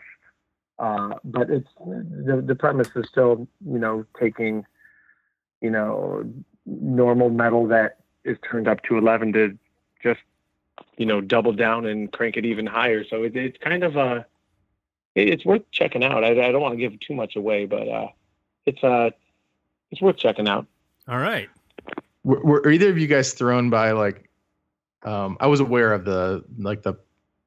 uh, 0.79 1.13
but 1.23 1.49
it's 1.49 1.67
the 1.79 2.43
the 2.45 2.55
premise 2.55 2.89
is 2.95 3.05
still 3.09 3.47
you 3.65 3.79
know 3.79 4.05
taking, 4.19 4.65
you 5.61 5.69
know, 5.69 6.25
normal 6.65 7.29
metal 7.29 7.67
that 7.67 7.99
is 8.27 8.37
turned 8.49 8.67
up 8.67 8.83
to 8.83 8.97
eleven 8.97 9.33
to 9.33 9.57
just 10.03 10.19
you 10.97 11.05
know 11.05 11.21
double 11.21 11.53
down 11.53 11.85
and 11.85 12.11
crank 12.11 12.37
it 12.37 12.45
even 12.45 12.65
higher. 12.65 13.03
So 13.03 13.23
it, 13.23 13.35
it's 13.35 13.57
kind 13.57 13.83
of 13.83 13.97
uh, 13.97 14.23
it, 15.15 15.29
it's 15.29 15.45
worth 15.45 15.63
checking 15.71 16.03
out. 16.03 16.23
I, 16.23 16.31
I 16.31 16.51
don't 16.51 16.61
want 16.61 16.73
to 16.73 16.77
give 16.77 16.99
too 16.99 17.13
much 17.13 17.35
away, 17.35 17.65
but 17.65 17.87
uh, 17.87 18.07
it's 18.65 18.83
uh, 18.83 19.09
it's 19.91 20.01
worth 20.01 20.17
checking 20.17 20.47
out. 20.47 20.65
All 21.07 21.19
right. 21.19 21.49
Were, 22.23 22.43
were 22.43 22.69
either 22.69 22.89
of 22.89 22.97
you 22.97 23.07
guys 23.07 23.33
thrown 23.33 23.69
by 23.69 23.91
like? 23.91 24.29
Um, 25.03 25.37
I 25.39 25.47
was 25.47 25.59
aware 25.59 25.93
of 25.93 26.05
the 26.05 26.43
like 26.57 26.83
the 26.83 26.95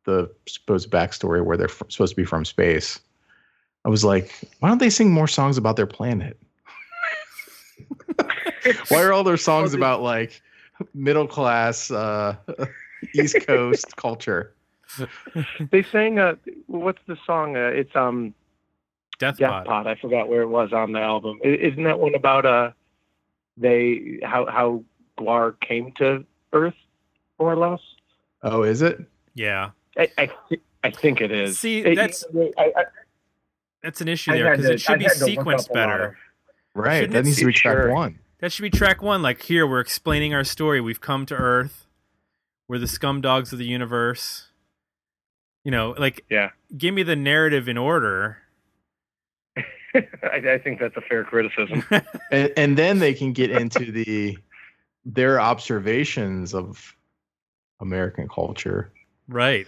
the 0.05 0.31
supposed 0.47 0.91
backstory 0.91 1.45
where 1.45 1.57
they're 1.57 1.69
f- 1.69 1.83
supposed 1.89 2.13
to 2.13 2.17
be 2.17 2.25
from 2.25 2.45
space. 2.45 3.01
I 3.85 3.89
was 3.89 4.05
like, 4.05 4.33
why 4.61 4.69
don't 4.69 4.79
they 4.79 4.91
sing 4.91 5.11
more 5.11 5.29
songs 5.29 5.57
about 5.57 5.77
their 5.77 5.87
planet? 5.87 6.39
why 8.89 9.03
are 9.03 9.13
all 9.13 9.25
their 9.25 9.37
songs 9.37 9.75
about 9.75 10.03
like 10.03 10.41
middle 10.95 11.27
class 11.27 11.91
uh, 11.91 12.37
East 13.15 13.37
Coast 13.47 13.97
culture? 13.97 14.53
They 15.71 15.83
sang 15.85 16.19
uh, 16.19 16.35
what's 16.67 16.99
the 17.07 17.17
song? 17.27 17.57
Uh, 17.57 17.61
it's 17.73 17.95
um. 17.95 18.35
Death 19.19 19.37
Death 19.37 19.51
Pod. 19.51 19.67
Pod. 19.67 19.87
I 19.87 19.95
forgot 19.97 20.29
where 20.29 20.41
it 20.43 20.49
was 20.49 20.73
on 20.73 20.93
the 20.93 21.01
album. 21.01 21.39
I- 21.45 21.49
Isn't 21.49 21.85
that 21.85 21.99
one 22.01 22.15
about 22.15 22.47
uh 22.47 22.71
they 23.59 24.19
how 24.23 24.47
how 24.47 24.83
Gwar 25.19 25.59
came 25.61 25.93
to 25.99 26.25
Earth, 26.55 26.75
more 27.39 27.53
or 27.53 27.57
less? 27.57 27.81
Oh, 28.43 28.63
is 28.63 28.81
it? 28.83 28.99
Yeah. 29.35 29.71
I 29.99 30.09
I, 30.17 30.31
thi- 30.49 30.61
I 30.83 30.91
think 30.91 31.21
it 31.21 31.31
is. 31.31 31.59
See, 31.59 31.81
It- 31.81 31.97
that's- 31.97 32.25
I, 32.59 32.73
I, 32.77 32.85
That's 33.83 34.01
an 34.01 34.09
issue 34.09 34.33
there 34.33 34.51
because 34.57 34.67
it 34.71 34.81
should 34.81 34.95
I 34.95 34.97
be 34.97 35.05
had 35.05 35.13
to 35.19 35.27
look 35.27 35.39
sequenced 35.39 35.65
up 35.65 35.71
a 35.71 35.73
lot 35.73 35.75
better. 35.75 36.19
Right. 36.75 36.97
Shouldn't 37.01 37.13
that 37.13 37.25
needs 37.27 37.37
to 37.37 37.45
be- 37.45 37.53
be 37.53 37.59
track 37.59 37.77
Sure. 37.77 37.93
one. 37.93 38.19
That 38.41 38.53
should 38.53 38.63
be 38.63 38.71
track 38.71 39.03
one. 39.03 39.23
Like 39.23 39.43
here, 39.43 39.67
we're 39.67 39.81
explaining 39.81 40.35
our 40.35 40.45
story. 40.45 40.81
We've 40.81 41.01
come 41.01 41.27
to 41.27 41.35
Earth. 41.35 41.87
We're 42.69 42.79
the 42.79 42.89
scum 42.89 43.21
dogs 43.21 43.53
of 43.53 43.59
the 43.59 43.67
universe. 43.67 44.49
You 45.65 45.71
know, 45.71 45.95
like 45.99 46.25
Yeah, 46.31 46.51
give 46.77 46.95
me 46.95 47.03
the 47.03 47.17
narrative 47.17 47.69
in 47.69 47.77
order. 47.77 48.39
I, 49.95 50.53
I 50.55 50.59
think 50.59 50.81
that's 50.81 50.97
a 50.97 51.03
fair 51.03 51.25
criticism. 51.25 51.85
And, 52.33 52.53
and 52.57 52.79
then 52.79 53.01
they 53.01 53.13
can 53.13 53.33
get 53.33 53.51
into 53.51 53.91
the 53.91 54.39
their 55.05 55.41
observations 55.41 56.55
of 56.55 56.95
American 57.81 58.29
culture 58.29 58.93
right. 59.27 59.67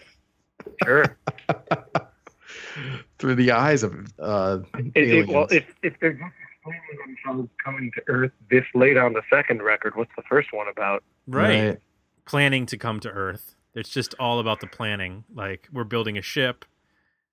Sure. 0.85 1.19
through 3.19 3.35
the 3.35 3.51
eyes 3.51 3.83
of 3.83 4.13
uh, 4.21 4.61
It, 4.95 5.09
it, 5.09 5.29
well, 5.29 5.49
if 5.51 5.65
if 5.83 5.99
they're 6.01 6.33
just 6.65 6.77
explaining 6.77 7.17
themselves 7.25 7.51
coming 7.65 7.91
to 7.95 8.03
Earth 8.09 8.33
this 8.51 8.65
late 8.75 8.97
on 8.97 9.13
the 9.13 9.23
second 9.31 9.63
record, 9.63 9.97
what's 9.97 10.11
the 10.17 10.23
first 10.29 10.53
one 10.53 10.69
about? 10.69 11.03
right. 11.27 11.79
Planning 12.25 12.67
to 12.67 12.77
come 12.79 13.01
to 13.01 13.09
Earth. 13.11 13.57
It's 13.75 13.89
just 13.91 14.15
all 14.21 14.39
about 14.39 14.61
the 14.61 14.69
planning. 14.69 15.25
Like 15.35 15.69
we're 15.73 15.83
building 15.83 16.17
a 16.17 16.23
ship. 16.23 16.65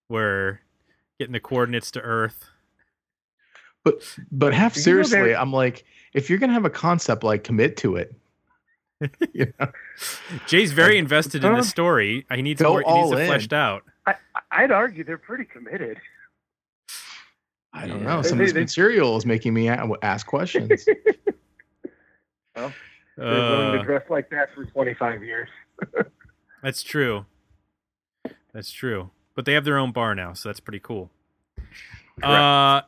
We're 0.10 0.62
getting 1.20 1.34
the 1.34 1.40
coordinates 1.40 1.92
to 1.92 2.02
Earth. 2.02 2.50
But 3.84 4.02
but 4.32 4.54
half 4.54 4.74
seriously, 4.74 5.36
I'm 5.36 5.54
like, 5.54 5.86
if 6.14 6.30
you're 6.30 6.40
gonna 6.40 6.54
have 6.54 6.66
a 6.66 6.72
concept, 6.72 7.24
like 7.24 7.44
commit 7.44 7.78
to 7.78 7.98
it. 7.98 8.16
you 9.34 9.54
know? 9.60 9.72
Jay's 10.48 10.72
very 10.72 10.98
invested 10.98 11.44
in 11.44 11.54
the 11.54 11.64
story. 11.64 12.26
He 12.34 12.42
needs 12.42 12.62
Go 12.62 12.70
more. 12.70 12.82
He 12.82 12.88
needs 12.88 12.96
all 12.96 13.14
it 13.14 13.22
in. 13.22 13.28
fleshed 13.28 13.54
out. 13.54 13.84
I, 14.08 14.16
I'd 14.52 14.72
argue 14.72 15.04
they're 15.04 15.18
pretty 15.18 15.46
committed. 15.46 16.00
I 17.74 17.88
don't 17.88 18.02
Yeah. 18.02 18.16
know. 18.16 18.22
Some 18.22 18.38
They- 18.38 18.44
of 18.46 18.48
this 18.48 18.54
they- 18.54 18.60
material 18.62 19.16
is 19.18 19.26
making 19.26 19.54
me 19.54 19.70
ask 19.70 20.26
questions. 20.28 20.86
They're 22.56 22.72
willing 23.18 23.74
to 23.74 23.80
Uh, 23.80 23.84
dress 23.84 24.04
like 24.10 24.30
that 24.30 24.54
for 24.56 24.66
25 24.66 25.24
years. 25.24 25.50
That's 26.64 26.84
true. 26.84 27.26
That's 28.54 28.72
true. 28.72 29.12
But 29.36 29.46
they 29.46 29.54
have 29.54 29.64
their 29.66 29.78
own 29.78 29.92
bar 29.92 30.16
now, 30.16 30.34
so 30.34 30.50
that's 30.50 30.60
pretty 30.60 30.80
cool. 30.80 31.12
Uh 32.22 32.82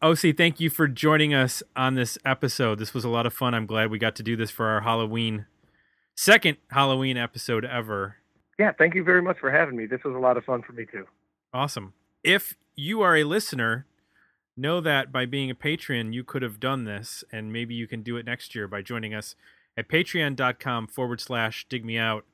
OC, 0.00 0.32
thank 0.36 0.60
you 0.60 0.70
for 0.70 0.86
joining 0.88 1.34
us 1.34 1.62
on 1.76 1.94
this 1.94 2.16
episode. 2.24 2.78
This 2.78 2.94
was 2.94 3.04
a 3.04 3.08
lot 3.08 3.26
of 3.26 3.34
fun. 3.34 3.52
I'm 3.52 3.66
glad 3.66 3.90
we 3.90 3.98
got 3.98 4.14
to 4.16 4.22
do 4.22 4.36
this 4.36 4.50
for 4.50 4.66
our 4.66 4.80
Halloween 4.82 5.44
second 6.14 6.56
Halloween 6.70 7.16
episode 7.18 7.64
ever. 7.66 8.16
Yeah, 8.58 8.72
thank 8.78 8.94
you 8.94 9.02
very 9.04 9.20
much 9.20 9.38
for 9.40 9.50
having 9.50 9.76
me. 9.76 9.84
This 9.86 10.02
was 10.04 10.14
a 10.14 10.18
lot 10.18 10.36
of 10.38 10.44
fun 10.44 10.62
for 10.62 10.72
me 10.72 10.86
too. 10.90 11.06
Awesome. 11.52 11.92
If 12.24 12.56
you 12.76 13.02
are 13.02 13.16
a 13.16 13.24
listener, 13.24 13.86
know 14.58 14.80
that 14.80 15.12
by 15.12 15.26
being 15.26 15.50
a 15.50 15.54
patron, 15.54 16.12
you 16.12 16.24
could 16.24 16.42
have 16.42 16.60
done 16.60 16.84
this, 16.84 17.24
and 17.32 17.52
maybe 17.52 17.74
you 17.74 17.86
can 17.86 18.02
do 18.02 18.16
it 18.16 18.26
next 18.26 18.54
year 18.54 18.68
by 18.68 18.82
joining 18.82 19.14
us 19.14 19.34
at 19.76 19.88
patreon.com 19.88 20.88
forward 20.88 21.20
slash 21.20 21.66
dig 21.68 21.84
me 21.84 21.96
out 21.96 22.24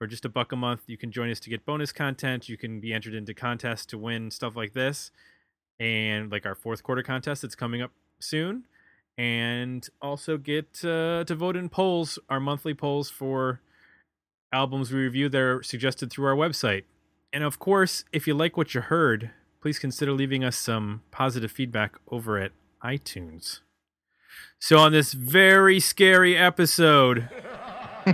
For 0.00 0.06
just 0.06 0.24
a 0.24 0.30
buck 0.30 0.50
a 0.50 0.56
month, 0.56 0.84
you 0.86 0.96
can 0.96 1.12
join 1.12 1.30
us 1.30 1.40
to 1.40 1.50
get 1.50 1.66
bonus 1.66 1.92
content. 1.92 2.48
You 2.48 2.56
can 2.56 2.80
be 2.80 2.94
entered 2.94 3.12
into 3.14 3.34
contests 3.34 3.84
to 3.86 3.98
win 3.98 4.30
stuff 4.30 4.56
like 4.56 4.72
this, 4.72 5.10
and 5.78 6.32
like 6.32 6.46
our 6.46 6.54
fourth 6.54 6.82
quarter 6.82 7.02
contest 7.02 7.42
that's 7.42 7.54
coming 7.54 7.82
up 7.82 7.90
soon, 8.18 8.64
and 9.18 9.86
also 10.00 10.38
get 10.38 10.82
uh, 10.82 11.24
to 11.24 11.34
vote 11.34 11.54
in 11.54 11.68
polls, 11.68 12.18
our 12.30 12.40
monthly 12.40 12.72
polls 12.72 13.10
for 13.10 13.60
albums 14.54 14.90
we 14.90 15.00
review. 15.00 15.28
They're 15.28 15.62
suggested 15.62 16.10
through 16.10 16.26
our 16.28 16.36
website. 16.36 16.84
And 17.30 17.44
of 17.44 17.58
course, 17.58 18.04
if 18.10 18.26
you 18.26 18.32
like 18.32 18.56
what 18.56 18.74
you 18.74 18.80
heard, 18.80 19.32
please 19.60 19.78
consider 19.78 20.12
leaving 20.12 20.42
us 20.44 20.56
some 20.56 21.02
positive 21.10 21.50
feedback 21.50 21.96
over 22.10 22.38
at 22.38 22.52
iTunes. 22.82 23.60
So, 24.58 24.78
on 24.78 24.92
this 24.92 25.12
very 25.12 25.80
scary 25.80 26.36
episode, 26.36 27.28